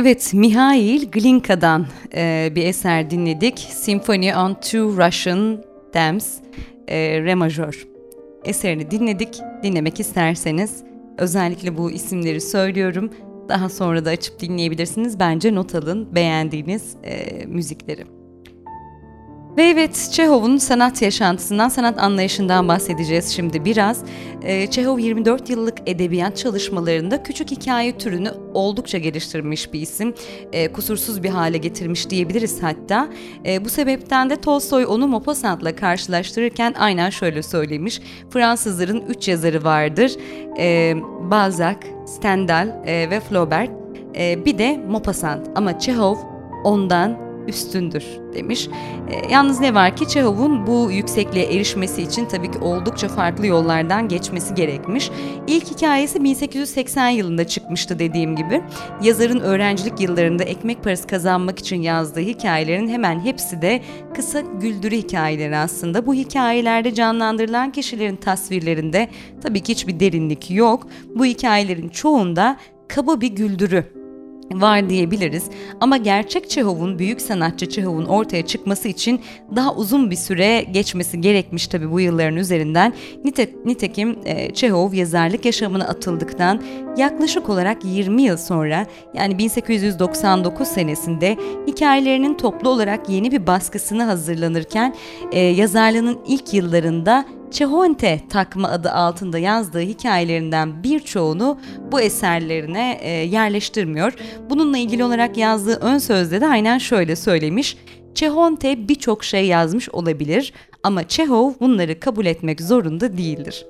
Evet, 0.00 0.34
Mihail 0.34 1.10
Glinka'dan 1.10 1.86
e, 2.14 2.52
bir 2.54 2.66
eser 2.66 3.10
dinledik. 3.10 3.58
Symphony 3.58 4.34
on 4.34 4.54
Two 4.54 5.06
Russian 5.06 5.64
Dams, 5.94 6.34
e, 6.88 7.22
Re 7.22 7.34
majör. 7.34 7.86
Eserini 8.44 8.90
dinledik. 8.90 9.40
Dinlemek 9.62 10.00
isterseniz 10.00 10.82
özellikle 11.18 11.76
bu 11.76 11.90
isimleri 11.90 12.40
söylüyorum. 12.40 13.10
Daha 13.48 13.68
sonra 13.68 14.04
da 14.04 14.10
açıp 14.10 14.40
dinleyebilirsiniz. 14.40 15.20
Bence 15.20 15.54
not 15.54 15.74
alın 15.74 16.14
beğendiğiniz 16.14 16.96
e, 17.04 17.46
müzikleri. 17.46 18.17
Evet 19.60 20.08
Çehov'un 20.12 20.56
sanat 20.56 21.02
yaşantısından, 21.02 21.68
sanat 21.68 21.98
anlayışından 21.98 22.68
bahsedeceğiz 22.68 23.28
şimdi 23.36 23.64
biraz. 23.64 24.04
Ee, 24.42 24.66
Çehov 24.66 24.98
24 24.98 25.50
yıllık 25.50 25.78
edebiyat 25.86 26.36
çalışmalarında 26.36 27.22
küçük 27.22 27.50
hikaye 27.50 27.98
türünü 27.98 28.30
oldukça 28.54 28.98
geliştirmiş 28.98 29.72
bir 29.72 29.80
isim. 29.80 30.14
Ee, 30.52 30.72
kusursuz 30.72 31.22
bir 31.22 31.28
hale 31.28 31.58
getirmiş 31.58 32.10
diyebiliriz 32.10 32.62
hatta. 32.62 33.08
Ee, 33.46 33.64
bu 33.64 33.68
sebepten 33.68 34.30
de 34.30 34.36
Tolstoy 34.36 34.86
onu 34.86 35.08
Maupassant'la 35.08 35.76
karşılaştırırken 35.76 36.74
aynen 36.78 37.10
şöyle 37.10 37.42
söylemiş. 37.42 38.00
Fransızların 38.30 39.04
üç 39.08 39.28
yazarı 39.28 39.64
vardır. 39.64 40.12
Balzac, 41.30 41.76
Stendhal 42.06 42.68
e, 42.86 43.10
ve 43.10 43.20
Flaubert. 43.20 43.70
bir 44.16 44.58
de 44.58 44.80
Maupassant 44.88 45.46
ama 45.54 45.78
Çehov 45.78 46.16
ondan 46.64 47.27
üstündür 47.48 48.04
demiş. 48.34 48.68
E, 49.10 49.32
yalnız 49.32 49.60
ne 49.60 49.74
var 49.74 49.96
ki 49.96 50.08
Çehov'un 50.08 50.66
bu 50.66 50.90
yüksekliğe 50.90 51.44
erişmesi 51.44 52.02
için 52.02 52.26
tabii 52.26 52.50
ki 52.50 52.58
oldukça 52.58 53.08
farklı 53.08 53.46
yollardan 53.46 54.08
geçmesi 54.08 54.54
gerekmiş. 54.54 55.10
İlk 55.46 55.70
hikayesi 55.70 56.24
1880 56.24 57.08
yılında 57.08 57.46
çıkmıştı 57.46 57.98
dediğim 57.98 58.36
gibi. 58.36 58.62
Yazarın 59.02 59.40
öğrencilik 59.40 60.00
yıllarında 60.00 60.44
ekmek 60.44 60.84
parası 60.84 61.06
kazanmak 61.06 61.58
için 61.58 61.82
yazdığı 61.82 62.20
hikayelerin 62.20 62.88
hemen 62.88 63.20
hepsi 63.20 63.62
de 63.62 63.80
kısa 64.14 64.40
güldürü 64.40 64.96
hikayeleri 64.96 65.56
aslında. 65.56 66.06
Bu 66.06 66.14
hikayelerde 66.14 66.94
canlandırılan 66.94 67.72
kişilerin 67.72 68.16
tasvirlerinde 68.16 69.08
tabii 69.42 69.60
ki 69.60 69.72
hiçbir 69.72 70.00
derinlik 70.00 70.50
yok. 70.50 70.86
Bu 71.14 71.24
hikayelerin 71.24 71.88
çoğunda 71.88 72.56
kaba 72.88 73.20
bir 73.20 73.28
güldürü 73.28 73.97
var 74.54 74.90
diyebiliriz. 74.90 75.44
Ama 75.80 75.96
gerçek 75.96 76.50
Çehov'un, 76.50 76.98
büyük 76.98 77.20
sanatçı 77.20 77.68
Çehov'un 77.68 78.04
ortaya 78.04 78.46
çıkması 78.46 78.88
için 78.88 79.20
daha 79.56 79.74
uzun 79.74 80.10
bir 80.10 80.16
süre 80.16 80.62
geçmesi 80.62 81.20
gerekmiş 81.20 81.66
tabii 81.66 81.90
bu 81.90 82.00
yılların 82.00 82.36
üzerinden. 82.36 82.92
Nite, 83.24 83.50
nitekim 83.64 84.18
e, 84.24 84.54
Çehov 84.54 84.92
yazarlık 84.92 85.44
yaşamına 85.44 85.84
atıldıktan 85.84 86.62
yaklaşık 86.96 87.48
olarak 87.48 87.84
20 87.84 88.22
yıl 88.22 88.36
sonra 88.36 88.86
yani 89.14 89.38
1899 89.38 90.68
senesinde 90.68 91.36
hikayelerinin 91.66 92.34
toplu 92.34 92.68
olarak 92.68 93.08
yeni 93.08 93.32
bir 93.32 93.46
baskısını 93.46 94.02
hazırlanırken 94.02 94.94
e, 95.32 95.40
yazarlığının 95.40 96.18
ilk 96.26 96.54
yıllarında 96.54 97.24
Çehonte 97.50 98.20
takma 98.28 98.68
adı 98.68 98.90
altında 98.90 99.38
yazdığı 99.38 99.80
hikayelerinden 99.80 100.82
birçoğunu 100.82 101.58
bu 101.92 102.00
eserlerine 102.00 102.98
e, 103.02 103.10
yerleştirmiyor. 103.10 104.14
Bununla 104.50 104.78
ilgili 104.78 105.04
olarak 105.04 105.36
yazdığı 105.36 105.76
ön 105.80 105.98
sözde 105.98 106.40
de 106.40 106.46
aynen 106.46 106.78
şöyle 106.78 107.16
söylemiş. 107.16 107.76
Çehonte 108.14 108.88
birçok 108.88 109.24
şey 109.24 109.46
yazmış 109.46 109.88
olabilir 109.88 110.52
ama 110.82 111.08
Çehov 111.08 111.52
bunları 111.60 112.00
kabul 112.00 112.26
etmek 112.26 112.60
zorunda 112.60 113.18
değildir. 113.18 113.66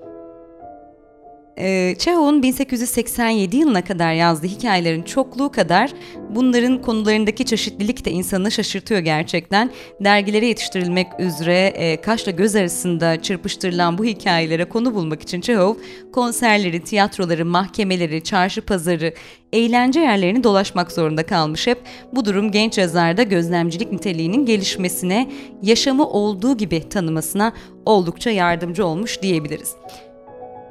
E, 1.58 1.94
Çehov'un 1.98 2.42
1887 2.42 3.56
yılına 3.56 3.84
kadar 3.84 4.12
yazdığı 4.12 4.46
hikayelerin 4.46 5.02
çokluğu 5.02 5.52
kadar 5.52 5.92
bunların 6.30 6.82
konularındaki 6.82 7.44
çeşitlilik 7.44 8.04
de 8.04 8.10
insanı 8.10 8.50
şaşırtıyor 8.50 9.00
gerçekten. 9.00 9.70
Dergilere 10.00 10.46
yetiştirilmek 10.46 11.06
üzere 11.18 11.66
e, 11.66 12.00
kaşla 12.00 12.32
göz 12.32 12.56
arasında 12.56 13.22
çırpıştırılan 13.22 13.98
bu 13.98 14.04
hikayelere 14.04 14.64
konu 14.64 14.94
bulmak 14.94 15.22
için 15.22 15.40
Çehov 15.40 15.74
konserleri, 16.12 16.84
tiyatroları, 16.84 17.44
mahkemeleri, 17.44 18.24
çarşı 18.24 18.62
pazarı, 18.62 19.14
eğlence 19.52 20.00
yerlerini 20.00 20.44
dolaşmak 20.44 20.92
zorunda 20.92 21.26
kalmış 21.26 21.66
hep. 21.66 21.78
Bu 22.12 22.24
durum 22.24 22.50
genç 22.50 22.78
yazarda 22.78 23.22
gözlemcilik 23.22 23.92
niteliğinin 23.92 24.46
gelişmesine, 24.46 25.30
yaşamı 25.62 26.08
olduğu 26.08 26.56
gibi 26.56 26.88
tanımasına 26.88 27.52
oldukça 27.86 28.30
yardımcı 28.30 28.86
olmuş 28.86 29.22
diyebiliriz. 29.22 29.74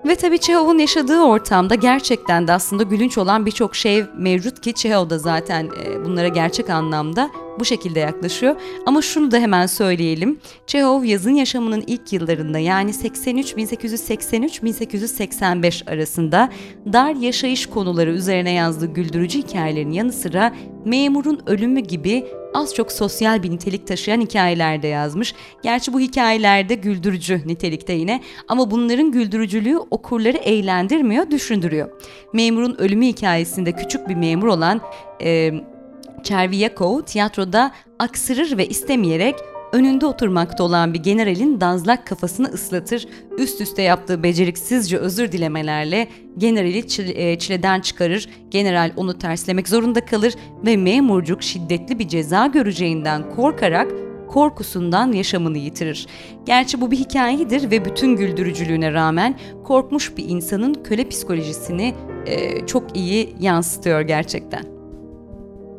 Ve 0.08 0.16
tabii 0.16 0.39
Çehov'un 0.39 0.78
yaşadığı 0.78 1.22
ortamda 1.22 1.76
gerçekten 1.76 2.47
de 2.47 2.53
aslında 2.53 2.84
gülünç 2.84 3.18
olan 3.18 3.45
birçok 3.45 3.76
şey 3.76 4.03
mevcut 4.18 4.62
ki 4.62 4.74
Çehov 4.74 5.10
da 5.10 5.20
zaten 5.20 5.70
e, 5.86 6.05
bunlara 6.05 6.28
gerçek 6.28 6.70
anlamda 6.70 7.30
bu 7.60 7.66
şekilde 7.66 7.99
yaklaşıyor. 7.99 8.55
Ama 8.86 9.01
şunu 9.01 9.32
da 9.32 9.38
hemen 9.38 9.66
söyleyelim. 9.66 10.39
Çehov 10.68 11.03
yazın 11.03 11.32
yaşamının 11.32 11.84
ilk 11.88 12.14
yıllarında 12.14 12.60
yani 12.60 12.93
83 12.93 13.53
1883-1885 13.53 15.91
arasında 15.91 16.49
dar 16.93 17.16
yaşayış 17.16 17.66
konuları 17.66 18.12
üzerine 18.12 18.51
yazdığı 18.51 18.93
güldürücü 18.93 19.39
hikayelerin 19.39 19.91
yanı 19.91 20.14
sıra 20.14 20.53
memurun 20.86 21.41
ölümü 21.45 21.80
gibi 21.80 22.28
az 22.58 22.76
çok 22.76 22.91
sosyal 22.91 23.43
bir 23.43 23.51
nitelik 23.51 23.88
taşıyan 23.88 24.22
hikayeler 24.22 24.82
de 24.82 24.88
yazmış. 24.88 25.34
Gerçi 25.64 25.93
bu 25.93 25.99
hikayelerde 25.99 26.76
güldürücü 26.76 27.41
nitelikte 27.45 27.93
yine 27.93 28.22
ama 28.47 28.72
bunların 28.72 29.12
güldürücülüğü 29.12 29.78
okurları 29.78 30.38
eğlendirmiyor, 30.38 31.32
düşündürüyor. 31.32 31.89
Memurun 32.34 32.76
ölümü 32.78 33.05
hikayesinde 33.05 33.72
küçük 33.72 34.10
bir 34.10 34.16
memur 34.16 34.47
olan 34.47 34.82
e, 35.22 35.53
Çerviyakov 36.24 37.01
tiyatroda 37.01 37.72
aksırır 37.99 38.58
ve 38.58 38.68
istemeyerek 38.68 39.36
önünde 39.72 40.05
oturmakta 40.05 40.63
olan 40.63 40.93
bir 40.93 40.99
generalin 40.99 41.61
dazlak 41.61 42.07
kafasını 42.07 42.47
ıslatır, 42.47 43.07
üst 43.38 43.61
üste 43.61 43.82
yaptığı 43.82 44.24
beceriksizce 44.24 44.97
özür 44.97 45.32
dilemelerle 45.32 46.07
generali 46.38 46.88
çile, 46.88 47.39
çileden 47.39 47.82
çıkarır, 47.82 48.30
general 48.51 48.91
onu 48.95 49.18
terslemek 49.18 49.68
zorunda 49.68 50.05
kalır 50.05 50.34
ve 50.65 50.78
memurcuk 50.78 51.43
şiddetli 51.43 51.99
bir 51.99 52.07
ceza 52.07 52.47
göreceğinden 52.47 53.36
korkarak 53.36 53.91
korkusundan 54.28 55.11
yaşamını 55.11 55.57
yitirir. 55.57 56.07
Gerçi 56.45 56.82
bu 56.82 56.91
bir 56.91 56.97
hikayedir 56.97 57.72
ve 57.72 57.86
bütün 57.86 58.15
güldürücülüğüne 58.15 58.93
rağmen 58.93 59.39
korkmuş 59.63 60.18
bir 60.18 60.30
insanın 60.30 60.74
köle 60.74 61.09
psikolojisini 61.09 61.95
e, 62.26 62.65
çok 62.65 62.97
iyi 62.97 63.36
yansıtıyor 63.39 64.01
gerçekten. 64.01 64.77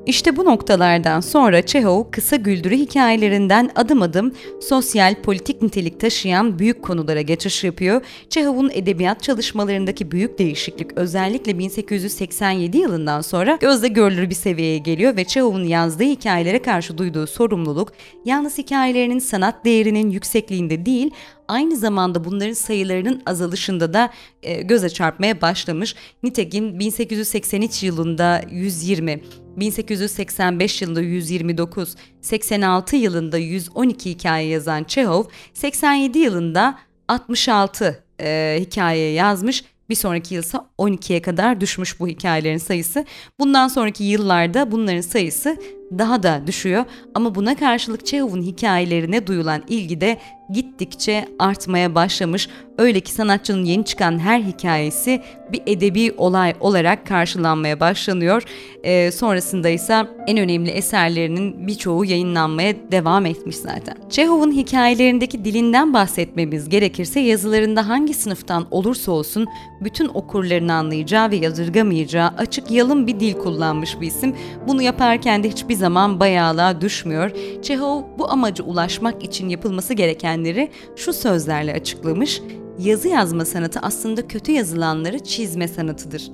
İşte 0.09 0.37
bu 0.37 0.45
noktalardan 0.45 1.21
sonra 1.21 1.63
Çehov 1.63 2.05
kısa 2.11 2.37
güldürü 2.37 2.77
hikayelerinden 2.77 3.71
adım 3.77 4.03
adım 4.03 4.33
sosyal 4.61 5.15
politik 5.15 5.63
nitelik 5.63 6.01
taşıyan 6.01 6.59
büyük 6.59 6.83
konulara 6.83 7.21
geçiş 7.21 7.65
yapıyor. 7.65 8.03
Çehov'un 8.29 8.71
edebiyat 8.75 9.23
çalışmalarındaki 9.23 10.11
büyük 10.11 10.39
değişiklik 10.39 10.99
özellikle 10.99 11.59
1887 11.59 12.79
yılından 12.79 13.21
sonra 13.21 13.59
gözle 13.61 13.89
görülür 13.89 14.31
bir 14.31 14.35
seviyeye 14.35 14.79
geliyor 14.79 15.17
ve 15.17 15.25
Çehov'un 15.25 15.65
yazdığı 15.65 16.05
hikayelere 16.05 16.63
karşı 16.63 16.99
duyduğu 16.99 17.27
sorumluluk 17.27 17.93
yalnız 18.25 18.59
hikayelerinin 18.59 19.19
sanat 19.19 19.65
değerinin 19.65 20.11
yüksekliğinde 20.11 20.87
değil 20.87 21.11
aynı 21.49 21.77
zamanda 21.77 22.25
bunların 22.25 22.53
sayılarının 22.53 23.23
azalışında 23.27 23.95
da 23.95 24.11
e, 24.43 24.63
göze 24.63 24.91
çarpmaya 24.91 25.41
başlamış. 25.41 25.95
Nitekim 26.23 26.79
1883 26.79 27.83
yılında 27.83 28.43
120, 28.51 29.23
1885 29.57 30.83
yılında 30.83 31.01
129, 31.01 31.97
86 32.21 32.97
yılında 32.97 33.39
112 33.39 34.11
hikaye 34.11 34.49
yazan 34.49 34.85
Çehov, 34.85 35.25
87 35.55 36.19
yılında 36.19 36.79
66 37.09 38.05
e, 38.21 38.59
hikaye 38.61 39.13
yazmış. 39.13 39.65
Bir 39.89 39.95
sonraki 39.95 40.35
yılsa 40.35 40.67
12'ye 40.79 41.23
kadar 41.23 41.61
düşmüş 41.61 42.01
bu 42.01 42.09
hikayelerin 42.09 42.59
sayısı. 42.59 43.05
Bundan 43.39 43.69
sonraki 43.69 44.05
yıllarda 44.05 44.73
bunların 44.73 45.01
sayısı 45.01 45.57
daha 45.99 46.23
da 46.23 46.43
düşüyor 46.47 46.85
ama 47.15 47.35
buna 47.35 47.57
karşılık 47.57 48.07
Çehov'un 48.07 48.43
hikayelerine 48.43 49.27
duyulan 49.27 49.63
ilgi 49.69 50.01
de 50.01 50.19
gittikçe 50.53 51.29
artmaya 51.39 51.95
başlamış. 51.95 52.49
Öyle 52.79 53.01
ki 53.01 53.13
sanatçının 53.13 53.65
yeni 53.65 53.85
çıkan 53.85 54.19
her 54.19 54.41
hikayesi 54.41 55.23
bir 55.53 55.63
edebi 55.67 56.13
olay 56.17 56.55
olarak 56.61 57.07
karşılanmaya 57.07 57.81
başlanıyor. 57.81 58.43
Ee, 58.83 59.11
sonrasında 59.11 59.69
ise 59.69 60.07
en 60.27 60.39
önemli 60.39 60.71
eserlerinin 60.71 61.67
birçoğu 61.67 62.05
yayınlanmaya 62.05 62.75
devam 62.93 63.27
etmiş 63.27 63.57
zaten. 63.57 63.97
Çehov'un 64.11 64.53
hikayelerindeki 64.53 65.45
dilinden 65.45 65.95
bahsetmemiz 65.95 66.69
gerekirse 66.69 67.21
yazılarında 67.21 67.89
hangi 67.89 68.15
sınıftan 68.15 68.67
olursa 68.71 69.13
olsun 69.13 69.47
bütün 69.81 70.09
okurlarını 70.09 70.75
anlayacağı 70.75 71.31
ve 71.31 71.37
yadırgamayacağı 71.37 72.29
açık 72.29 72.71
yalın 72.71 73.07
bir 73.07 73.21
dil 73.21 73.35
kullanmış 73.35 74.01
bir 74.01 74.07
isim. 74.07 74.37
Bunu 74.69 74.83
yaparken 74.83 75.45
de 75.45 75.49
hiçbir 75.49 75.75
zaman 75.79 76.21
bayağılığa 76.21 76.81
düşmüyor. 76.81 77.31
Çehov 77.63 78.03
bu 78.19 78.31
amaca 78.31 78.65
ulaşmak 78.65 79.25
için 79.25 79.49
yapılması 79.49 79.95
gerekenleri 79.95 80.71
şu 80.97 81.13
sözlerle 81.13 81.73
açıklamış. 81.73 82.43
Yazı 82.79 83.09
yazma 83.09 83.45
sanatı 83.45 83.81
aslında 83.81 84.29
kötü 84.29 84.53
yazılanları 84.53 85.19
çizme 85.19 85.69
sanatıdır. 85.69 86.31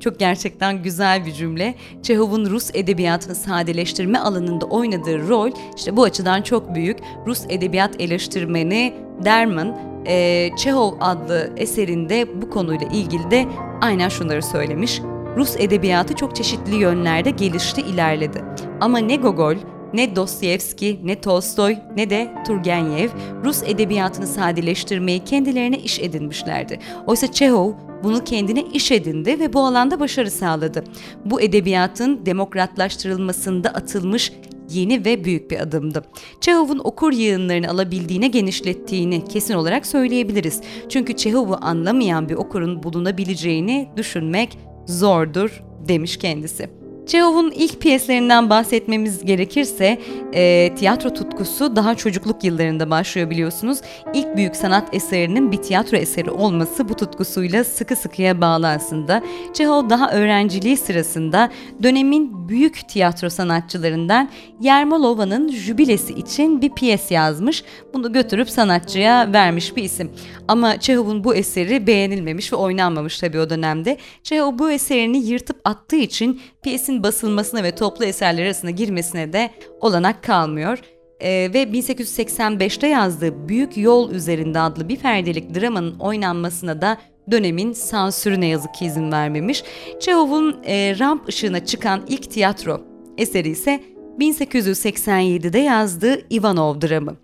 Çok 0.00 0.18
gerçekten 0.18 0.82
güzel 0.82 1.26
bir 1.26 1.32
cümle. 1.32 1.74
Çehov'un 2.02 2.46
Rus 2.46 2.70
edebiyatını 2.74 3.34
sadeleştirme 3.34 4.18
alanında 4.18 4.66
oynadığı 4.66 5.28
rol 5.28 5.50
işte 5.76 5.96
bu 5.96 6.02
açıdan 6.02 6.42
çok 6.42 6.74
büyük. 6.74 6.98
Rus 7.26 7.44
edebiyat 7.48 8.00
eleştirmeni 8.00 8.94
Derman, 9.24 9.78
e, 10.06 10.48
Çehov 10.56 10.92
adlı 11.00 11.52
eserinde 11.56 12.42
bu 12.42 12.50
konuyla 12.50 12.86
ilgili 12.86 13.30
de 13.30 13.46
aynen 13.80 14.08
şunları 14.08 14.42
söylemiş. 14.42 15.00
Rus 15.38 15.56
edebiyatı 15.58 16.14
çok 16.14 16.36
çeşitli 16.36 16.76
yönlerde 16.76 17.30
gelişti, 17.30 17.80
ilerledi. 17.80 18.44
Ama 18.80 18.98
ne 18.98 19.16
Gogol, 19.16 19.56
ne 19.94 20.16
Dostoyevski, 20.16 21.00
ne 21.04 21.20
Tolstoy, 21.20 21.76
ne 21.96 22.10
de 22.10 22.34
Turgenev 22.46 23.08
Rus 23.44 23.62
edebiyatını 23.62 24.26
sadeleştirmeyi 24.26 25.24
kendilerine 25.24 25.78
iş 25.78 26.00
edinmişlerdi. 26.00 26.78
Oysa 27.06 27.32
Çehov 27.32 27.72
bunu 28.04 28.24
kendine 28.24 28.62
iş 28.62 28.92
edindi 28.92 29.40
ve 29.40 29.52
bu 29.52 29.60
alanda 29.60 30.00
başarı 30.00 30.30
sağladı. 30.30 30.84
Bu 31.24 31.40
edebiyatın 31.40 32.26
demokratlaştırılmasında 32.26 33.68
atılmış 33.68 34.32
yeni 34.70 35.04
ve 35.04 35.24
büyük 35.24 35.50
bir 35.50 35.60
adımdı. 35.60 36.04
Çehov'un 36.40 36.80
okur 36.84 37.12
yığınlarını 37.12 37.70
alabildiğine 37.70 38.28
genişlettiğini 38.28 39.24
kesin 39.24 39.54
olarak 39.54 39.86
söyleyebiliriz. 39.86 40.60
Çünkü 40.88 41.16
Çehov'u 41.16 41.58
anlamayan 41.60 42.28
bir 42.28 42.34
okurun 42.34 42.82
bulunabileceğini 42.82 43.88
düşünmek 43.96 44.58
zordur 44.88 45.62
demiş 45.88 46.16
kendisi. 46.16 46.70
Çehov'un 47.08 47.50
ilk 47.50 47.80
piyeslerinden 47.80 48.50
bahsetmemiz 48.50 49.24
gerekirse 49.24 49.98
e, 50.32 50.74
tiyatro 50.74 51.14
tutkusu 51.14 51.76
daha 51.76 51.94
çocukluk 51.94 52.44
yıllarında 52.44 52.90
başlıyor 52.90 53.30
biliyorsunuz. 53.30 53.78
İlk 54.14 54.36
büyük 54.36 54.56
sanat 54.56 54.94
eserinin 54.94 55.52
bir 55.52 55.56
tiyatro 55.56 55.96
eseri 55.96 56.30
olması 56.30 56.88
bu 56.88 56.94
tutkusuyla 56.94 57.64
sıkı 57.64 57.96
sıkıya 57.96 58.40
bağlı 58.40 58.68
aslında. 58.68 59.22
Çehov 59.54 59.90
daha 59.90 60.12
öğrenciliği 60.12 60.76
sırasında 60.76 61.50
dönemin 61.82 62.48
büyük 62.48 62.88
tiyatro 62.88 63.30
sanatçılarından 63.30 64.30
Yermolova'nın 64.60 65.48
jübilesi 65.48 66.12
için 66.12 66.62
bir 66.62 66.70
piyes 66.70 67.10
yazmış. 67.10 67.64
Bunu 67.94 68.12
götürüp 68.12 68.50
sanatçıya 68.50 69.32
vermiş 69.32 69.76
bir 69.76 69.82
isim. 69.82 70.10
Ama 70.48 70.80
Çehov'un 70.80 71.24
bu 71.24 71.34
eseri 71.34 71.86
beğenilmemiş 71.86 72.52
ve 72.52 72.56
oynanmamış 72.56 73.18
tabii 73.18 73.40
o 73.40 73.50
dönemde. 73.50 73.98
Çehov 74.22 74.58
bu 74.58 74.70
eserini 74.70 75.18
yırtıp 75.18 75.60
attığı 75.64 75.96
için 75.96 76.40
piyesin 76.62 77.02
basılmasına 77.02 77.62
ve 77.62 77.74
toplu 77.74 78.04
eserler 78.04 78.44
arasına 78.44 78.70
girmesine 78.70 79.32
de 79.32 79.50
olanak 79.80 80.22
kalmıyor. 80.24 80.78
Ee, 81.20 81.50
ve 81.54 81.62
1885'te 81.62 82.86
yazdığı 82.86 83.48
Büyük 83.48 83.76
Yol 83.76 84.10
Üzerinde 84.10 84.60
adlı 84.60 84.88
bir 84.88 84.96
perdelik 84.96 85.54
dramanın 85.54 85.98
oynanmasına 85.98 86.82
da 86.82 86.98
dönemin 87.30 87.72
sansürü 87.72 88.40
ne 88.40 88.46
yazık 88.46 88.74
ki 88.74 88.86
izin 88.86 89.12
vermemiş. 89.12 89.64
Çehov'un 90.00 90.62
e, 90.66 90.98
ramp 90.98 91.28
ışığına 91.28 91.64
çıkan 91.64 92.02
ilk 92.08 92.30
tiyatro 92.30 92.80
eseri 93.18 93.48
ise 93.48 93.80
1887'de 94.18 95.58
yazdığı 95.58 96.20
Ivanov 96.30 96.80
dramı. 96.80 97.16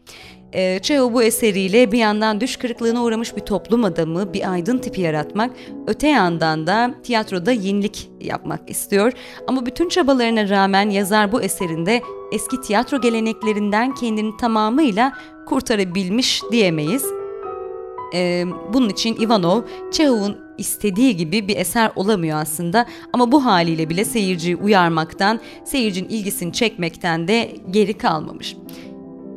E, 0.55 0.79
Çehov 0.83 1.13
bu 1.13 1.23
eseriyle 1.23 1.93
bir 1.93 1.99
yandan 1.99 2.41
düş 2.41 2.57
kırıklığına 2.57 3.03
uğramış 3.03 3.37
bir 3.37 3.41
toplum 3.41 3.85
adamı, 3.85 4.33
bir 4.33 4.53
aydın 4.53 4.79
tipi 4.79 5.01
yaratmak, 5.01 5.51
öte 5.87 6.09
yandan 6.09 6.67
da 6.67 6.95
tiyatroda 7.03 7.53
yenilik 7.53 8.11
yapmak 8.21 8.71
istiyor. 8.71 9.13
Ama 9.47 9.67
bütün 9.67 9.89
çabalarına 9.89 10.49
rağmen 10.49 10.91
yazar 10.91 11.33
bu 11.33 11.43
eserinde 11.43 12.03
eski 12.33 12.61
tiyatro 12.61 13.01
geleneklerinden 13.01 13.95
kendini 13.95 14.37
tamamıyla 14.37 15.13
kurtarabilmiş 15.47 16.43
diyemeyiz. 16.53 17.05
Ee, 18.15 18.45
bunun 18.73 18.89
için 18.89 19.21
Ivanov, 19.21 19.63
Çehov'un 19.93 20.37
istediği 20.59 21.17
gibi 21.17 21.49
bir 21.49 21.57
eser 21.57 21.91
olamıyor 21.97 22.39
aslında 22.39 22.87
ama 23.13 23.33
bu 23.33 23.45
haliyle 23.45 23.89
bile 23.91 24.05
seyirciyi 24.05 24.57
uyarmaktan, 24.57 25.41
seyircinin 25.65 26.09
ilgisini 26.09 26.53
çekmekten 26.53 27.29
de 27.29 27.51
geri 27.71 27.95
kalmamış. 27.95 28.57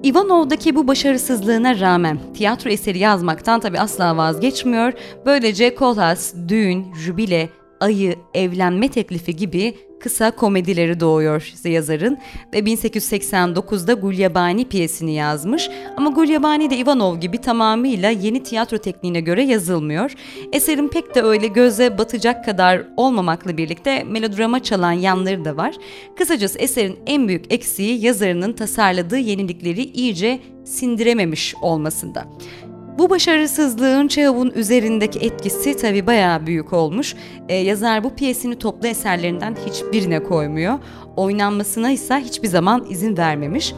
Ivanov'daki 0.03 0.75
bu 0.75 0.87
başarısızlığına 0.87 1.79
rağmen 1.79 2.19
tiyatro 2.33 2.69
eseri 2.69 2.97
yazmaktan 2.99 3.59
tabi 3.59 3.79
asla 3.79 4.17
vazgeçmiyor. 4.17 4.93
Böylece 5.25 5.75
Kolhas, 5.75 6.33
Düğün, 6.47 6.93
Jübile, 6.93 7.49
Ayı, 7.79 8.15
Evlenme 8.33 8.87
Teklifi 8.87 9.35
gibi 9.35 9.75
kısa 9.99 10.31
komedileri 10.31 10.99
doğuyor 10.99 11.53
yazarın 11.63 12.17
ve 12.53 12.59
1889'da 12.59 13.93
Gulyabani 13.93 14.69
piyesini 14.69 15.13
yazmış 15.13 15.69
ama 15.97 16.09
Gulyabani 16.09 16.69
de 16.69 16.77
Ivanov 16.77 17.17
gibi 17.17 17.37
tamamıyla 17.37 18.09
yeni 18.09 18.43
tiyatro 18.43 18.77
tekniğine 18.77 19.21
göre 19.21 19.43
yazılmıyor. 19.43 20.13
Eserin 20.53 20.87
pek 20.87 21.15
de 21.15 21.21
öyle 21.21 21.47
göze 21.47 21.97
batacak 21.97 22.45
kadar 22.45 22.83
olmamakla 22.97 23.57
birlikte 23.57 24.03
melodrama 24.03 24.63
çalan 24.63 24.91
yanları 24.91 25.45
da 25.45 25.57
var. 25.57 25.75
Kısacası 26.17 26.59
eserin 26.59 26.99
en 27.07 27.27
büyük 27.27 27.53
eksiği 27.53 28.05
yazarının 28.05 28.53
tasarladığı 28.53 29.17
yenilikleri 29.17 29.83
iyice 29.83 30.39
sindirememiş 30.65 31.55
olmasında. 31.61 32.27
Bu 32.97 33.09
başarısızlığın 33.09 34.07
Çehov'un 34.07 34.51
üzerindeki 34.55 35.19
etkisi 35.19 35.77
tabii 35.77 36.07
bayağı 36.07 36.45
büyük 36.45 36.73
olmuş. 36.73 37.15
Ee, 37.49 37.55
yazar 37.55 38.03
bu 38.03 38.15
piyesini 38.15 38.59
toplu 38.59 38.87
eserlerinden 38.87 39.55
hiçbirine 39.65 40.23
koymuyor. 40.23 40.79
Oynanmasına 41.15 41.91
ise 41.91 42.15
hiçbir 42.15 42.47
zaman 42.47 42.85
izin 42.89 43.17
vermemiş. 43.17 43.73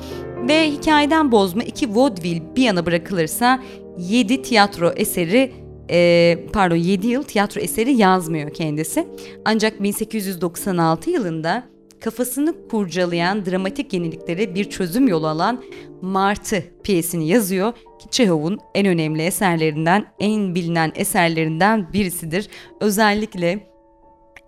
Ve 0.47 0.71
hikayeden 0.71 1.31
bozma 1.31 1.63
iki 1.63 1.95
vaudeville 1.95 2.55
bir 2.55 2.63
yana 2.63 2.85
bırakılırsa 2.85 3.59
7 3.97 4.41
tiyatro 4.41 4.91
eseri 4.95 5.51
e, 5.89 6.37
pardon 6.53 6.75
7 6.75 7.07
yıl 7.07 7.23
tiyatro 7.23 7.61
eseri 7.61 7.93
yazmıyor 7.93 8.53
kendisi. 8.53 9.07
Ancak 9.45 9.83
1896 9.83 11.09
yılında 11.09 11.63
kafasını 12.01 12.67
kurcalayan 12.67 13.45
dramatik 13.45 13.93
yeniliklere 13.93 14.55
bir 14.55 14.69
çözüm 14.69 15.07
yolu 15.07 15.27
alan 15.27 15.63
Martı 16.01 16.63
piyesini 16.83 17.27
yazıyor 17.27 17.73
ki 17.73 18.09
Çehov'un 18.11 18.59
en 18.75 18.87
önemli 18.87 19.21
eserlerinden, 19.21 20.05
en 20.19 20.55
bilinen 20.55 20.91
eserlerinden 20.95 21.93
birisidir. 21.93 22.47
Özellikle 22.81 23.69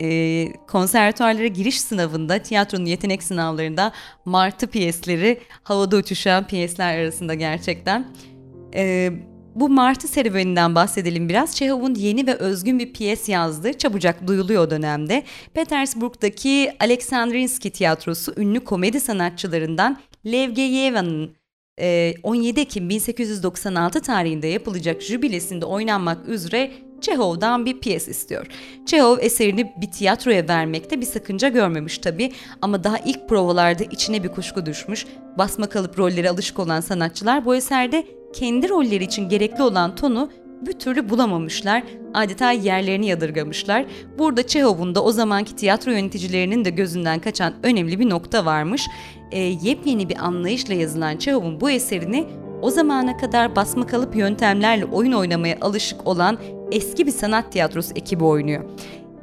e, 0.02 0.48
konservatuarlara 0.68 1.48
giriş 1.48 1.82
sınavında, 1.82 2.40
tiyatronun 2.40 2.86
yetenek 2.86 3.24
sınavlarında 3.24 3.92
Martı 4.26 4.68
piyesleri 4.68 5.40
havada 5.64 5.98
uçuşan 5.98 6.48
piyesler 6.48 6.98
arasında 6.98 7.34
gerçekten. 7.34 8.08
E, 8.76 9.12
bu 9.56 9.70
Martı 9.70 10.08
serüveninden 10.08 10.76
bahsedelim 10.76 11.30
biraz. 11.30 11.56
Çehov'un 11.56 11.96
yeni 11.96 12.28
ve 12.28 12.36
özgün 12.36 12.80
bir 12.80 12.94
piyes 12.94 13.30
yazdığı 13.30 13.74
çabucak 13.74 14.28
duyuluyor 14.28 14.68
o 14.68 14.70
dönemde. 14.70 15.24
Petersburg'daki 15.54 16.72
Aleksandrinski 16.80 17.70
Tiyatrosu 17.70 18.34
ünlü 18.38 18.60
komedi 18.60 19.00
sanatçılarından 19.00 19.98
Lev 20.26 20.50
Geyeva'nın 20.50 21.36
17 22.24 22.60
Ekim 22.60 22.90
1896 22.90 24.02
tarihinde 24.02 24.48
yapılacak 24.48 25.02
jübilesinde 25.02 25.66
oynanmak 25.66 26.28
üzere 26.28 26.72
Çehov'dan 27.02 27.66
bir 27.66 27.80
piyes 27.80 28.08
istiyor. 28.08 28.48
Çehov 28.86 29.18
eserini 29.20 29.74
bir 29.82 29.92
tiyatroya 29.92 30.48
vermekte 30.48 31.02
bir 31.02 31.06
sakınca 31.06 31.50
görmemiş 31.50 31.98
tabi 31.98 32.32
ama 32.62 32.84
daha 32.84 32.98
ilk 32.98 33.30
provalarda 33.30 33.84
içine 33.84 34.24
bir 34.24 34.30
kuşku 34.30 34.66
düşmüş. 34.66 35.06
Basma 35.38 35.70
kalıp 35.70 36.00
rolleri 36.00 36.30
alışık 36.30 36.60
olan 36.60 36.82
sanatçılar 36.82 37.46
bu 37.46 37.56
eserde 37.56 38.21
kendi 38.34 38.70
rolleri 38.70 39.04
için 39.04 39.30
gerekli 39.30 39.64
olan 39.64 39.96
tonu 39.96 40.30
bir 40.62 40.74
türlü 40.74 41.10
bulamamışlar. 41.10 41.84
Adeta 42.14 42.52
yerlerini 42.52 43.08
yadırgamışlar. 43.08 43.86
Burada 44.20 44.48
Çehov'un 44.48 44.96
da 44.96 45.04
o 45.04 45.12
zamanki 45.12 45.56
tiyatro 45.56 45.92
yöneticilerinin 45.92 46.66
de 46.66 46.70
gözünden 46.70 47.20
kaçan 47.20 47.54
önemli 47.64 48.00
bir 48.00 48.10
nokta 48.10 48.46
varmış. 48.46 48.88
E, 49.32 49.40
yepyeni 49.40 50.10
bir 50.10 50.26
anlayışla 50.26 50.74
yazılan 50.74 51.18
Çehov'un 51.18 51.62
bu 51.62 51.70
eserini 51.72 52.28
o 52.62 52.70
zamana 52.70 53.18
kadar 53.18 53.56
basma 53.56 53.88
kalıp 53.88 54.16
yöntemlerle 54.16 54.86
oyun 54.86 55.12
oynamaya 55.12 55.58
alışık 55.62 56.08
olan 56.08 56.38
eski 56.72 57.08
bir 57.08 57.12
sanat 57.12 57.52
tiyatrosu 57.52 57.94
ekibi 57.96 58.24
oynuyor. 58.24 58.64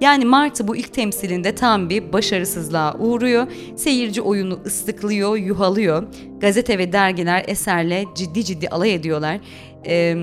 Yani 0.01 0.25
Martı 0.25 0.69
bu 0.69 0.77
ilk 0.77 0.93
temsilinde 0.93 1.55
tam 1.55 1.91
bir 1.91 2.13
başarısızlığa 2.13 2.95
uğruyor. 2.99 3.47
Seyirci 3.77 4.23
oyunu 4.23 4.59
ıslıklıyor, 4.67 5.37
yuhalıyor. 5.37 6.03
Gazete 6.41 6.79
ve 6.79 6.93
dergiler 6.93 7.45
eserle 7.47 8.05
ciddi 8.15 8.45
ciddi 8.45 8.69
alay 8.69 8.95
ediyorlar. 8.95 9.39
Ee, 9.87 10.17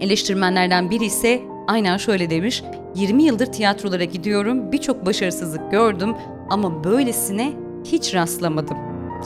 eleştirmenlerden 0.00 0.90
biri 0.90 1.04
ise 1.04 1.40
aynen 1.68 1.96
şöyle 1.96 2.30
demiş. 2.30 2.62
20 2.94 3.22
yıldır 3.22 3.46
tiyatrolara 3.46 4.04
gidiyorum, 4.04 4.72
birçok 4.72 5.06
başarısızlık 5.06 5.70
gördüm 5.70 6.14
ama 6.50 6.84
böylesine 6.84 7.52
hiç 7.84 8.14
rastlamadım 8.14 8.76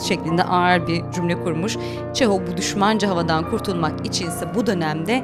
şeklinde 0.07 0.43
ağır 0.43 0.87
bir 0.87 1.01
cümle 1.15 1.43
kurmuş. 1.43 1.77
Çehov 2.13 2.39
bu 2.47 2.57
düşmanca 2.57 3.09
havadan 3.09 3.49
kurtulmak 3.49 4.05
içinse 4.05 4.55
bu 4.55 4.67
dönemde 4.67 5.23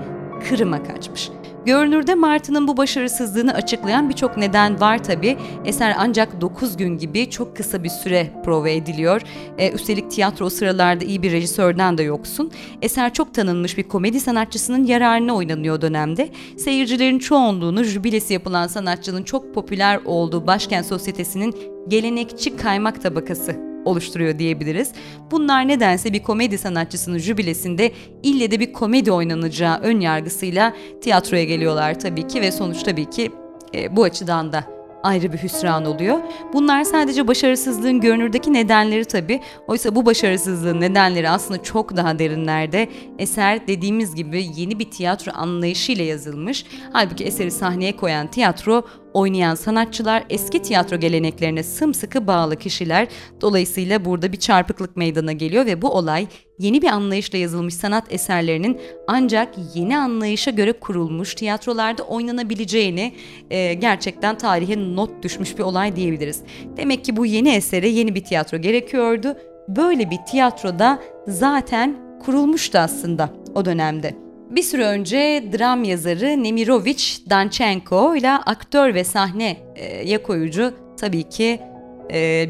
Kırım'a 0.49 0.83
kaçmış. 0.83 1.29
Görünürde 1.65 2.15
Martı'nın 2.15 2.67
bu 2.67 2.77
başarısızlığını 2.77 3.53
açıklayan 3.53 4.09
birçok 4.09 4.37
neden 4.37 4.79
var 4.79 5.03
tabi. 5.03 5.37
Eser 5.65 5.95
ancak 5.97 6.41
9 6.41 6.77
gün 6.77 6.97
gibi 6.97 7.29
çok 7.29 7.57
kısa 7.57 7.83
bir 7.83 7.89
süre 7.89 8.33
prova 8.45 8.69
ediliyor. 8.69 9.21
Ee, 9.57 9.71
üstelik 9.71 10.11
tiyatro 10.11 10.49
sıralarda 10.49 11.05
iyi 11.05 11.21
bir 11.21 11.31
rejisörden 11.31 11.97
de 11.97 12.03
yoksun. 12.03 12.51
Eser 12.81 13.13
çok 13.13 13.33
tanınmış 13.33 13.77
bir 13.77 13.83
komedi 13.83 14.19
sanatçısının 14.19 14.85
yararına 14.85 15.35
oynanıyor 15.35 15.81
dönemde. 15.81 16.29
Seyircilerin 16.57 17.19
çoğunluğunu 17.19 17.83
jübilesi 17.83 18.33
yapılan 18.33 18.67
sanatçının 18.67 19.23
çok 19.23 19.53
popüler 19.53 19.99
olduğu 20.05 20.47
Başkent 20.47 20.85
Sosyetesi'nin 20.85 21.55
gelenekçi 21.87 22.57
kaymak 22.57 23.01
tabakası 23.01 23.74
oluşturuyor 23.85 24.39
diyebiliriz. 24.39 24.91
Bunlar 25.31 25.67
nedense 25.67 26.13
bir 26.13 26.23
komedi 26.23 26.57
sanatçısının 26.57 27.17
jübilesinde 27.17 27.91
ille 28.23 28.51
de 28.51 28.59
bir 28.59 28.73
komedi 28.73 29.11
oynanacağı 29.11 29.79
ön 29.79 29.99
yargısıyla 29.99 30.73
tiyatroya 31.01 31.43
geliyorlar 31.43 31.99
tabii 31.99 32.27
ki 32.27 32.41
ve 32.41 32.51
sonuç 32.51 32.83
tabii 32.83 33.09
ki 33.09 33.31
e, 33.75 33.95
bu 33.95 34.03
açıdan 34.03 34.53
da 34.53 34.75
ayrı 35.05 35.33
bir 35.33 35.37
hüsran 35.37 35.85
oluyor. 35.85 36.17
Bunlar 36.53 36.83
sadece 36.83 37.27
başarısızlığın 37.27 38.01
görünürdeki 38.01 38.53
nedenleri 38.53 39.05
tabii. 39.05 39.41
Oysa 39.67 39.95
bu 39.95 40.05
başarısızlığın 40.05 40.81
nedenleri 40.81 41.29
aslında 41.29 41.63
çok 41.63 41.97
daha 41.97 42.19
derinlerde. 42.19 42.89
Eser 43.19 43.67
dediğimiz 43.67 44.15
gibi 44.15 44.47
yeni 44.55 44.79
bir 44.79 44.91
tiyatro 44.91 45.31
anlayışıyla 45.35 46.03
yazılmış. 46.03 46.65
Halbuki 46.93 47.23
eseri 47.23 47.51
sahneye 47.51 47.95
koyan 47.95 48.27
tiyatro 48.27 48.83
oynayan 49.15 49.55
sanatçılar 49.55 50.23
eski 50.29 50.61
tiyatro 50.61 50.97
geleneklerine 50.97 51.63
sımsıkı 51.63 52.27
bağlı 52.27 52.55
kişiler. 52.55 53.07
Dolayısıyla 53.41 54.05
burada 54.05 54.31
bir 54.31 54.37
çarpıklık 54.37 54.97
meydana 54.97 55.31
geliyor 55.31 55.65
ve 55.65 55.81
bu 55.81 55.89
olay 55.89 56.27
yeni 56.59 56.81
bir 56.81 56.87
anlayışla 56.87 57.37
yazılmış 57.37 57.73
sanat 57.73 58.13
eserlerinin 58.13 58.81
ancak 59.07 59.53
yeni 59.75 59.97
anlayışa 59.97 60.51
göre 60.51 60.73
kurulmuş 60.73 61.35
tiyatrolarda 61.35 62.03
oynanabileceğini 62.03 63.13
e, 63.49 63.73
gerçekten 63.73 64.37
tarihe 64.37 64.95
not 64.95 65.23
düşmüş 65.23 65.57
bir 65.57 65.63
olay 65.63 65.95
diyebiliriz. 65.95 66.41
Demek 66.77 67.05
ki 67.05 67.17
bu 67.17 67.25
yeni 67.25 67.49
esere 67.49 67.87
yeni 67.87 68.15
bir 68.15 68.23
tiyatro 68.23 68.57
gerekiyordu. 68.57 69.37
Böyle 69.67 70.09
bir 70.09 70.17
tiyatroda 70.31 70.99
zaten 71.27 71.95
kurulmuştu 72.25 72.77
aslında 72.77 73.29
o 73.55 73.65
dönemde. 73.65 74.24
Bir 74.55 74.63
süre 74.63 74.85
önce 74.85 75.43
dram 75.53 75.83
yazarı 75.83 76.43
Nemirovich 76.43 77.29
Danchenko 77.29 78.15
ile 78.15 78.31
aktör 78.31 78.93
ve 78.93 79.03
sahne 79.03 79.57
e, 79.75 79.85
yakoyucu 80.09 80.73
tabii 80.99 81.29
ki 81.29 81.61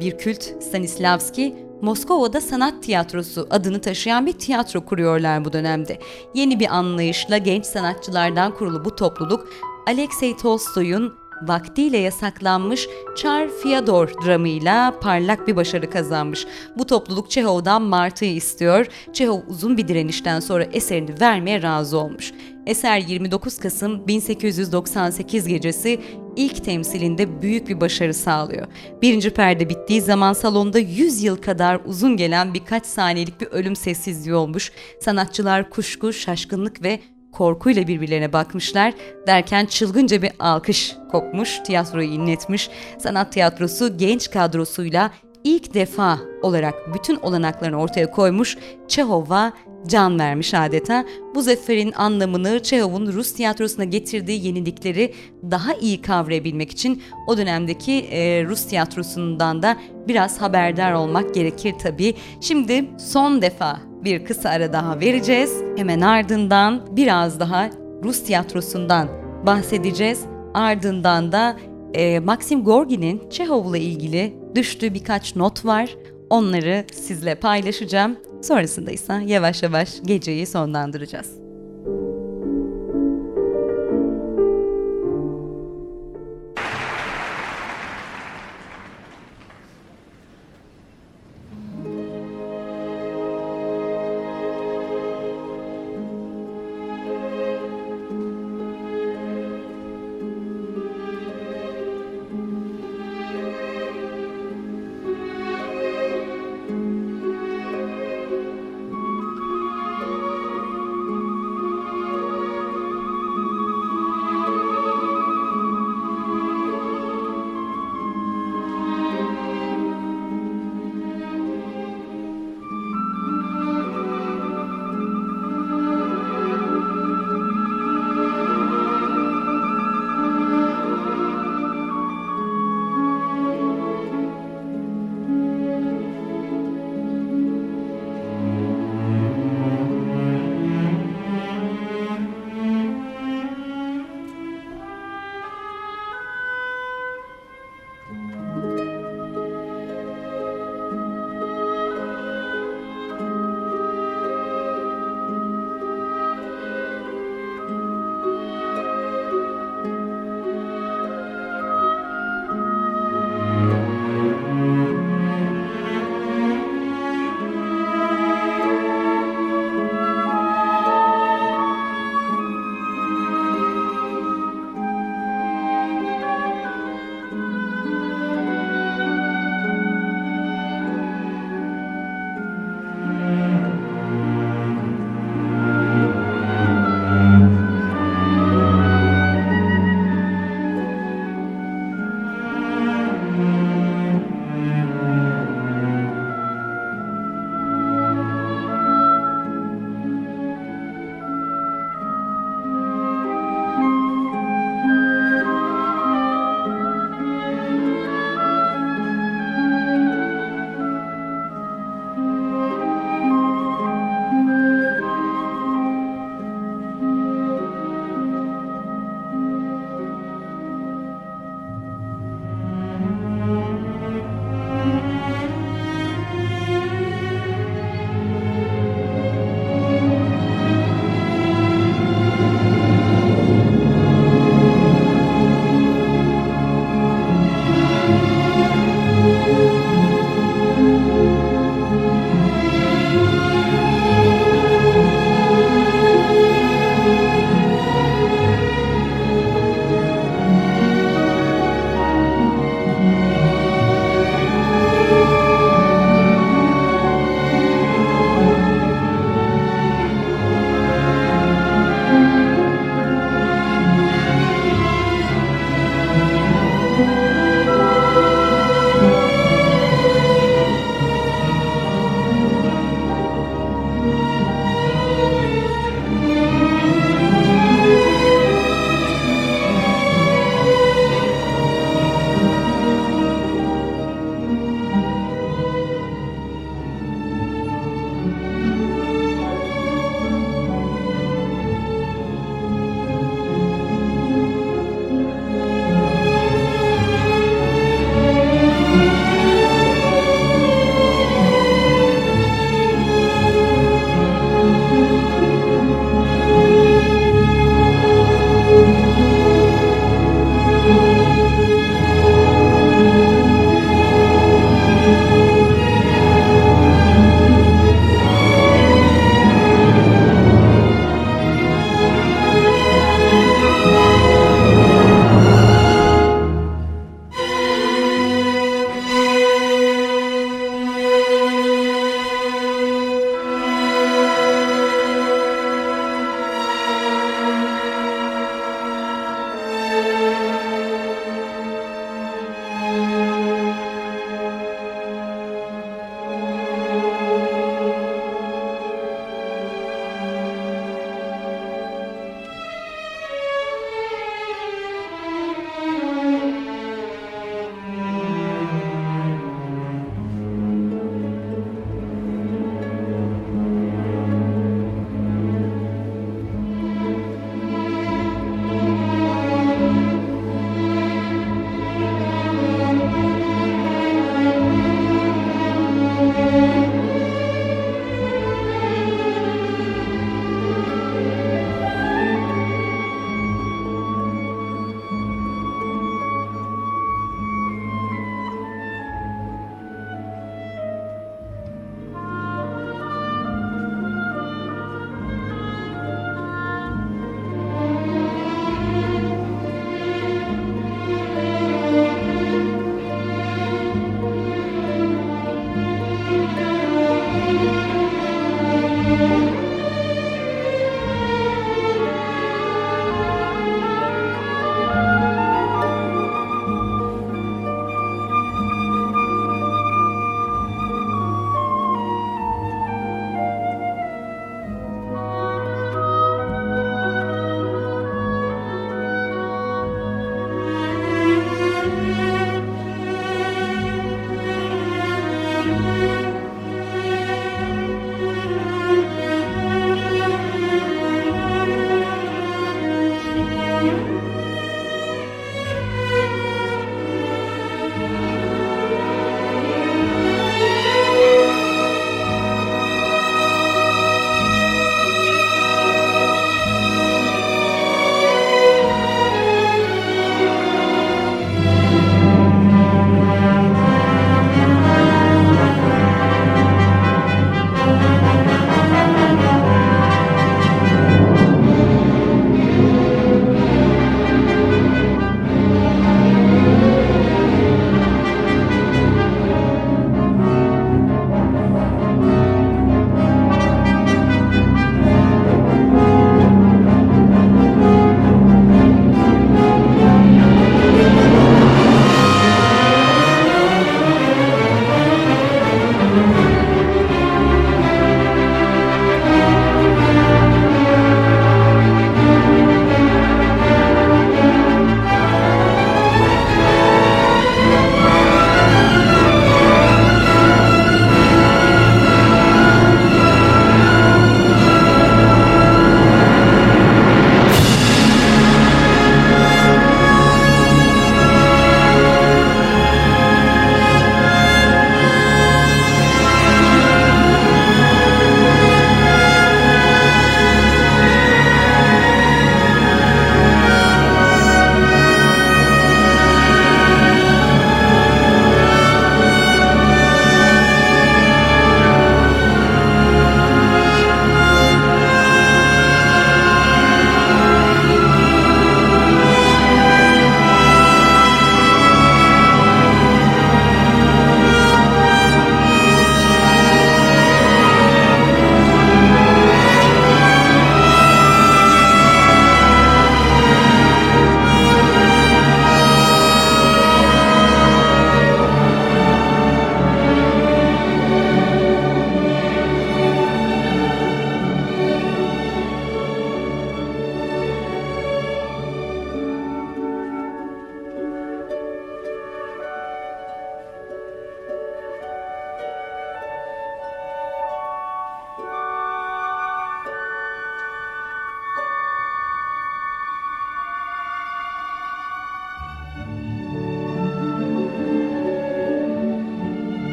bir 0.00 0.18
kült 0.18 0.62
Stanislavski 0.62 1.54
Moskova'da 1.82 2.40
sanat 2.40 2.82
tiyatrosu 2.82 3.46
adını 3.50 3.80
taşıyan 3.80 4.26
bir 4.26 4.32
tiyatro 4.32 4.84
kuruyorlar 4.84 5.44
bu 5.44 5.52
dönemde. 5.52 5.98
Yeni 6.34 6.60
bir 6.60 6.76
anlayışla 6.76 7.38
genç 7.38 7.64
sanatçılardan 7.64 8.54
kurulu 8.54 8.84
bu 8.84 8.96
topluluk 8.96 9.48
Alexey 9.86 10.36
Tolstoy'un 10.36 11.14
vaktiyle 11.48 11.98
yasaklanmış 11.98 12.88
Çar 13.16 13.48
Fyodor 13.48 14.08
dramıyla 14.26 15.00
parlak 15.00 15.48
bir 15.48 15.56
başarı 15.56 15.90
kazanmış. 15.90 16.46
Bu 16.78 16.86
topluluk 16.86 17.30
Çehov'dan 17.30 17.82
Martı'yı 17.82 18.34
istiyor. 18.34 18.86
Çehov 19.12 19.40
uzun 19.48 19.76
bir 19.76 19.88
direnişten 19.88 20.40
sonra 20.40 20.64
eserini 20.64 21.20
vermeye 21.20 21.62
razı 21.62 21.98
olmuş. 21.98 22.32
Eser 22.66 22.98
29 22.98 23.58
Kasım 23.58 24.06
1898 24.08 25.46
gecesi 25.48 26.00
ilk 26.36 26.64
temsilinde 26.64 27.42
büyük 27.42 27.68
bir 27.68 27.80
başarı 27.80 28.14
sağlıyor. 28.14 28.66
Birinci 29.02 29.30
perde 29.30 29.68
bittiği 29.68 30.00
zaman 30.00 30.32
salonda 30.32 30.78
100 30.78 31.22
yıl 31.22 31.36
kadar 31.36 31.80
uzun 31.84 32.16
gelen 32.16 32.54
birkaç 32.54 32.86
saniyelik 32.86 33.40
bir 33.40 33.46
ölüm 33.46 33.76
sessizliği 33.76 34.34
olmuş. 34.34 34.72
Sanatçılar 35.00 35.70
kuşku, 35.70 36.12
şaşkınlık 36.12 36.82
ve 36.82 37.00
korkuyla 37.34 37.88
birbirlerine 37.88 38.32
bakmışlar 38.32 38.94
derken 39.26 39.66
çılgınca 39.66 40.22
bir 40.22 40.32
alkış 40.38 40.96
kopmuş, 41.10 41.58
tiyatroyu 41.64 42.08
inletmiş. 42.08 42.70
Sanat 42.98 43.32
tiyatrosu 43.32 43.98
genç 43.98 44.30
kadrosuyla 44.30 45.10
ilk 45.44 45.74
defa 45.74 46.18
olarak 46.42 46.94
bütün 46.94 47.16
olanaklarını 47.16 47.80
ortaya 47.80 48.10
koymuş, 48.10 48.58
Çehov'a 48.88 49.52
can 49.88 50.18
vermiş 50.18 50.54
adeta. 50.54 51.04
Bu 51.34 51.42
zaferin 51.42 51.92
anlamını 51.92 52.62
Çehov'un 52.62 53.06
Rus 53.06 53.32
tiyatrosuna 53.32 53.84
getirdiği 53.84 54.46
yenilikleri 54.46 55.14
daha 55.50 55.74
iyi 55.74 56.02
kavrayabilmek 56.02 56.70
için 56.70 57.02
o 57.26 57.36
dönemdeki 57.36 57.92
e, 57.92 58.44
Rus 58.44 58.66
tiyatrosundan 58.66 59.62
da 59.62 59.76
biraz 60.08 60.40
haberdar 60.40 60.92
olmak 60.92 61.34
gerekir 61.34 61.74
tabii. 61.82 62.14
Şimdi 62.40 62.84
son 62.98 63.42
defa 63.42 63.80
bir 64.04 64.24
kısa 64.24 64.48
ara 64.48 64.72
daha 64.72 65.00
vereceğiz. 65.00 65.62
Hemen 65.76 66.00
ardından 66.00 66.96
biraz 66.96 67.40
daha 67.40 67.70
Rus 68.04 68.24
tiyatrosundan 68.24 69.08
bahsedeceğiz. 69.46 70.24
Ardından 70.54 71.32
da 71.32 71.56
e, 71.94 72.20
Maxim 72.20 72.64
Gorki'nin 72.64 73.30
Çehov'la 73.30 73.78
ilgili 73.78 74.34
düştüğü 74.54 74.94
birkaç 74.94 75.36
not 75.36 75.64
var. 75.64 75.96
Onları 76.30 76.84
sizle 76.92 77.34
paylaşacağım. 77.34 78.16
Sonrasında 78.42 78.90
ise 78.90 79.22
yavaş 79.26 79.62
yavaş 79.62 80.02
geceyi 80.04 80.46
sonlandıracağız. 80.46 81.43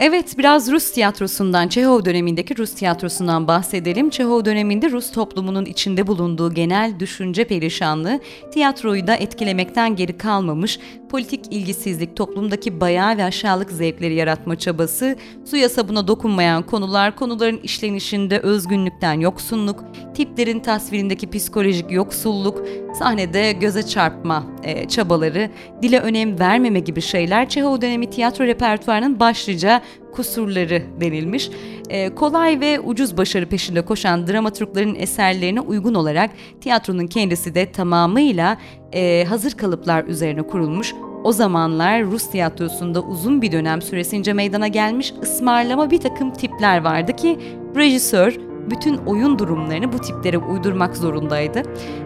Evet, 0.00 0.38
biraz 0.38 0.70
Rus 0.70 0.92
tiyatrosundan, 0.92 1.68
Çehov 1.68 2.04
dönemindeki 2.04 2.58
Rus 2.58 2.74
tiyatrosundan 2.74 3.48
bahsedelim. 3.48 4.10
Çehov 4.10 4.44
döneminde 4.44 4.90
Rus 4.90 5.12
toplumunun 5.12 5.64
içinde 5.64 6.06
bulunduğu 6.06 6.54
genel 6.54 7.00
düşünce 7.00 7.44
perişanlığı 7.44 8.20
tiyatroyu 8.52 9.06
da 9.06 9.14
etkilemekten 9.14 9.96
geri 9.96 10.18
kalmamış, 10.18 10.78
politik 11.08 11.44
ilgisizlik, 11.50 12.16
toplumdaki 12.16 12.80
bayağı 12.80 13.16
ve 13.16 13.24
aşağılık 13.24 13.70
zevkleri 13.70 14.14
yaratma 14.14 14.56
çabası, 14.56 15.16
suya 15.44 15.68
sabuna 15.68 16.08
dokunmayan 16.08 16.62
konular, 16.62 17.16
konuların 17.16 17.60
işlenişinde 17.62 18.38
özgünlükten 18.38 19.20
yoksunluk, 19.20 19.84
tiplerin 20.14 20.60
tasvirindeki 20.60 21.30
psikolojik 21.30 21.90
yoksulluk, 21.90 22.64
sahnede 22.98 23.52
göze 23.52 23.82
çarpma 23.86 24.46
e, 24.62 24.88
çabaları, 24.88 25.50
dile 25.82 26.00
önem 26.00 26.38
vermeme 26.38 26.80
gibi 26.80 27.00
şeyler 27.00 27.48
Çehov 27.48 27.80
dönemi 27.80 28.10
tiyatro 28.10 28.46
repertuarının 28.46 29.20
başlıca 29.20 29.82
kusurları 30.18 30.82
denilmiş. 31.00 31.50
E, 31.88 32.14
kolay 32.14 32.60
ve 32.60 32.80
ucuz 32.80 33.16
başarı 33.16 33.46
peşinde 33.46 33.82
koşan 33.82 34.26
dramaturgların 34.26 34.94
eserlerine 34.94 35.60
uygun 35.60 35.94
olarak 35.94 36.30
tiyatronun 36.60 37.06
kendisi 37.06 37.54
de 37.54 37.72
tamamıyla 37.72 38.58
e, 38.92 39.24
hazır 39.28 39.52
kalıplar 39.52 40.04
üzerine 40.04 40.42
kurulmuş. 40.42 40.94
O 41.24 41.32
zamanlar 41.32 42.04
Rus 42.04 42.30
tiyatrosunda 42.30 43.00
uzun 43.00 43.42
bir 43.42 43.52
dönem 43.52 43.82
süresince 43.82 44.32
meydana 44.32 44.68
gelmiş 44.68 45.14
ısmarlama 45.22 45.90
bir 45.90 46.00
takım 46.00 46.32
tipler 46.32 46.84
vardı 46.84 47.12
ki 47.12 47.38
rejisör 47.76 48.36
bütün 48.70 48.96
oyun 48.96 49.38
durumlarını 49.38 49.92
bu 49.92 49.98
tiplere 49.98 50.38
uydurmak 50.38 50.96
zorundaydı. 50.96 51.62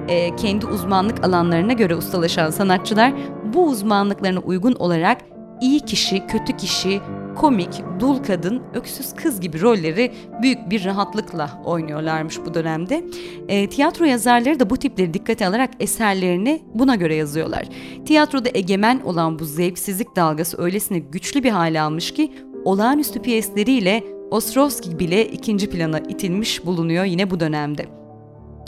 E, 0.09 0.37
kendi 0.37 0.67
uzmanlık 0.67 1.25
alanlarına 1.25 1.73
göre 1.73 1.95
ustalaşan 1.95 2.51
sanatçılar 2.51 3.13
bu 3.55 3.69
uzmanlıklarına 3.69 4.41
uygun 4.41 4.75
olarak 4.75 5.19
iyi 5.61 5.81
kişi, 5.81 6.27
kötü 6.27 6.57
kişi, 6.57 7.01
komik, 7.35 7.83
dul 8.01 8.17
kadın, 8.17 8.63
öksüz 8.75 9.15
kız 9.15 9.41
gibi 9.41 9.61
rolleri 9.61 10.13
büyük 10.43 10.71
bir 10.71 10.85
rahatlıkla 10.85 11.63
oynuyorlarmış 11.65 12.41
bu 12.47 12.55
dönemde. 12.55 13.05
E, 13.49 13.69
tiyatro 13.69 14.05
yazarları 14.05 14.61
da 14.61 14.71
bu 14.71 14.77
tipleri 14.77 15.15
dikkate 15.15 15.47
alarak 15.47 15.71
eserlerini 15.81 16.63
buna 16.75 16.95
göre 16.95 17.15
yazıyorlar. 17.15 17.69
Tiyatroda 18.05 18.49
egemen 18.55 19.01
olan 19.01 19.39
bu 19.39 19.45
zevksizlik 19.45 20.17
dalgası 20.17 20.63
öylesine 20.63 20.99
güçlü 20.99 21.43
bir 21.43 21.51
hale 21.51 21.81
almış 21.81 22.15
ki 22.15 22.33
olağanüstü 22.65 23.23
piyesleriyle 23.23 24.05
Ostrovski 24.31 24.99
bile 24.99 25.27
ikinci 25.27 25.71
plana 25.71 25.99
itilmiş 25.99 26.67
bulunuyor 26.67 27.05
yine 27.05 27.31
bu 27.31 27.41
dönemde. 27.41 27.87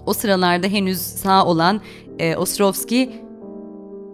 O 0.07 0.13
sıralarda 0.13 0.67
henüz 0.67 0.99
sağ 1.01 1.47
olan 1.47 1.81
e, 2.19 2.37
Ostrovski, 2.37 3.11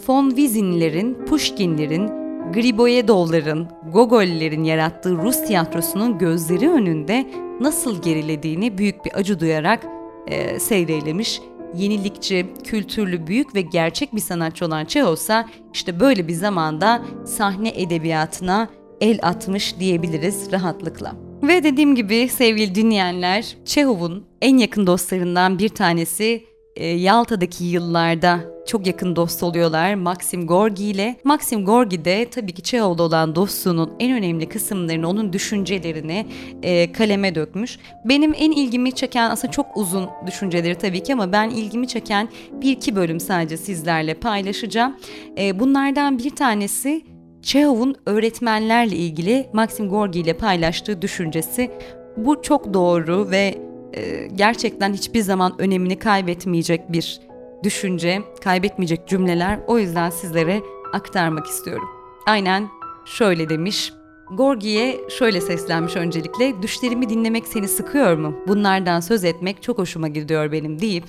von 0.09 0.29
Wiesen'lerin, 0.31 1.15
Pushkin'lerin, 1.27 2.20
Griboyedov'ların, 2.53 3.69
Gogol'lerin 3.93 4.65
yarattığı 4.65 5.17
Rus 5.17 5.43
tiyatrosunun 5.47 6.19
gözleri 6.19 6.71
önünde 6.71 7.27
nasıl 7.61 8.03
gerilediğini 8.03 8.79
büyük 8.79 9.05
bir 9.05 9.15
acı 9.15 9.41
duyarak 9.41 9.87
e, 10.27 10.59
seyreylemiş. 10.61 11.41
Yenilikçi, 11.75 12.47
kültürlü, 12.65 13.27
büyük 13.27 13.55
ve 13.55 13.61
gerçek 13.61 14.15
bir 14.15 14.21
sanatçı 14.21 14.67
olan 14.67 14.85
Çehov'sa 14.85 15.49
işte 15.75 16.01
böyle 16.01 16.29
bir 16.29 16.33
zamanda 16.33 17.03
sahne 17.25 17.69
edebiyatına 17.69 18.69
el 19.01 19.19
atmış 19.23 19.79
diyebiliriz 19.81 20.53
rahatlıkla. 20.53 21.15
Ve 21.43 21.63
dediğim 21.63 21.95
gibi 21.95 22.29
sevgili 22.29 22.75
dinleyenler, 22.75 23.57
Çehov'un 23.65 24.25
en 24.43 24.59
yakın 24.59 24.87
dostlarından 24.87 25.59
bir 25.59 25.69
tanesi 25.69 26.45
e, 26.81 26.87
Yalta'daki 26.87 27.65
yıllarda 27.65 28.41
çok 28.67 28.87
yakın 28.87 29.17
dost 29.17 29.43
oluyorlar 29.43 29.95
Maxim 29.95 30.47
Gorgi 30.47 30.85
ile. 30.85 31.17
Maxim 31.25 31.65
Gorgi 31.65 32.05
de 32.05 32.31
tabii 32.31 32.53
ki 32.53 32.63
Çehov'la 32.63 33.03
olan 33.03 33.35
dostluğunun 33.35 33.91
en 34.01 34.13
önemli 34.13 34.49
kısımlarını, 34.49 35.09
onun 35.09 35.33
düşüncelerini 35.33 36.27
e, 36.63 36.93
kaleme 36.93 37.35
dökmüş. 37.35 37.79
Benim 38.05 38.35
en 38.39 38.51
ilgimi 38.51 38.93
çeken 38.93 39.31
aslında 39.31 39.53
çok 39.53 39.77
uzun 39.77 40.09
düşünceleri 40.27 40.75
tabii 40.75 41.03
ki 41.03 41.13
ama 41.13 41.33
ben 41.33 41.51
ilgimi 41.51 41.89
çeken 41.89 42.29
bir 42.53 42.73
iki 42.73 42.97
bölüm 42.97 43.21
sadece 43.21 43.57
sizlerle 43.57 44.15
paylaşacağım. 44.15 44.97
E, 45.39 45.61
bunlardan 45.61 46.19
bir 46.19 46.31
tanesi 46.31 47.05
Çehov'un 47.43 47.97
öğretmenlerle 48.07 48.97
ilgili 48.97 49.47
Maxim 49.53 49.89
Gorgi 49.89 50.21
ile 50.21 50.33
paylaştığı 50.33 51.03
düşüncesi. 51.03 51.71
Bu 52.17 52.43
çok 52.43 52.75
doğru 52.75 53.31
ve 53.31 53.70
e, 53.95 54.29
gerçekten 54.35 54.93
hiçbir 54.93 55.21
zaman 55.21 55.55
önemini 55.59 55.99
kaybetmeyecek 55.99 56.93
bir 56.93 57.21
düşünce, 57.63 58.23
kaybetmeyecek 58.45 59.09
cümleler. 59.09 59.59
O 59.67 59.79
yüzden 59.79 60.11
sizlere 60.11 60.61
aktarmak 60.93 61.47
istiyorum. 61.47 61.89
Aynen 62.27 62.69
şöyle 63.07 63.49
demiş. 63.49 63.93
Gorgi'ye 64.31 65.01
şöyle 65.09 65.41
seslenmiş 65.41 65.97
öncelikle. 65.97 66.63
Düşlerimi 66.63 67.09
dinlemek 67.09 67.47
seni 67.47 67.69
sıkıyor 67.69 68.17
mu? 68.17 68.35
Bunlardan 68.49 69.01
söz 69.01 69.25
etmek 69.25 69.63
çok 69.63 69.79
hoşuma 69.79 70.09
gidiyor 70.09 70.53
benim 70.53 70.81
deyip 70.81 71.05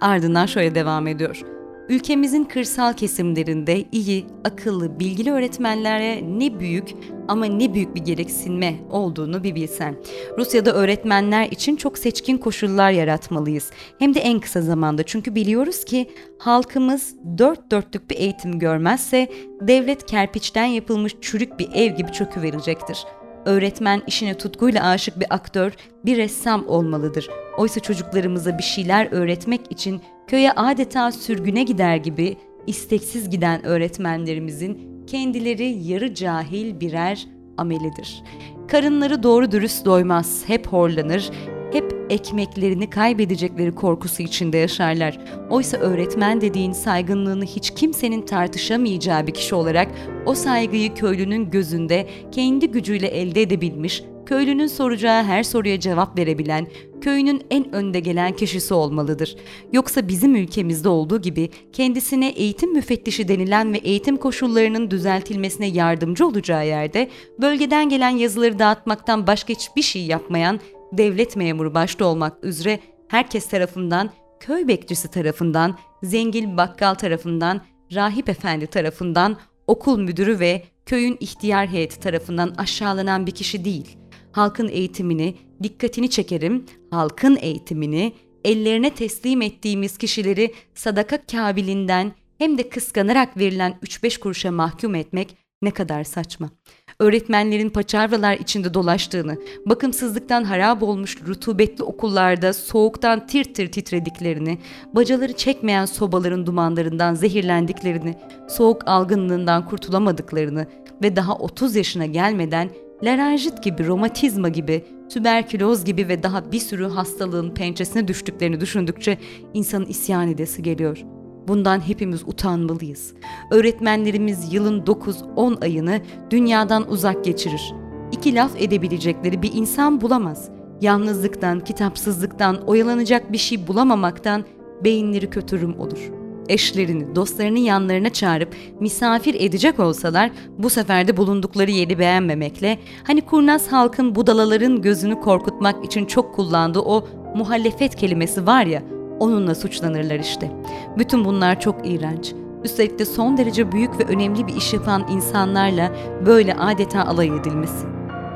ardından 0.00 0.46
şöyle 0.46 0.74
devam 0.74 1.06
ediyor. 1.06 1.55
Ülkemizin 1.88 2.44
kırsal 2.44 2.92
kesimlerinde 2.92 3.84
iyi, 3.92 4.26
akıllı, 4.44 5.00
bilgili 5.00 5.32
öğretmenlere 5.32 6.20
ne 6.38 6.60
büyük 6.60 6.94
ama 7.28 7.46
ne 7.46 7.74
büyük 7.74 7.94
bir 7.94 8.00
gereksinme 8.00 8.74
olduğunu 8.90 9.44
bir 9.44 9.54
bilsen. 9.54 9.96
Rusya'da 10.38 10.72
öğretmenler 10.72 11.46
için 11.50 11.76
çok 11.76 11.98
seçkin 11.98 12.38
koşullar 12.38 12.90
yaratmalıyız. 12.90 13.70
Hem 13.98 14.14
de 14.14 14.20
en 14.20 14.40
kısa 14.40 14.62
zamanda 14.62 15.02
çünkü 15.02 15.34
biliyoruz 15.34 15.84
ki 15.84 16.10
halkımız 16.38 17.14
dört 17.38 17.70
dörtlük 17.70 18.10
bir 18.10 18.16
eğitim 18.16 18.58
görmezse 18.58 19.28
devlet 19.60 20.06
kerpiçten 20.06 20.64
yapılmış 20.64 21.16
çürük 21.20 21.58
bir 21.58 21.68
ev 21.74 21.96
gibi 21.96 22.12
çöküverecektir. 22.12 23.04
Öğretmen 23.44 24.02
işine 24.06 24.34
tutkuyla 24.34 24.88
aşık 24.88 25.20
bir 25.20 25.26
aktör, 25.30 25.72
bir 26.04 26.16
ressam 26.16 26.68
olmalıdır. 26.68 27.28
Oysa 27.58 27.80
çocuklarımıza 27.80 28.58
bir 28.58 28.62
şeyler 28.62 29.08
öğretmek 29.12 29.72
için 29.72 30.00
köye 30.26 30.52
adeta 30.52 31.12
sürgüne 31.12 31.62
gider 31.62 31.96
gibi 31.96 32.36
isteksiz 32.66 33.30
giden 33.30 33.66
öğretmenlerimizin 33.66 34.78
kendileri 35.06 35.64
yarı 35.64 36.14
cahil 36.14 36.80
birer 36.80 37.26
amelidir. 37.56 38.22
Karınları 38.68 39.22
doğru 39.22 39.52
dürüst 39.52 39.84
doymaz, 39.84 40.42
hep 40.46 40.66
horlanır, 40.66 41.30
hep 41.72 42.06
ekmeklerini 42.10 42.90
kaybedecekleri 42.90 43.74
korkusu 43.74 44.22
içinde 44.22 44.56
yaşarlar. 44.56 45.18
Oysa 45.50 45.76
öğretmen 45.76 46.40
dediğin 46.40 46.72
saygınlığını 46.72 47.44
hiç 47.44 47.70
kimsenin 47.70 48.22
tartışamayacağı 48.22 49.26
bir 49.26 49.34
kişi 49.34 49.54
olarak 49.54 49.88
o 50.26 50.34
saygıyı 50.34 50.94
köylünün 50.94 51.50
gözünde 51.50 52.06
kendi 52.32 52.70
gücüyle 52.70 53.06
elde 53.06 53.42
edebilmiş, 53.42 54.02
köylünün 54.26 54.66
soracağı 54.66 55.22
her 55.22 55.42
soruya 55.42 55.80
cevap 55.80 56.18
verebilen, 56.18 56.66
köyünün 57.06 57.42
en 57.50 57.74
önde 57.74 58.00
gelen 58.00 58.32
kişisi 58.32 58.74
olmalıdır. 58.74 59.36
Yoksa 59.72 60.08
bizim 60.08 60.36
ülkemizde 60.36 60.88
olduğu 60.88 61.22
gibi 61.22 61.50
kendisine 61.72 62.28
eğitim 62.28 62.72
müfettişi 62.72 63.28
denilen 63.28 63.72
ve 63.72 63.78
eğitim 63.78 64.16
koşullarının 64.16 64.90
düzeltilmesine 64.90 65.66
yardımcı 65.66 66.26
olacağı 66.26 66.66
yerde 66.66 67.10
bölgeden 67.40 67.88
gelen 67.88 68.10
yazıları 68.10 68.58
dağıtmaktan 68.58 69.26
başka 69.26 69.54
hiçbir 69.54 69.82
şey 69.82 70.02
yapmayan 70.06 70.60
devlet 70.92 71.36
memuru 71.36 71.74
başta 71.74 72.04
olmak 72.04 72.44
üzere 72.44 72.80
herkes 73.08 73.48
tarafından, 73.48 74.10
köy 74.40 74.68
bekçisi 74.68 75.10
tarafından, 75.10 75.78
zengin 76.02 76.56
bakkal 76.56 76.94
tarafından, 76.94 77.60
rahip 77.94 78.28
efendi 78.28 78.66
tarafından, 78.66 79.36
okul 79.66 79.98
müdürü 79.98 80.40
ve 80.40 80.62
köyün 80.86 81.16
ihtiyar 81.20 81.68
heyeti 81.68 82.00
tarafından 82.00 82.54
aşağılanan 82.58 83.26
bir 83.26 83.32
kişi 83.32 83.64
değil. 83.64 83.96
Halkın 84.36 84.68
eğitimini, 84.68 85.34
dikkatini 85.62 86.10
çekerim, 86.10 86.64
halkın 86.90 87.38
eğitimini, 87.40 88.12
ellerine 88.44 88.94
teslim 88.94 89.42
ettiğimiz 89.42 89.98
kişileri 89.98 90.54
sadaka 90.74 91.22
kabilinden 91.22 92.12
hem 92.38 92.58
de 92.58 92.68
kıskanarak 92.68 93.36
verilen 93.36 93.78
3-5 93.82 94.20
kuruşa 94.20 94.50
mahkum 94.50 94.94
etmek 94.94 95.36
ne 95.62 95.70
kadar 95.70 96.04
saçma. 96.04 96.50
Öğretmenlerin 96.98 97.70
paçavralar 97.70 98.36
içinde 98.36 98.74
dolaştığını, 98.74 99.38
bakımsızlıktan 99.66 100.44
harap 100.44 100.82
olmuş 100.82 101.16
rutubetli 101.26 101.84
okullarda 101.84 102.52
soğuktan 102.52 103.26
tir 103.26 103.54
tir 103.54 103.72
titrediklerini, 103.72 104.58
bacaları 104.92 105.32
çekmeyen 105.32 105.84
sobaların 105.84 106.46
dumanlarından 106.46 107.14
zehirlendiklerini, 107.14 108.14
soğuk 108.48 108.88
algınlığından 108.88 109.68
kurtulamadıklarını 109.68 110.66
ve 111.02 111.16
daha 111.16 111.34
30 111.34 111.76
yaşına 111.76 112.06
gelmeden 112.06 112.70
laranjit 113.02 113.62
gibi, 113.62 113.86
romatizma 113.86 114.48
gibi, 114.48 114.84
tüberküloz 115.08 115.84
gibi 115.84 116.08
ve 116.08 116.22
daha 116.22 116.52
bir 116.52 116.60
sürü 116.60 116.88
hastalığın 116.88 117.54
pençesine 117.54 118.08
düştüklerini 118.08 118.60
düşündükçe 118.60 119.18
insanın 119.54 119.86
isyan 119.86 120.28
edesi 120.28 120.62
geliyor.'' 120.62 121.16
Bundan 121.48 121.88
hepimiz 121.88 122.22
utanmalıyız. 122.26 123.14
Öğretmenlerimiz 123.50 124.52
yılın 124.52 124.80
9-10 124.80 125.64
ayını 125.64 126.00
dünyadan 126.30 126.90
uzak 126.90 127.24
geçirir. 127.24 127.74
İki 128.12 128.34
laf 128.34 128.50
edebilecekleri 128.62 129.42
bir 129.42 129.52
insan 129.54 130.00
bulamaz. 130.00 130.48
Yalnızlıktan, 130.80 131.60
kitapsızlıktan, 131.60 132.62
oyalanacak 132.66 133.32
bir 133.32 133.38
şey 133.38 133.66
bulamamaktan 133.66 134.44
beyinleri 134.84 135.30
kötürüm 135.30 135.80
olur. 135.80 136.10
Eşlerini, 136.48 137.16
dostlarını 137.16 137.58
yanlarına 137.58 138.10
çağırıp 138.10 138.54
misafir 138.80 139.36
edecek 139.38 139.80
olsalar 139.80 140.30
bu 140.58 140.70
sefer 140.70 141.08
de 141.08 141.16
bulundukları 141.16 141.70
yeri 141.70 141.98
beğenmemekle 141.98 142.78
hani 143.04 143.20
kurnaz 143.20 143.72
halkın 143.72 144.14
budalaların 144.14 144.82
gözünü 144.82 145.20
korkutmak 145.20 145.84
için 145.84 146.06
çok 146.06 146.34
kullandığı 146.34 146.80
o 146.80 147.08
muhalefet 147.34 147.94
kelimesi 147.94 148.46
var 148.46 148.66
ya 148.66 148.82
onunla 149.20 149.54
suçlanırlar 149.54 150.18
işte. 150.18 150.50
Bütün 150.98 151.24
bunlar 151.24 151.60
çok 151.60 151.88
iğrenç. 151.88 152.32
Üstelik 152.64 152.98
de 152.98 153.04
son 153.04 153.36
derece 153.36 153.72
büyük 153.72 154.00
ve 154.00 154.04
önemli 154.04 154.46
bir 154.46 154.54
iş 154.54 154.72
yapan 154.72 155.06
insanlarla 155.10 155.92
böyle 156.26 156.54
adeta 156.54 157.04
alay 157.04 157.28
edilmesi. 157.28 157.86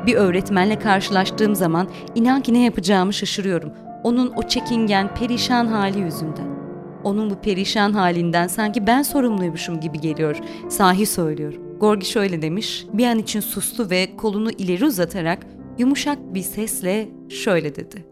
Bir 0.06 0.14
öğretmenle 0.14 0.78
karşılaştığım 0.78 1.54
zaman 1.54 1.88
inan 2.14 2.40
ki 2.40 2.54
ne 2.54 2.62
yapacağımı 2.62 3.12
şaşırıyorum. 3.12 3.72
Onun 4.02 4.32
o 4.36 4.42
çekingen, 4.42 5.14
perişan 5.14 5.66
hali 5.66 5.98
yüzünden. 5.98 6.59
Onun 7.04 7.30
bu 7.30 7.34
perişan 7.34 7.92
halinden 7.92 8.46
sanki 8.46 8.86
ben 8.86 9.02
sorumluymuşum 9.02 9.80
gibi 9.80 10.00
geliyor. 10.00 10.36
Sahi 10.68 11.06
söylüyorum. 11.06 11.62
Gorgi 11.80 12.06
şöyle 12.06 12.42
demiş, 12.42 12.86
bir 12.92 13.06
an 13.06 13.18
için 13.18 13.40
sustu 13.40 13.90
ve 13.90 14.16
kolunu 14.16 14.50
ileri 14.50 14.84
uzatarak 14.84 15.46
yumuşak 15.78 16.34
bir 16.34 16.42
sesle 16.42 17.08
şöyle 17.28 17.74
dedi. 17.76 18.04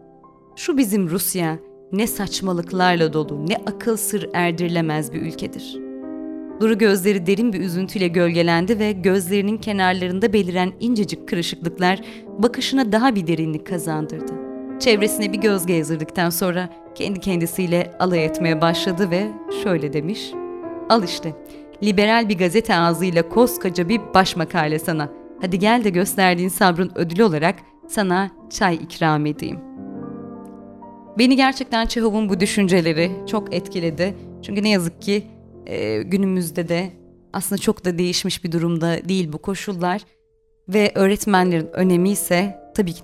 Şu 0.55 0.77
bizim 0.77 1.09
Rusya 1.09 1.59
ne 1.91 2.07
saçmalıklarla 2.07 3.13
dolu, 3.13 3.45
ne 3.49 3.55
akıl 3.55 3.97
sır 3.97 4.29
erdirilemez 4.33 5.13
bir 5.13 5.21
ülkedir. 5.21 5.77
Duru 6.59 6.77
gözleri 6.77 7.25
derin 7.25 7.53
bir 7.53 7.59
üzüntüyle 7.59 8.07
gölgelendi 8.07 8.79
ve 8.79 8.91
gözlerinin 8.91 9.57
kenarlarında 9.57 10.33
beliren 10.33 10.71
incecik 10.79 11.29
kırışıklıklar 11.29 12.01
bakışına 12.39 12.91
daha 12.91 13.15
bir 13.15 13.27
derinlik 13.27 13.67
kazandırdı. 13.67 14.33
Çevresine 14.79 15.33
bir 15.33 15.37
göz 15.37 15.65
gezdirdikten 15.65 16.29
sonra 16.29 16.69
kendi 16.99 17.19
kendisiyle 17.19 17.91
alay 17.99 18.25
etmeye 18.25 18.61
başladı 18.61 19.11
ve 19.11 19.27
şöyle 19.63 19.93
demiş. 19.93 20.31
Al 20.89 21.03
işte, 21.03 21.35
liberal 21.83 22.29
bir 22.29 22.37
gazete 22.37 22.75
ağzıyla 22.75 23.29
koskoca 23.29 23.89
bir 23.89 24.01
baş 24.13 24.35
makale 24.35 24.79
sana. 24.79 25.09
Hadi 25.41 25.59
gel 25.59 25.83
de 25.83 25.89
gösterdiğin 25.89 26.49
sabrın 26.49 26.91
ödülü 26.95 27.23
olarak 27.23 27.55
sana 27.87 28.31
çay 28.49 28.75
ikram 28.75 29.25
edeyim. 29.25 29.59
Beni 31.17 31.35
gerçekten 31.35 31.85
Çehov'un 31.85 32.29
bu 32.29 32.39
düşünceleri 32.39 33.11
çok 33.27 33.53
etkiledi. 33.53 34.15
Çünkü 34.41 34.63
ne 34.63 34.69
yazık 34.69 35.01
ki 35.01 35.23
e, 35.65 36.01
günümüzde 36.01 36.69
de 36.69 36.91
aslında 37.33 37.61
çok 37.61 37.85
da 37.85 37.97
değişmiş 37.97 38.43
bir 38.43 38.51
durumda 38.51 39.09
değil 39.09 39.33
bu 39.33 39.37
koşullar. 39.37 40.01
Ve 40.69 40.91
öğretmenlerin 40.95 41.69
önemi 41.73 42.09
ise 42.09 42.57
tabii 42.75 42.93
ki 42.93 43.03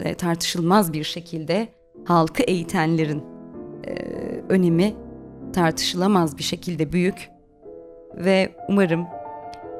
e, 0.00 0.14
tartışılmaz 0.14 0.92
bir 0.92 1.04
şekilde 1.04 1.77
halkı 2.08 2.42
eğitenlerin 2.42 3.22
e, 3.86 3.94
önemi 4.48 4.94
tartışılamaz 5.52 6.38
bir 6.38 6.42
şekilde 6.42 6.92
büyük. 6.92 7.28
Ve 8.14 8.48
umarım 8.68 9.06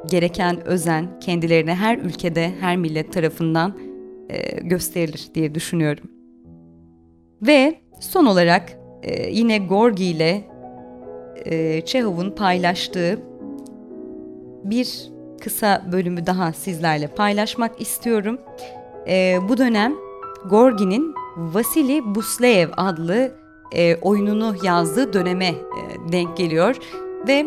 gereken 0.07 0.67
özen 0.67 1.21
kendilerine 1.21 1.75
her 1.75 1.99
ülkede, 1.99 2.53
her 2.61 2.77
millet 2.77 3.13
tarafından 3.13 3.79
e, 4.29 4.61
gösterilir 4.61 5.29
diye 5.35 5.55
düşünüyorum. 5.55 6.05
Ve 7.43 7.75
son 8.01 8.27
olarak 8.27 8.79
e, 9.03 9.31
yine 9.31 9.59
Gorgi 9.59 10.05
ile 10.05 10.45
e, 11.45 11.81
Çehov'un 11.81 12.31
paylaştığı 12.31 13.23
bir 14.65 15.11
kısa 15.41 15.83
bölümü 15.93 16.27
daha 16.27 16.53
sizlerle 16.53 17.07
paylaşmak 17.07 17.81
istiyorum. 17.81 18.41
E, 19.09 19.37
bu 19.49 19.59
dönem 19.59 19.95
Gorgi'nin 20.51 21.18
Vasili 21.39 22.15
Busleev 22.15 22.69
adlı 22.77 23.33
e, 23.73 23.97
oyununu 23.97 24.55
yazdığı 24.63 25.13
döneme 25.13 25.47
e, 25.47 25.55
denk 26.13 26.37
geliyor 26.37 26.77
ve 27.29 27.47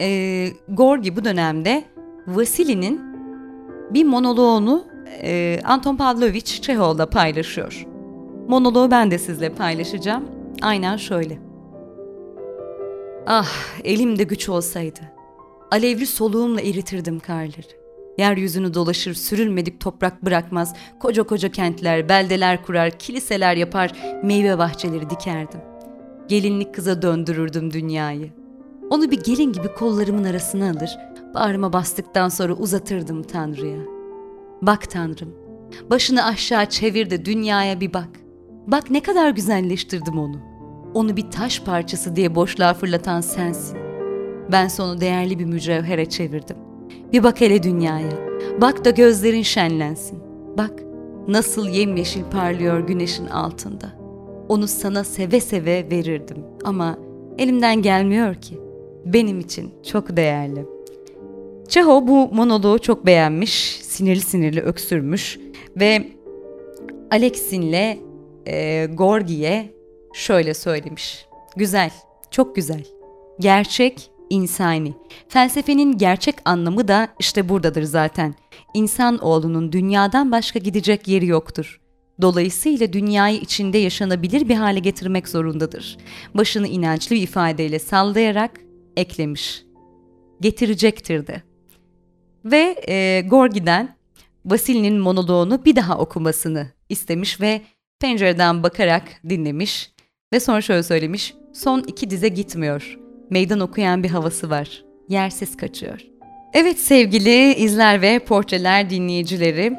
e, 0.00 0.48
Gorgi 0.68 1.16
bu 1.16 1.24
dönemde 1.24 1.84
Vasili'nin 2.26 3.00
bir 3.90 4.04
monoloğunu 4.04 4.84
e, 5.22 5.60
Anton 5.64 5.96
Pavlovich 5.96 6.62
Çehov'la 6.62 7.10
paylaşıyor. 7.10 7.86
Monoloğu 8.48 8.90
ben 8.90 9.10
de 9.10 9.18
sizle 9.18 9.48
paylaşacağım. 9.48 10.24
Aynen 10.62 10.96
şöyle. 10.96 11.38
Ah, 13.26 13.48
elimde 13.84 14.22
güç 14.22 14.48
olsaydı. 14.48 15.00
Alevli 15.70 16.06
soluğumla 16.06 16.60
eritirdim 16.60 17.20
karları. 17.20 17.83
Yeryüzünü 18.18 18.74
dolaşır, 18.74 19.14
sürülmedik 19.14 19.80
toprak 19.80 20.24
bırakmaz, 20.24 20.74
koca 21.00 21.22
koca 21.22 21.48
kentler, 21.48 22.08
beldeler 22.08 22.62
kurar, 22.62 22.90
kiliseler 22.90 23.56
yapar, 23.56 23.92
meyve 24.22 24.58
bahçeleri 24.58 25.10
dikerdim. 25.10 25.60
Gelinlik 26.28 26.74
kıza 26.74 27.02
döndürürdüm 27.02 27.72
dünyayı. 27.72 28.30
Onu 28.90 29.10
bir 29.10 29.24
gelin 29.24 29.52
gibi 29.52 29.68
kollarımın 29.68 30.24
arasına 30.24 30.70
alır, 30.70 30.98
bağrıma 31.34 31.72
bastıktan 31.72 32.28
sonra 32.28 32.52
uzatırdım 32.52 33.22
Tanrı'ya. 33.22 33.80
Bak 34.62 34.90
Tanrım, 34.90 35.34
başını 35.90 36.24
aşağı 36.24 36.66
çevir 36.66 37.10
de 37.10 37.24
dünyaya 37.24 37.80
bir 37.80 37.94
bak. 37.94 38.08
Bak 38.66 38.90
ne 38.90 39.02
kadar 39.02 39.30
güzelleştirdim 39.30 40.18
onu. 40.18 40.36
Onu 40.94 41.16
bir 41.16 41.30
taş 41.30 41.62
parçası 41.62 42.16
diye 42.16 42.34
boşluğa 42.34 42.74
fırlatan 42.74 43.20
sensin. 43.20 43.78
Ben 44.52 44.68
onu 44.80 45.00
değerli 45.00 45.38
bir 45.38 45.44
mücevhere 45.44 46.08
çevirdim. 46.08 46.56
Bir 47.12 47.22
bak 47.22 47.40
hele 47.40 47.62
dünyaya. 47.62 48.12
Bak 48.60 48.84
da 48.84 48.90
gözlerin 48.90 49.42
şenlensin. 49.42 50.18
Bak 50.58 50.82
nasıl 51.28 51.68
yemyeşil 51.68 52.24
parlıyor 52.24 52.80
güneşin 52.80 53.26
altında. 53.26 53.86
Onu 54.48 54.68
sana 54.68 55.04
seve 55.04 55.40
seve 55.40 55.90
verirdim 55.90 56.36
ama 56.64 56.98
elimden 57.38 57.82
gelmiyor 57.82 58.34
ki. 58.34 58.58
Benim 59.04 59.40
için 59.40 59.70
çok 59.82 60.16
değerli. 60.16 60.66
Çeho 61.68 62.06
bu 62.08 62.28
monoloğu 62.34 62.78
çok 62.78 63.06
beğenmiş, 63.06 63.80
sinirli 63.82 64.20
sinirli 64.20 64.60
öksürmüş 64.60 65.38
ve 65.76 66.08
Alexin'le 67.10 67.98
e, 68.46 68.86
Gorgi'ye 68.92 69.74
şöyle 70.14 70.54
söylemiş. 70.54 71.26
Güzel, 71.56 71.90
çok 72.30 72.56
güzel. 72.56 72.84
Gerçek, 73.40 74.10
insani. 74.30 74.94
Felsefenin 75.28 75.98
gerçek 75.98 76.34
anlamı 76.44 76.88
da 76.88 77.08
işte 77.18 77.48
buradadır 77.48 77.82
zaten. 77.82 78.34
İnsan 78.74 79.18
oğlunun 79.18 79.72
dünyadan 79.72 80.32
başka 80.32 80.58
gidecek 80.58 81.08
yeri 81.08 81.26
yoktur. 81.26 81.80
Dolayısıyla 82.22 82.92
dünyayı 82.92 83.38
içinde 83.40 83.78
yaşanabilir 83.78 84.48
bir 84.48 84.54
hale 84.54 84.78
getirmek 84.78 85.28
zorundadır. 85.28 85.96
Başını 86.34 86.66
inançlı 86.68 87.16
bir 87.16 87.22
ifadeyle 87.22 87.78
sallayarak 87.78 88.60
eklemiş. 88.96 89.62
Getirecektir 90.40 91.26
de. 91.26 91.42
Ve 92.44 92.76
e, 92.88 93.24
Gorgi'den 93.26 93.96
Vasili'nin 94.44 94.98
monoloğunu 94.98 95.64
bir 95.64 95.76
daha 95.76 95.98
okumasını 95.98 96.70
istemiş 96.88 97.40
ve 97.40 97.62
pencereden 98.00 98.62
bakarak 98.62 99.02
dinlemiş 99.28 99.92
ve 100.32 100.40
sonra 100.40 100.60
şöyle 100.60 100.82
söylemiş. 100.82 101.34
Son 101.52 101.80
iki 101.80 102.10
dize 102.10 102.28
gitmiyor. 102.28 103.03
Meydan 103.30 103.60
okuyan 103.60 104.02
bir 104.02 104.10
havası 104.10 104.50
var. 104.50 104.84
Yersiz 105.08 105.56
kaçıyor. 105.56 106.00
Evet 106.52 106.78
sevgili 106.78 107.54
izler 107.54 108.02
ve 108.02 108.18
portreler 108.18 108.90
dinleyicileri, 108.90 109.72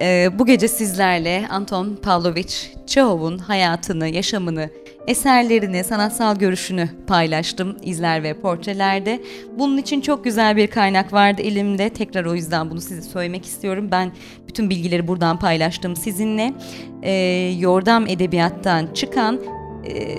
e, 0.00 0.30
bu 0.38 0.46
gece 0.46 0.68
sizlerle 0.68 1.46
Anton 1.50 1.98
Pavlovich 2.02 2.54
Çehov'un 2.86 3.38
hayatını, 3.38 4.08
yaşamını, 4.08 4.70
eserlerini, 5.06 5.84
sanatsal 5.84 6.36
görüşünü 6.36 6.88
paylaştım 7.06 7.76
izler 7.82 8.22
ve 8.22 8.34
portrelerde. 8.40 9.22
Bunun 9.58 9.78
için 9.78 10.00
çok 10.00 10.24
güzel 10.24 10.56
bir 10.56 10.66
kaynak 10.66 11.12
vardı 11.12 11.42
elimde. 11.42 11.88
Tekrar 11.88 12.24
o 12.24 12.34
yüzden 12.34 12.70
bunu 12.70 12.80
size 12.80 13.02
söylemek 13.02 13.44
istiyorum. 13.44 13.88
Ben 13.90 14.12
bütün 14.48 14.70
bilgileri 14.70 15.08
buradan 15.08 15.38
paylaştım 15.38 15.96
sizinle. 15.96 16.54
E, 17.02 17.12
Yordam 17.58 18.06
Edebiyat'tan 18.06 18.86
çıkan 18.94 19.40
e, 19.86 20.18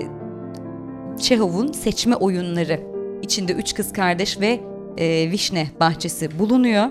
Çehov'un 1.18 1.72
seçme 1.72 2.16
oyunları 2.16 2.80
içinde 3.22 3.52
üç 3.52 3.74
kız 3.74 3.92
kardeş 3.92 4.40
ve 4.40 4.60
e, 4.98 5.30
vişne 5.30 5.66
bahçesi 5.80 6.38
bulunuyor. 6.38 6.86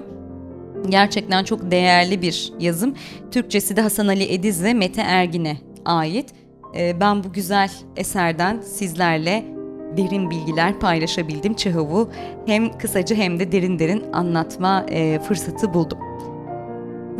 Gerçekten 0.89 1.43
çok 1.43 1.71
değerli 1.71 2.21
bir 2.21 2.53
yazım. 2.59 2.95
Türkçesi 3.31 3.75
de 3.75 3.81
Hasan 3.81 4.07
Ali 4.07 4.33
Ediz 4.33 4.63
ve 4.63 4.73
Mete 4.73 5.01
Ergin'e 5.01 5.57
ait. 5.85 6.29
E, 6.77 6.99
ben 6.99 7.23
bu 7.23 7.33
güzel 7.33 7.71
eserden 7.95 8.61
sizlerle 8.61 9.45
derin 9.97 10.29
bilgiler 10.29 10.79
paylaşabildim. 10.79 11.53
Çehov'u 11.53 12.09
hem 12.45 12.77
kısaca 12.77 13.15
hem 13.15 13.39
de 13.39 13.51
derin 13.51 13.79
derin 13.79 14.03
anlatma 14.13 14.85
e, 14.89 15.19
fırsatı 15.19 15.73
buldum. 15.73 15.99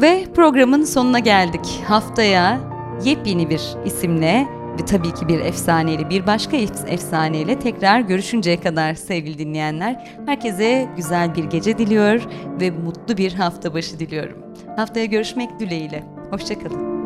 Ve 0.02 0.24
programın 0.36 0.84
sonuna 0.84 1.20
geldik. 1.20 1.82
Haftaya 1.88 2.60
yepyeni 3.06 3.50
bir 3.50 3.62
isimle 3.86 4.57
tabii 4.86 5.14
ki 5.14 5.28
bir 5.28 5.40
efsaneyle 5.40 6.10
bir 6.10 6.28
başka 6.28 6.58
efsaneyle 6.88 7.60
tekrar 7.60 8.00
görüşünceye 8.00 8.60
kadar 8.60 8.94
sevgili 8.94 9.40
dinleyenler 9.40 10.08
herkese 10.26 10.90
güzel 10.96 11.36
bir 11.36 11.44
gece 11.44 11.78
diliyor 11.78 12.22
ve 12.62 12.72
mutlu 12.72 13.18
bir 13.18 13.34
hafta 13.34 13.74
başı 13.74 14.00
diliyorum. 14.00 14.38
Haftaya 14.76 15.06
görüşmek 15.06 15.60
dileğiyle. 15.60 16.04
Hoşçakalın. 16.32 16.97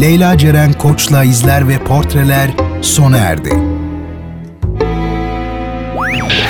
Leyla 0.00 0.38
Ceren 0.38 0.72
Koç'la 0.72 1.24
izler 1.24 1.68
ve 1.68 1.84
portreler 1.84 2.50
sona 2.82 3.16
erdi. 3.16 3.50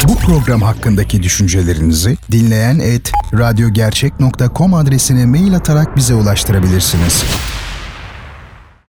Bu 0.09 0.17
program 0.17 0.63
hakkındaki 0.63 1.23
düşüncelerinizi 1.23 2.17
dinleyen 2.33 2.79
et 2.79 3.13
radyogercek.com 3.35 4.75
adresine 4.75 5.27
mail 5.27 5.57
atarak 5.57 5.97
bize 5.97 6.15
ulaştırabilirsiniz. 6.15 7.25